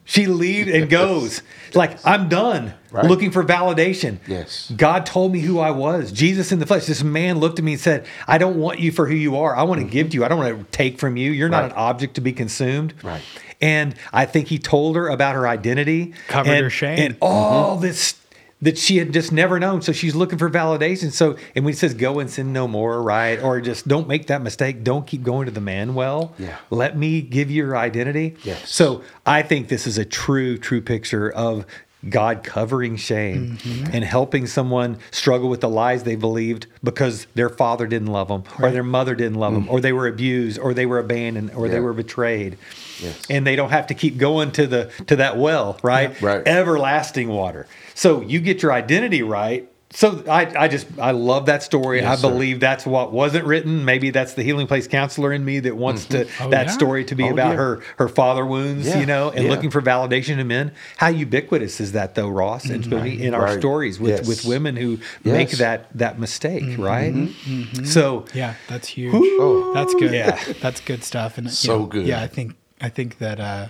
She 0.08 0.26
leaves 0.26 0.72
and 0.72 0.89
goes. 0.89 1.43
Like, 1.74 2.00
I'm 2.06 2.30
done 2.30 2.74
Right. 2.91 3.06
looking 3.06 3.32
for 3.32 3.43
validation. 3.43 4.20
Yes. 4.26 4.72
God 4.76 5.06
told 5.06 5.34
me 5.34 5.41
who 5.41 5.60
I 5.60 5.72
was. 5.72 6.13
Jesus 6.13 6.54
in 6.54 6.60
the 6.60 6.65
flesh. 6.65 6.86
This 6.86 7.04
man 7.04 7.39
looked 7.39 7.60
at 7.60 7.65
me 7.65 7.74
and 7.74 7.82
said, 7.82 8.08
I 8.26 8.38
don't 8.38 8.56
want 8.56 8.80
you 8.80 8.93
for 8.93 9.06
who 9.06 9.15
you 9.15 9.36
are. 9.36 9.54
I 9.54 9.63
want 9.63 9.80
to 9.80 9.86
mm-hmm. 9.86 9.91
give 9.91 10.10
to 10.12 10.15
you. 10.15 10.24
I 10.24 10.30
don't 10.30 10.38
want 10.38 10.58
to 10.58 10.65
take 10.72 10.98
from 10.98 11.17
you. 11.17 11.32
You're 11.32 11.50
not 11.50 11.65
an 11.65 11.72
object 11.74 12.15
to 12.15 12.22
be 12.22 12.32
consumed. 12.32 12.93
Right. 13.04 13.22
And 13.60 13.96
I 14.13 14.26
think 14.26 14.48
he 14.48 14.60
told 14.60 14.96
her 14.96 15.10
about 15.10 15.36
her 15.36 15.46
identity. 15.46 16.13
Covered 16.30 16.52
and, 16.52 16.63
her 16.63 16.70
shame. 16.70 17.00
And 17.00 17.17
all 17.22 17.74
mm-hmm. 17.74 17.82
this 17.82 18.13
that 18.62 18.78
she 18.78 18.98
had 18.98 19.13
just 19.13 19.32
never 19.32 19.60
known. 19.60 19.82
So 19.82 19.91
she's 19.91 20.15
looking 20.15 20.39
for 20.39 20.50
validation. 20.50 21.12
So, 21.12 21.38
and 21.56 21.63
when 21.63 21.74
he 21.74 21.78
says 21.78 21.93
go 21.93 22.20
and 22.20 22.30
sin 22.30 22.54
no 22.54 22.67
more, 22.67 23.02
right? 23.02 23.41
Or 23.41 23.62
just 23.62 23.88
don't 23.88 24.08
make 24.08 24.28
that 24.28 24.41
mistake. 24.41 24.84
Don't 24.84 25.06
keep 25.06 25.24
going 25.24 25.46
to 25.46 25.52
the 25.52 25.62
man 25.62 25.93
well. 25.93 26.34
Yeah. 26.39 26.58
Let 26.70 26.98
me 26.98 27.22
give 27.22 27.52
you 27.52 27.65
your 27.65 27.78
identity. 27.78 28.36
Yes. 28.43 28.70
So 28.70 29.04
I 29.26 29.43
think 29.43 29.67
this 29.67 29.86
is 29.86 29.98
a 29.98 30.06
true, 30.06 30.58
true 30.58 30.82
picture 30.82 31.32
of 31.32 31.65
God 32.08 32.43
covering 32.43 32.96
shame 32.96 33.58
mm-hmm. 33.58 33.93
and 33.93 34.04
helping 34.04 34.46
someone 34.46 34.98
struggle 35.12 35.50
with 35.50 35.62
the 35.62 35.70
lies 35.70 36.04
they 36.04 36.15
believed 36.15 36.67
because 36.84 37.26
their 37.34 37.50
father 37.50 37.88
didn't 37.88 38.08
love 38.08 38.28
them 38.28 38.43
or 38.60 38.72
their 38.72 38.84
mother 38.84 39.15
didn't 39.15 39.39
love 39.39 39.54
them 39.54 39.65
mm. 39.65 39.72
or 39.72 39.82
they 39.82 39.91
were 39.91 40.08
abused 40.08 40.60
or 40.60 40.74
they 40.74 40.86
were 40.86 41.00
abandoned 41.00 41.52
or 41.56 41.67
they 41.67 41.80
were 41.80 41.93
betrayed. 41.93 42.58
Yes. 43.00 43.26
And 43.30 43.46
they 43.46 43.56
don't 43.56 43.72
have 43.72 43.88
to 43.88 43.93
keep 43.93 44.17
going 44.17 44.52
to 44.54 44.67
the 44.67 44.91
to 45.08 45.17
that 45.17 45.38
well, 45.38 45.80
right? 45.82 46.12
Yeah. 46.22 46.28
Right. 46.28 46.48
Everlasting 46.48 47.30
water. 47.30 47.67
So 47.97 48.21
you 48.21 48.39
get 48.39 48.62
your 48.62 48.71
identity 48.73 49.23
right. 49.23 49.67
So 49.89 50.21
I, 50.29 50.65
I 50.65 50.67
just 50.67 50.86
I 50.99 51.12
love 51.12 51.45
that 51.45 51.63
story. 51.63 52.01
Yes, 52.01 52.19
I 52.19 52.21
sir. 52.21 52.29
believe 52.29 52.60
that's 52.60 52.86
what 52.86 53.13
wasn't 53.13 53.45
written. 53.45 53.86
Maybe 53.86 54.10
that's 54.12 54.33
the 54.33 54.43
healing 54.43 54.67
place 54.67 54.86
counselor 54.86 55.31
in 55.31 55.43
me 55.45 55.62
that 55.62 55.77
wants 55.77 56.05
to 56.07 56.27
Oh, 56.41 56.49
that 56.49 56.65
yeah. 56.67 56.71
story 56.73 57.05
to 57.05 57.15
be 57.15 57.23
Oh, 57.23 57.31
about 57.31 57.51
yeah. 57.51 57.55
her 57.55 57.81
her 57.97 58.07
father 58.10 58.45
wounds, 58.45 58.86
Yeah, 58.86 58.99
you 58.99 59.05
know, 59.05 59.29
and 59.31 59.45
yeah. 59.45 59.49
looking 59.49 59.71
for 59.71 59.81
validation 59.81 60.39
in 60.39 60.47
men. 60.47 60.73
How 60.97 61.07
ubiquitous 61.07 61.79
is 61.79 61.93
that 61.93 62.15
though, 62.15 62.27
Ross 62.29 62.65
and 62.65 62.83
Spoonie, 62.83 63.19
in 63.21 63.33
our 63.33 63.57
stories 63.57 63.97
with, 63.97 64.12
Yes. 64.12 64.27
with 64.27 64.45
women 64.45 64.75
who 64.75 64.99
make 65.23 65.51
that 65.51 65.88
that 65.97 66.19
mistake, 66.19 66.63
Mm-hmm. 66.65 66.83
right? 66.83 67.88
So 67.88 68.25
Yeah, 68.33 68.55
that's 68.67 68.89
huge. 68.89 69.13
Oh. 69.15 69.71
That's 69.73 69.93
good. 69.95 70.12
Yeah. 70.13 70.38
that's 70.62 70.81
good 70.81 71.03
stuff. 71.03 71.38
And 71.39 71.47
you 71.47 71.53
So 71.53 71.79
know, 71.79 71.86
good. 71.86 72.05
Yeah, 72.05 72.21
I 72.21 72.27
think 72.27 72.55
I 72.81 72.89
think 72.89 73.17
that 73.19 73.39
uh, 73.39 73.67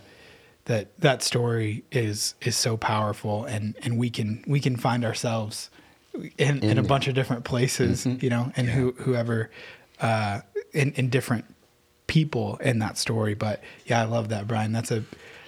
that 0.67 0.97
that 0.99 1.23
story 1.23 1.84
is 1.91 2.36
is 2.41 2.56
so 2.56 2.77
powerful, 2.77 3.45
and 3.45 3.75
and 3.84 3.97
we 3.97 4.10
can 4.10 4.43
we 4.47 4.60
can 4.60 4.77
find 4.77 5.03
ourselves 5.03 5.69
in, 6.38 6.63
in, 6.63 6.77
a 6.77 6.84
bunch 6.84 7.08
of 7.08 7.15
different 7.15 7.43
places, 7.43 8.06
Mm-hmm. 8.06 8.23
you 8.23 8.30
know, 8.30 8.51
and 8.56 8.67
who 8.69 8.91
whoever 8.99 9.49
uh, 10.01 10.41
in 10.73 10.91
in 10.93 11.10
different 11.10 11.45
people 12.08 12.58
in 12.58 12.80
that 12.80 12.97
story. 12.97 13.34
But 13.34 13.62
yeah, 13.86 14.01
I 14.01 14.06
love 14.06 14.30
that, 14.30 14.47
Brian. 14.47 14.71
That's 14.71 14.91
a 14.91 15.03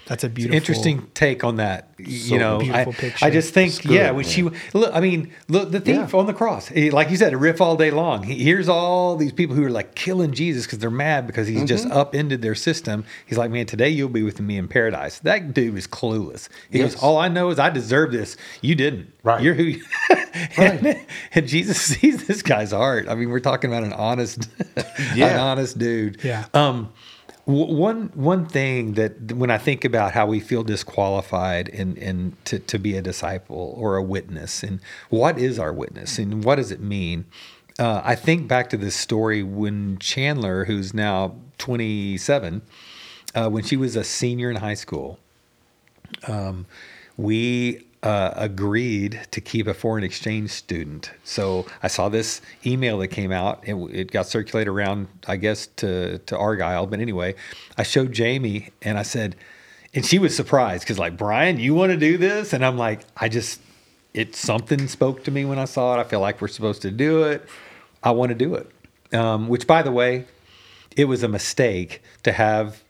that's 0.09 0.23
a 0.25 0.29
beautiful 0.29 0.55
interesting 0.57 1.07
take 1.13 1.43
on 1.45 1.55
that. 1.57 1.89
So 1.97 2.03
you 2.05 2.39
know, 2.39 2.59
I, 2.61 2.85
picture. 2.85 3.25
I 3.25 3.29
just 3.29 3.53
think, 3.53 3.81
good, 3.83 3.91
yeah, 3.91 4.07
when 4.11 4.25
man. 4.25 4.31
she 4.31 4.41
look, 4.73 4.93
I 4.93 4.99
mean, 4.99 5.31
look, 5.47 5.71
the 5.71 5.79
thief 5.79 5.95
Yeah. 6.13 6.19
on 6.19 6.25
the 6.25 6.33
cross, 6.33 6.71
like 6.71 7.09
you 7.09 7.15
said, 7.17 7.33
a 7.33 7.37
riff 7.37 7.61
all 7.61 7.75
day 7.77 7.91
long. 7.91 8.23
He, 8.23 8.35
hears 8.35 8.67
all 8.67 9.15
these 9.15 9.31
people 9.31 9.55
who 9.55 9.63
are 9.65 9.69
like 9.69 9.95
killing 9.95 10.33
Jesus 10.33 10.65
because 10.65 10.79
they're 10.79 10.89
mad 10.89 11.27
because 11.27 11.47
he's 11.47 11.63
just 11.65 11.85
Mm-hmm. 11.87 11.97
upended 11.97 12.41
their 12.41 12.55
system. 12.55 13.05
He's 13.25 13.37
like, 13.37 13.51
man, 13.51 13.65
today 13.65 13.89
you'll 13.89 14.09
be 14.09 14.23
with 14.23 14.39
me 14.41 14.57
in 14.57 14.67
paradise. 14.67 15.19
That 15.19 15.53
dude 15.53 15.77
is 15.77 15.87
clueless. 15.87 16.49
He 16.71 16.79
goes, 16.79 16.95
all 17.01 17.17
I 17.17 17.27
know 17.29 17.49
is 17.51 17.59
I 17.59 17.69
deserve 17.69 18.11
this. 18.11 18.35
You 18.61 18.75
didn't. 18.75 19.13
Right. 19.23 19.41
You're 19.43 19.53
who. 19.53 19.63
You, 19.63 19.83
and, 20.57 20.83
Right. 20.85 21.07
and 21.33 21.47
Jesus 21.47 21.79
sees 21.81 22.25
this 22.27 22.41
guy's 22.41 22.71
heart. 22.71 23.07
I 23.07 23.15
mean, 23.15 23.29
we're 23.29 23.39
talking 23.39 23.69
about 23.71 23.83
an 23.83 23.93
honest, 23.93 24.49
an 25.15 25.39
honest 25.39 25.77
dude. 25.77 26.23
Yeah. 26.23 26.45
Um, 26.53 26.91
one 27.49 28.11
one 28.13 28.45
thing 28.45 28.93
that 28.93 29.31
when 29.31 29.49
I 29.49 29.57
think 29.57 29.83
about 29.83 30.11
how 30.13 30.27
we 30.27 30.39
feel 30.39 30.63
disqualified 30.63 31.69
and 31.69 31.97
and 31.97 32.45
to, 32.45 32.59
to 32.59 32.77
be 32.77 32.95
a 32.95 33.01
disciple 33.01 33.73
or 33.77 33.95
a 33.95 34.03
witness, 34.03 34.61
and 34.63 34.79
what 35.09 35.37
is 35.39 35.57
our 35.57 35.73
witness, 35.73 36.19
and 36.19 36.43
what 36.43 36.55
does 36.55 36.71
it 36.71 36.79
mean? 36.79 37.25
Uh, 37.79 38.01
I 38.03 38.15
think 38.15 38.47
back 38.47 38.69
to 38.69 38.77
this 38.77 38.95
story 38.95 39.41
when 39.41 39.97
Chandler, 39.99 40.65
who's 40.65 40.93
now 40.93 41.35
27, 41.59 42.61
uh, 43.33 43.49
when 43.49 43.63
she 43.63 43.77
was 43.77 43.95
a 43.95 44.03
senior 44.03 44.49
in 44.49 44.57
high 44.57 44.73
school, 44.73 45.17
um, 46.27 46.65
we 47.15 47.87
uh, 48.01 48.31
agreed 48.35 49.19
to 49.31 49.41
keep 49.41 49.67
a 49.67 49.73
foreign 49.73 50.03
exchange 50.03 50.51
student. 50.51 51.11
So 51.23 51.65
I 51.83 51.87
saw 51.87 52.07
this 52.09 52.41
email 52.65 52.97
that 52.99 53.09
came 53.09 53.31
out. 53.31 53.61
It, 53.67 53.75
it 53.93 54.11
got 54.11 54.25
circulated 54.25 54.69
around, 54.69 55.07
I 55.27 55.35
guess, 55.35 55.67
to 55.77 56.19
to 56.19 56.37
Argyle. 56.37 56.87
But 56.87 56.99
anyway, 56.99 57.35
I 57.77 57.83
showed 57.83 58.11
Jamie, 58.13 58.69
and 58.81 58.97
I 58.97 59.03
said, 59.03 59.35
and 59.93 60.05
she 60.05 60.19
was 60.19 60.35
surprised 60.35 60.83
because 60.83 60.99
like 60.99 61.17
Brian, 61.17 61.59
you 61.59 61.73
want 61.73 61.91
to 61.91 61.97
do 61.97 62.17
this? 62.17 62.53
And 62.53 62.65
I'm 62.65 62.77
like, 62.77 63.01
I 63.17 63.27
just, 63.27 63.59
it 64.13 64.35
something 64.35 64.87
spoke 64.87 65.23
to 65.25 65.31
me 65.31 65.45
when 65.45 65.59
I 65.59 65.65
saw 65.65 65.97
it. 65.97 65.99
I 65.99 66.03
feel 66.03 66.19
like 66.19 66.41
we're 66.41 66.47
supposed 66.47 66.81
to 66.83 66.91
do 66.91 67.23
it. 67.23 67.45
I 68.03 68.11
want 68.11 68.29
to 68.29 68.35
do 68.35 68.55
it. 68.55 68.71
Um, 69.13 69.47
which, 69.47 69.65
by 69.65 69.81
the 69.81 69.91
way, 69.91 70.25
it 70.95 71.05
was 71.05 71.23
a 71.23 71.27
mistake 71.27 72.01
to 72.23 72.31
have 72.31 72.83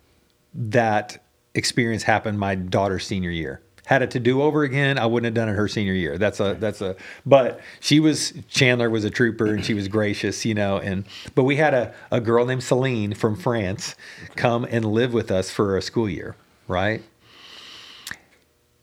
that 0.53 1.23
experience 1.55 2.03
happen 2.03 2.37
my 2.37 2.55
daughter's 2.55 3.05
senior 3.05 3.31
year. 3.31 3.61
Had 3.89 4.03
it 4.03 4.11
to 4.11 4.19
do 4.19 4.43
over 4.43 4.61
again, 4.61 4.99
I 4.99 5.07
wouldn't 5.07 5.25
have 5.25 5.33
done 5.33 5.51
it 5.51 5.57
her 5.57 5.67
senior 5.67 5.93
year. 5.93 6.19
That's 6.19 6.39
a 6.39 6.55
that's 6.59 6.79
a 6.79 6.95
but 7.25 7.59
she 7.79 7.99
was 7.99 8.35
Chandler 8.47 8.87
was 8.87 9.03
a 9.03 9.09
trooper 9.09 9.47
and 9.47 9.65
she 9.65 9.73
was 9.73 9.87
gracious, 9.87 10.45
you 10.45 10.53
know, 10.53 10.77
and 10.77 11.05
but 11.33 11.41
we 11.41 11.55
had 11.55 11.73
a, 11.73 11.91
a 12.11 12.21
girl 12.21 12.45
named 12.45 12.61
Celine 12.61 13.15
from 13.15 13.35
France 13.35 13.95
come 14.35 14.63
and 14.69 14.85
live 14.85 15.11
with 15.11 15.31
us 15.31 15.49
for 15.49 15.75
a 15.75 15.81
school 15.81 16.07
year, 16.07 16.35
right? 16.67 17.01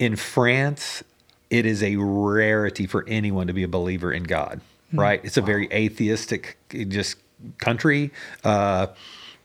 In 0.00 0.16
France, 0.16 1.04
it 1.50 1.66
is 1.66 1.84
a 1.84 1.94
rarity 1.94 2.88
for 2.88 3.04
anyone 3.06 3.46
to 3.46 3.52
be 3.52 3.62
a 3.62 3.68
believer 3.68 4.12
in 4.12 4.24
God, 4.24 4.60
right? 4.92 5.20
It's 5.22 5.36
a 5.36 5.40
very 5.40 5.72
atheistic 5.72 6.58
just 6.88 7.18
country. 7.58 8.10
Uh, 8.42 8.88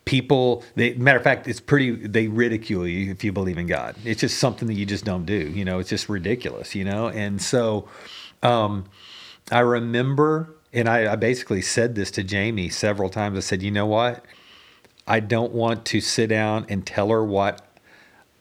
people, 0.06 0.64
they, 0.76 0.94
matter 0.96 1.18
of 1.18 1.24
fact, 1.24 1.48
it's 1.48 1.60
pretty, 1.60 1.92
they 1.92 2.28
ridicule 2.28 2.88
you 2.88 3.12
if 3.12 3.24
you 3.24 3.32
believe 3.32 3.58
in 3.58 3.68
God. 3.68 3.96
It's 4.04 4.22
just 4.22 4.38
something 4.40 4.68
that 4.68 4.74
you 4.74 4.86
just 4.86 5.06
don't 5.06 5.26
do, 5.26 5.36
you 5.36 5.64
know, 5.66 5.80
it's 5.80 5.90
just 5.90 6.10
ridiculous, 6.10 6.76
you 6.76 6.84
know? 6.84 7.08
And 7.08 7.42
so 7.42 7.88
um, 8.44 8.86
I 9.52 9.60
remember, 9.60 10.56
and 10.74 10.90
I, 10.90 11.14
I 11.14 11.16
basically 11.16 11.62
said 11.62 11.96
this 11.96 12.12
to 12.12 12.24
Jamie 12.24 12.70
several 12.70 13.10
times. 13.10 13.38
I 13.38 13.42
said, 13.42 13.62
you 13.62 13.72
know 13.72 13.86
what? 13.86 14.26
I 15.08 15.20
don't 15.20 15.52
want 15.52 15.86
to 15.86 16.02
sit 16.02 16.28
down 16.28 16.66
and 16.70 16.86
tell 16.86 17.10
her 17.10 17.24
what 17.24 17.62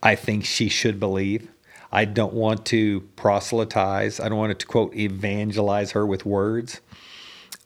I 0.03 0.14
think 0.14 0.44
she 0.44 0.68
should 0.68 1.01
believe. 1.01 1.49
I 1.92 2.05
don't 2.05 2.33
want 2.33 2.64
to 2.66 3.01
proselytize. 3.16 4.20
I 4.20 4.29
don't 4.29 4.38
want 4.38 4.57
to 4.59 4.66
quote 4.66 4.94
evangelize 4.94 5.92
her 5.92 6.07
with 6.07 6.25
words. 6.25 6.81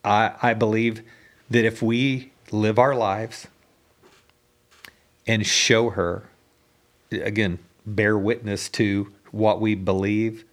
I, 0.05 0.33
I 0.43 0.55
believe 0.55 1.03
that 1.51 1.65
if 1.65 1.83
we 1.83 2.33
live 2.51 2.79
our 2.79 2.95
lives 2.95 3.49
and 5.27 5.47
show 5.47 5.91
her, 5.91 6.29
again, 7.11 7.59
bear 7.87 8.17
witness 8.19 8.69
to 8.71 9.13
what 9.31 9.61
we 9.61 9.75
believe, 9.75 10.45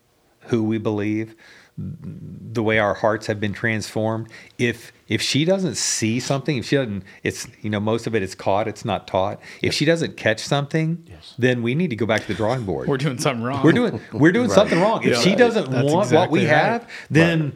who 0.47 0.63
we 0.63 0.77
believe, 0.77 1.35
the 1.77 2.61
way 2.61 2.77
our 2.79 2.93
hearts 2.93 3.27
have 3.27 3.39
been 3.39 3.53
transformed 3.53 4.27
if 4.59 4.91
if 5.07 5.19
she 5.21 5.45
doesn't 5.45 5.75
see 5.75 6.19
something 6.19 6.57
if 6.57 6.65
she 6.65 6.75
doesn't 6.75 7.01
it's 7.23 7.47
you 7.61 7.69
know 7.71 7.79
most 7.79 8.05
of 8.05 8.13
it 8.13 8.21
is 8.21 8.35
caught 8.35 8.67
it's 8.67 8.83
not 8.85 9.07
taught 9.07 9.39
if 9.63 9.73
she 9.73 9.83
doesn't 9.85 10.15
catch 10.15 10.39
something 10.41 11.01
Yes. 11.09 11.33
then 11.39 11.63
we 11.63 11.73
need 11.73 11.89
to 11.89 11.95
go 11.95 12.05
back 12.05 12.21
to 12.21 12.27
the 12.27 12.33
drawing 12.35 12.65
board 12.65 12.87
We're 12.87 12.97
doing 12.97 13.17
something 13.17 13.41
wrong. 13.43 13.63
we're 13.63 13.71
doing 13.71 13.99
we're 14.11 14.33
doing 14.33 14.49
Right. 14.49 14.53
something 14.55 14.79
wrong 14.79 15.01
if 15.03 15.13
Yeah, 15.15 15.21
she 15.21 15.33
doesn't 15.33 15.71
That's 15.71 15.91
want 15.91 16.11
what 16.11 16.29
we 16.29 16.39
right. 16.45 16.49
have 16.49 16.89
then 17.09 17.53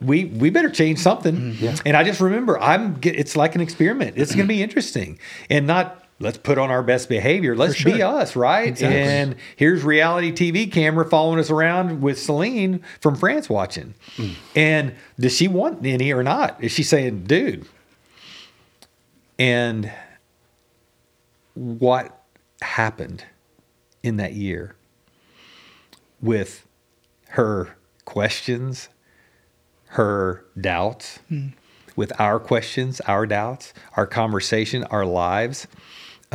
we 0.00 0.26
we 0.26 0.48
better 0.48 0.70
change 0.70 1.00
something 1.00 1.34
mm-hmm. 1.34 1.64
Yeah. 1.64 1.76
and 1.84 1.96
i 1.96 2.04
just 2.04 2.20
remember 2.20 2.58
i'm 2.60 2.98
it's 3.02 3.36
like 3.36 3.54
an 3.54 3.60
experiment 3.60 4.16
it's 4.16 4.34
going 4.34 4.46
to 4.46 4.54
be 4.54 4.62
interesting 4.62 5.18
and 5.50 5.66
not 5.66 6.05
let's 6.18 6.38
put 6.38 6.58
on 6.58 6.70
our 6.70 6.82
best 6.82 7.08
behavior 7.08 7.54
let's 7.56 7.74
sure. 7.74 7.92
be 7.92 8.02
us 8.02 8.36
right 8.36 8.68
Exactly. 8.68 8.98
and 8.98 9.36
here's 9.56 9.82
reality 9.82 10.32
tv 10.32 10.70
camera 10.70 11.04
following 11.04 11.38
us 11.38 11.50
around 11.50 12.00
with 12.00 12.18
celine 12.18 12.82
from 13.00 13.16
france 13.16 13.48
watching 13.48 13.94
mm. 14.16 14.34
and 14.54 14.94
does 15.18 15.36
she 15.36 15.48
want 15.48 15.84
any 15.84 16.12
or 16.12 16.22
not 16.22 16.62
is 16.62 16.72
she 16.72 16.82
saying 16.82 17.24
dude 17.24 17.66
and 19.38 19.92
what 21.54 22.22
happened 22.60 23.24
in 24.02 24.16
that 24.16 24.34
year 24.34 24.76
with 26.20 26.66
her 27.30 27.76
questions, 28.04 28.88
her 29.88 30.44
doubts, 30.58 31.18
hmm. 31.28 31.48
with 31.96 32.12
our 32.20 32.38
questions, 32.38 33.00
our 33.02 33.26
doubts, 33.26 33.74
our 33.96 34.06
conversation, 34.06 34.84
our 34.84 35.04
lives. 35.04 35.66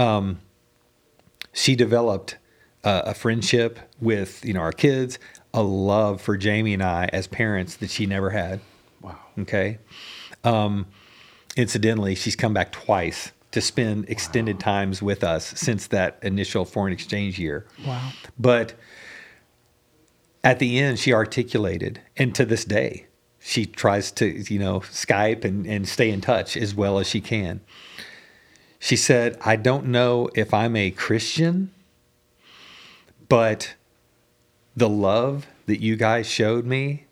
Um, 0.02 0.40
she 1.54 1.76
developed 1.76 2.38
uh, 2.84 3.04
a 3.06 3.14
friendship 3.14 3.80
with 4.00 4.44
you 4.44 4.54
know 4.54 4.62
our 4.62 4.72
kids, 4.72 5.20
a 5.54 5.62
love 5.62 6.22
for 6.22 6.38
Jamie 6.38 6.74
and 6.74 6.84
I 6.84 7.10
as 7.14 7.28
parents 7.28 7.76
that 7.78 7.92
she 7.92 8.06
never 8.06 8.32
had. 8.32 8.62
Wow. 9.02 9.20
Okay. 9.40 9.78
Um, 10.44 10.88
incidentally, 11.56 12.16
she's 12.16 12.36
come 12.36 12.54
back 12.54 12.72
twice 12.72 13.32
to 13.52 13.62
spend 13.62 14.10
extended 14.10 14.60
times 14.60 15.02
with 15.02 15.24
us 15.24 15.46
since 15.60 15.88
that 15.88 16.18
initial 16.24 16.66
foreign 16.66 16.93
exchange 16.93 17.38
year. 17.38 17.68
Wow. 17.86 18.12
But 18.39 18.74
at 20.43 20.58
the 20.60 20.80
end, 20.80 20.97
she 20.97 21.14
articulated, 21.14 22.02
and 22.18 22.34
to 22.34 22.45
this 22.45 22.66
day, 22.66 23.08
she 23.39 23.66
tries 23.66 24.12
to, 24.14 24.26
you 24.26 24.58
know, 24.58 24.80
Skype 24.80 25.43
and, 25.43 25.68
and 25.68 25.88
stay 25.88 26.10
in 26.10 26.22
touch 26.22 26.56
as 26.56 26.74
well 26.74 26.97
as 26.97 27.08
she 27.08 27.22
can. 27.22 27.60
She 28.84 28.95
said, 28.95 29.38
I 29.41 29.57
don't 29.57 29.86
know 29.86 30.27
if 30.34 30.55
I'm 30.55 30.75
a 30.75 30.89
Christian, 30.89 31.71
but 33.29 33.75
the 34.75 34.89
love 34.89 35.45
that 35.67 35.79
you 35.79 35.95
guys 35.95 36.27
showed 36.27 36.65
me, 36.65 37.05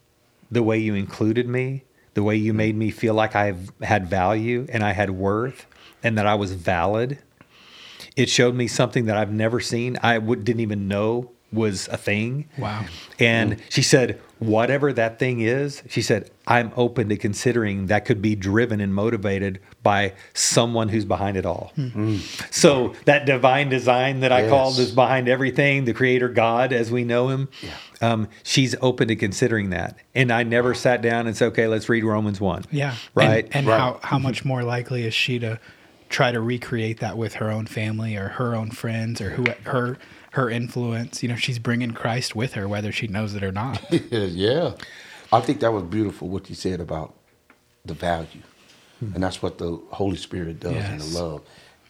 the 0.49 0.63
way 0.63 0.79
you 0.79 0.95
included 0.95 1.47
me, 1.47 1.83
the 2.15 2.23
way 2.23 2.35
you 2.35 2.55
made 2.55 2.75
me 2.75 2.89
feel 2.89 3.13
like 3.13 3.35
I 3.35 3.53
had 3.83 4.07
value 4.07 4.65
and 4.69 4.83
I 4.83 4.93
had 4.93 5.11
worth 5.11 5.67
and 6.01 6.17
that 6.17 6.25
I 6.25 6.33
was 6.33 6.53
valid. 6.53 7.19
It 8.15 8.29
showed 8.29 8.55
me 8.55 8.67
something 8.67 9.05
that 9.05 9.15
I've 9.15 9.31
never 9.31 9.59
seen. 9.59 9.95
I 10.01 10.17
didn't 10.17 10.61
even 10.61 10.87
know 10.87 11.33
was 11.51 11.87
a 11.87 11.97
thing. 11.97 12.47
Wow. 12.57 12.85
And 13.17 13.57
she 13.69 13.81
said, 13.81 14.21
whatever 14.39 14.93
that 14.93 15.19
thing 15.19 15.41
is, 15.41 15.83
she 15.89 16.01
said, 16.01 16.29
I'm 16.47 16.71
open 16.75 17.09
to 17.09 17.17
considering 17.17 17.87
that 17.87 18.05
could 18.05 18.21
be 18.21 18.35
driven 18.35 18.79
and 18.79 18.93
motivated 18.93 19.59
by 19.83 20.13
someone 20.33 20.89
who's 20.89 21.05
behind 21.05 21.37
it 21.37 21.45
all. 21.45 21.71
Hmm. 21.75 21.87
Hmm. 21.87 22.15
So 22.51 22.93
that 23.05 23.25
divine 23.25 23.69
design 23.69 24.21
that 24.21 24.31
I 24.31 24.47
called 24.47 24.79
is 24.79 24.91
behind 24.91 25.27
everything, 25.27 25.85
the 25.85 25.93
creator 25.93 26.29
God 26.29 26.71
as 26.71 26.91
we 26.91 27.03
know 27.03 27.29
him. 27.29 27.49
Um, 28.01 28.29
she's 28.43 28.75
open 28.81 29.07
to 29.09 29.15
considering 29.15 29.71
that. 29.71 29.97
And 30.15 30.31
I 30.31 30.43
never 30.43 30.73
sat 30.73 31.01
down 31.01 31.27
and 31.27 31.35
said, 31.35 31.47
okay, 31.47 31.67
let's 31.67 31.89
read 31.89 32.03
Romans 32.03 32.39
1. 32.39 32.65
Yeah. 32.71 32.95
Right. 33.13 33.45
And, 33.45 33.55
and 33.55 33.67
Right. 33.67 33.79
how, 33.79 33.99
how 34.01 34.17
mm-hmm. 34.17 34.23
much 34.23 34.45
more 34.45 34.63
likely 34.63 35.05
is 35.05 35.13
she 35.13 35.39
to 35.39 35.59
try 36.09 36.31
to 36.31 36.41
recreate 36.41 36.99
that 36.99 37.17
with 37.17 37.35
her 37.35 37.51
own 37.51 37.67
family 37.67 38.15
or 38.15 38.29
her 38.29 38.55
own 38.55 38.71
friends 38.71 39.21
or 39.21 39.31
who 39.31 39.45
her 39.63 39.97
her 40.33 40.49
influence? 40.49 41.21
You 41.23 41.29
know, 41.29 41.35
she's 41.35 41.59
bringing 41.59 41.91
Christ 41.91 42.35
with 42.35 42.53
her, 42.53 42.67
whether 42.67 42.91
she 42.91 43.07
knows 43.07 43.35
it 43.35 43.43
or 43.43 43.51
not. 43.51 43.81
yeah. 44.11 44.73
I 45.31 45.41
think 45.41 45.59
that 45.61 45.71
was 45.73 45.83
beautiful 45.83 46.27
what 46.27 46.49
you 46.49 46.55
said 46.55 46.79
about 46.81 47.13
the 47.85 47.93
value. 47.93 48.41
Hmm. 48.99 49.13
And 49.15 49.23
that's 49.23 49.41
what 49.41 49.57
the 49.57 49.79
Holy 49.91 50.17
Spirit 50.17 50.59
does 50.59 50.73
in 50.75 50.97
the 50.97 51.19
love. 51.19 51.41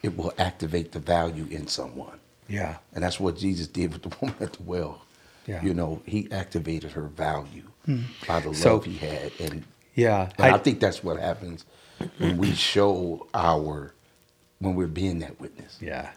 It 0.02 0.16
will 0.16 0.32
activate 0.38 0.92
the 0.92 0.98
value 1.00 1.46
in 1.50 1.66
someone. 1.66 2.18
yeah. 2.48 2.76
And 2.94 3.04
that's 3.04 3.18
what 3.20 3.36
Jesus 3.36 3.66
did 3.66 3.92
with 3.92 4.02
the 4.02 4.16
woman 4.20 4.36
at 4.40 4.52
the 4.54 4.62
well. 4.62 5.02
Yeah. 5.46 5.62
You 5.62 5.74
know, 5.74 6.02
he 6.06 6.30
activated 6.30 6.92
her 6.92 7.02
value 7.02 7.64
hmm. 7.86 8.00
by 8.28 8.40
the 8.40 8.54
So- 8.54 8.74
love 8.74 8.84
he 8.84 8.96
had. 8.96 9.32
And, 9.40 9.64
Yeah. 9.94 10.30
and 10.38 10.46
I, 10.54 10.56
I- 10.56 10.58
think 10.58 10.80
that's 10.80 11.02
what 11.02 11.18
happens 11.18 11.64
when 12.18 12.36
we 12.38 12.52
show 12.52 13.26
our, 13.34 13.92
when 14.58 14.74
we're 14.74 14.86
being 14.86 15.18
that 15.20 15.40
witness. 15.40 15.76
Yeah. 15.80 16.10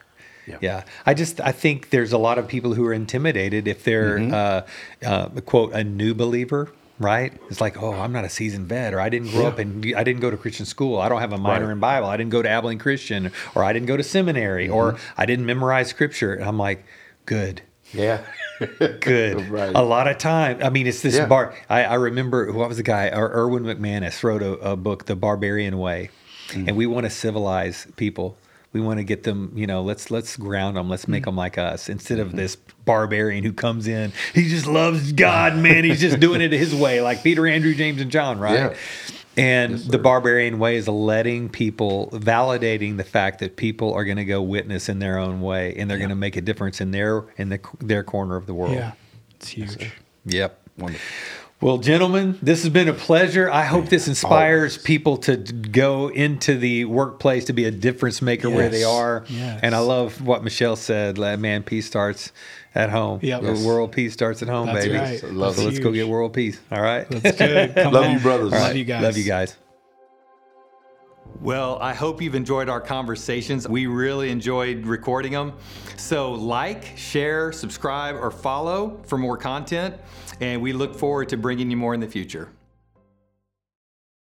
Yeah. 0.46 0.58
Yeah. 0.60 0.84
I 1.06 1.14
just 1.14 1.40
I 1.40 1.52
think 1.52 1.90
there's 1.90 2.12
a 2.12 2.18
lot 2.18 2.38
of 2.38 2.46
people 2.48 2.74
who 2.74 2.84
are 2.86 2.92
intimidated 2.92 3.66
if 3.68 3.84
they're 3.84 4.18
uh, 4.18 4.66
uh, 5.04 5.28
quote 5.46 5.72
a 5.72 5.82
new 5.84 6.14
believer, 6.14 6.70
right? 6.98 7.32
It's 7.50 7.60
like, 7.60 7.82
oh, 7.82 7.92
I'm 7.92 8.12
not 8.12 8.24
a 8.24 8.28
seasoned 8.28 8.66
vet, 8.68 8.92
or 8.94 9.00
I 9.00 9.08
didn't 9.08 9.30
grow 9.30 9.46
up 9.46 9.58
and 9.58 9.94
I 9.96 10.04
didn't 10.04 10.20
go 10.20 10.30
to 10.30 10.36
Christian 10.36 10.66
school. 10.66 10.98
I 11.00 11.08
don't 11.08 11.20
have 11.20 11.32
a 11.32 11.38
minor 11.38 11.66
Right. 11.66 11.72
in 11.72 11.80
Bible. 11.80 12.08
I 12.08 12.16
didn't 12.16 12.30
go 12.30 12.42
to 12.42 12.48
Abilene 12.48 12.78
Christian, 12.78 13.32
or 13.54 13.64
I 13.64 13.72
didn't 13.72 13.86
go 13.86 13.96
to 13.96 14.02
seminary, 14.02 14.68
or 14.68 14.96
I 15.16 15.24
didn't 15.26 15.46
memorize 15.46 15.88
scripture. 15.88 16.34
And 16.34 16.44
I'm 16.44 16.58
like, 16.58 16.84
good. 17.26 17.62
Yeah. 17.92 18.20
Good. 19.00 19.48
Right. 19.50 19.74
A 19.74 19.82
lot 19.82 20.06
of 20.08 20.18
time. 20.18 20.58
I 20.62 20.70
mean, 20.70 20.86
it's 20.86 21.00
this 21.02 21.16
Yeah. 21.16 21.26
bar. 21.26 21.54
I, 21.68 21.84
I 21.84 21.94
remember 21.94 22.52
what 22.52 22.68
was 22.68 22.76
the 22.76 22.82
guy? 22.84 23.08
Er- 23.08 23.32
Erwin 23.34 23.64
McManus 23.64 24.22
wrote 24.22 24.42
a, 24.42 24.52
a 24.72 24.76
book, 24.76 25.06
The 25.06 25.16
Barbarian 25.16 25.78
Way, 25.78 26.10
Mm. 26.50 26.68
and 26.68 26.76
we 26.76 26.86
want 26.86 27.04
to 27.04 27.10
civilize 27.10 27.86
people. 27.96 28.36
We 28.74 28.80
want 28.80 28.98
to 28.98 29.04
get 29.04 29.22
them. 29.22 29.52
You 29.54 29.66
know, 29.66 29.82
let's 29.82 30.10
let's 30.10 30.36
ground 30.36 30.76
them. 30.76 30.90
Let's 30.90 31.08
make 31.08 31.22
Mm. 31.22 31.26
them 31.26 31.36
like 31.36 31.56
us 31.56 31.88
instead 31.88 32.18
Mm-hmm. 32.18 32.26
of 32.28 32.36
this 32.36 32.56
barbarian 32.84 33.42
who 33.44 33.52
comes 33.54 33.86
in. 33.86 34.12
He 34.34 34.48
just 34.50 34.66
loves 34.66 35.12
God, 35.12 35.56
man. 35.56 35.84
He's 35.84 36.00
just 36.00 36.20
doing 36.20 36.42
it 36.42 36.52
his 36.52 36.74
way, 36.74 37.00
like 37.00 37.22
Peter, 37.22 37.46
Andrew, 37.46 37.74
James, 37.74 38.02
and 38.02 38.10
John, 38.10 38.38
right? 38.38 38.72
Yeah. 38.72 38.74
And 39.36 39.78
the 39.78 39.98
barbarian 39.98 40.58
way 40.60 40.76
is 40.76 40.86
letting 40.86 41.48
people, 41.48 42.08
validating 42.12 42.98
the 42.98 43.04
fact 43.04 43.40
that 43.40 43.56
people 43.56 43.92
are 43.94 44.04
going 44.04 44.16
to 44.18 44.24
go 44.24 44.40
witness 44.42 44.88
in 44.88 44.98
their 45.00 45.18
own 45.18 45.40
way, 45.40 45.74
and 45.76 45.90
they're 45.90 45.98
going 45.98 46.10
to 46.10 46.14
make 46.16 46.36
a 46.36 46.40
difference 46.40 46.80
in 46.80 46.90
their 46.92 47.24
in 47.36 47.48
the, 47.48 47.58
their 47.80 48.04
corner 48.04 48.36
of 48.36 48.46
the 48.46 48.54
world. 48.54 48.74
yeah. 48.74 48.92
It's 49.36 49.48
huge. 49.48 49.90
Yep. 50.26 50.58
Wonderful. 50.78 51.43
Well, 51.64 51.78
gentlemen, 51.78 52.38
this 52.42 52.62
has 52.62 52.70
been 52.70 52.90
a 52.90 52.92
pleasure. 52.92 53.50
I 53.50 53.64
hope 53.64 53.86
this 53.88 54.06
inspires 54.06 54.74
always. 54.74 54.84
people 54.84 55.16
to 55.16 55.38
go 55.38 56.08
into 56.08 56.58
the 56.58 56.84
workplace 56.84 57.46
to 57.46 57.54
be 57.54 57.64
a 57.64 57.70
difference 57.70 58.20
maker 58.20 58.50
where 58.50 58.68
they 58.68 58.84
are. 58.84 59.24
Yes. 59.28 59.60
And 59.62 59.74
I 59.74 59.78
love 59.78 60.20
what 60.20 60.44
Michelle 60.44 60.76
said. 60.76 61.16
Man, 61.16 61.62
peace 61.62 61.86
starts 61.86 62.32
at 62.74 62.90
home. 62.90 63.20
Yep. 63.22 63.42
Yes. 63.44 63.64
World 63.64 63.92
peace 63.92 64.12
starts 64.12 64.42
at 64.42 64.48
home, 64.48 64.66
That's 64.66 64.84
baby. 64.84 64.98
right. 64.98 65.18
So 65.18 65.28
Love 65.28 65.56
let's 65.56 65.78
it. 65.78 65.80
go 65.80 65.90
get 65.90 66.06
world 66.06 66.34
peace. 66.34 66.60
All 66.70 66.82
right. 66.82 67.08
That's 67.08 67.38
good. 67.38 67.74
Come 67.82 67.94
Love 67.94 68.04
on. 68.04 68.12
you, 68.12 68.18
brothers. 68.18 68.52
Love 68.52 68.76
you 68.76 68.84
guys. 68.84 69.02
Love 69.02 69.16
you 69.16 69.24
guys. 69.24 69.56
Well, 71.40 71.78
I 71.80 71.94
hope 71.94 72.22
you've 72.22 72.36
enjoyed 72.36 72.68
our 72.68 72.80
conversations. 72.80 73.68
We 73.68 73.86
really 73.86 74.30
enjoyed 74.30 74.86
recording 74.86 75.32
them. 75.32 75.52
So, 75.96 76.32
like, 76.32 76.96
share, 76.96 77.52
subscribe, 77.52 78.14
or 78.14 78.30
follow 78.30 79.00
for 79.04 79.18
more 79.18 79.36
content. 79.36 79.96
And 80.40 80.62
we 80.62 80.72
look 80.72 80.94
forward 80.94 81.28
to 81.30 81.36
bringing 81.36 81.70
you 81.70 81.76
more 81.76 81.92
in 81.92 82.00
the 82.00 82.06
future. 82.06 82.50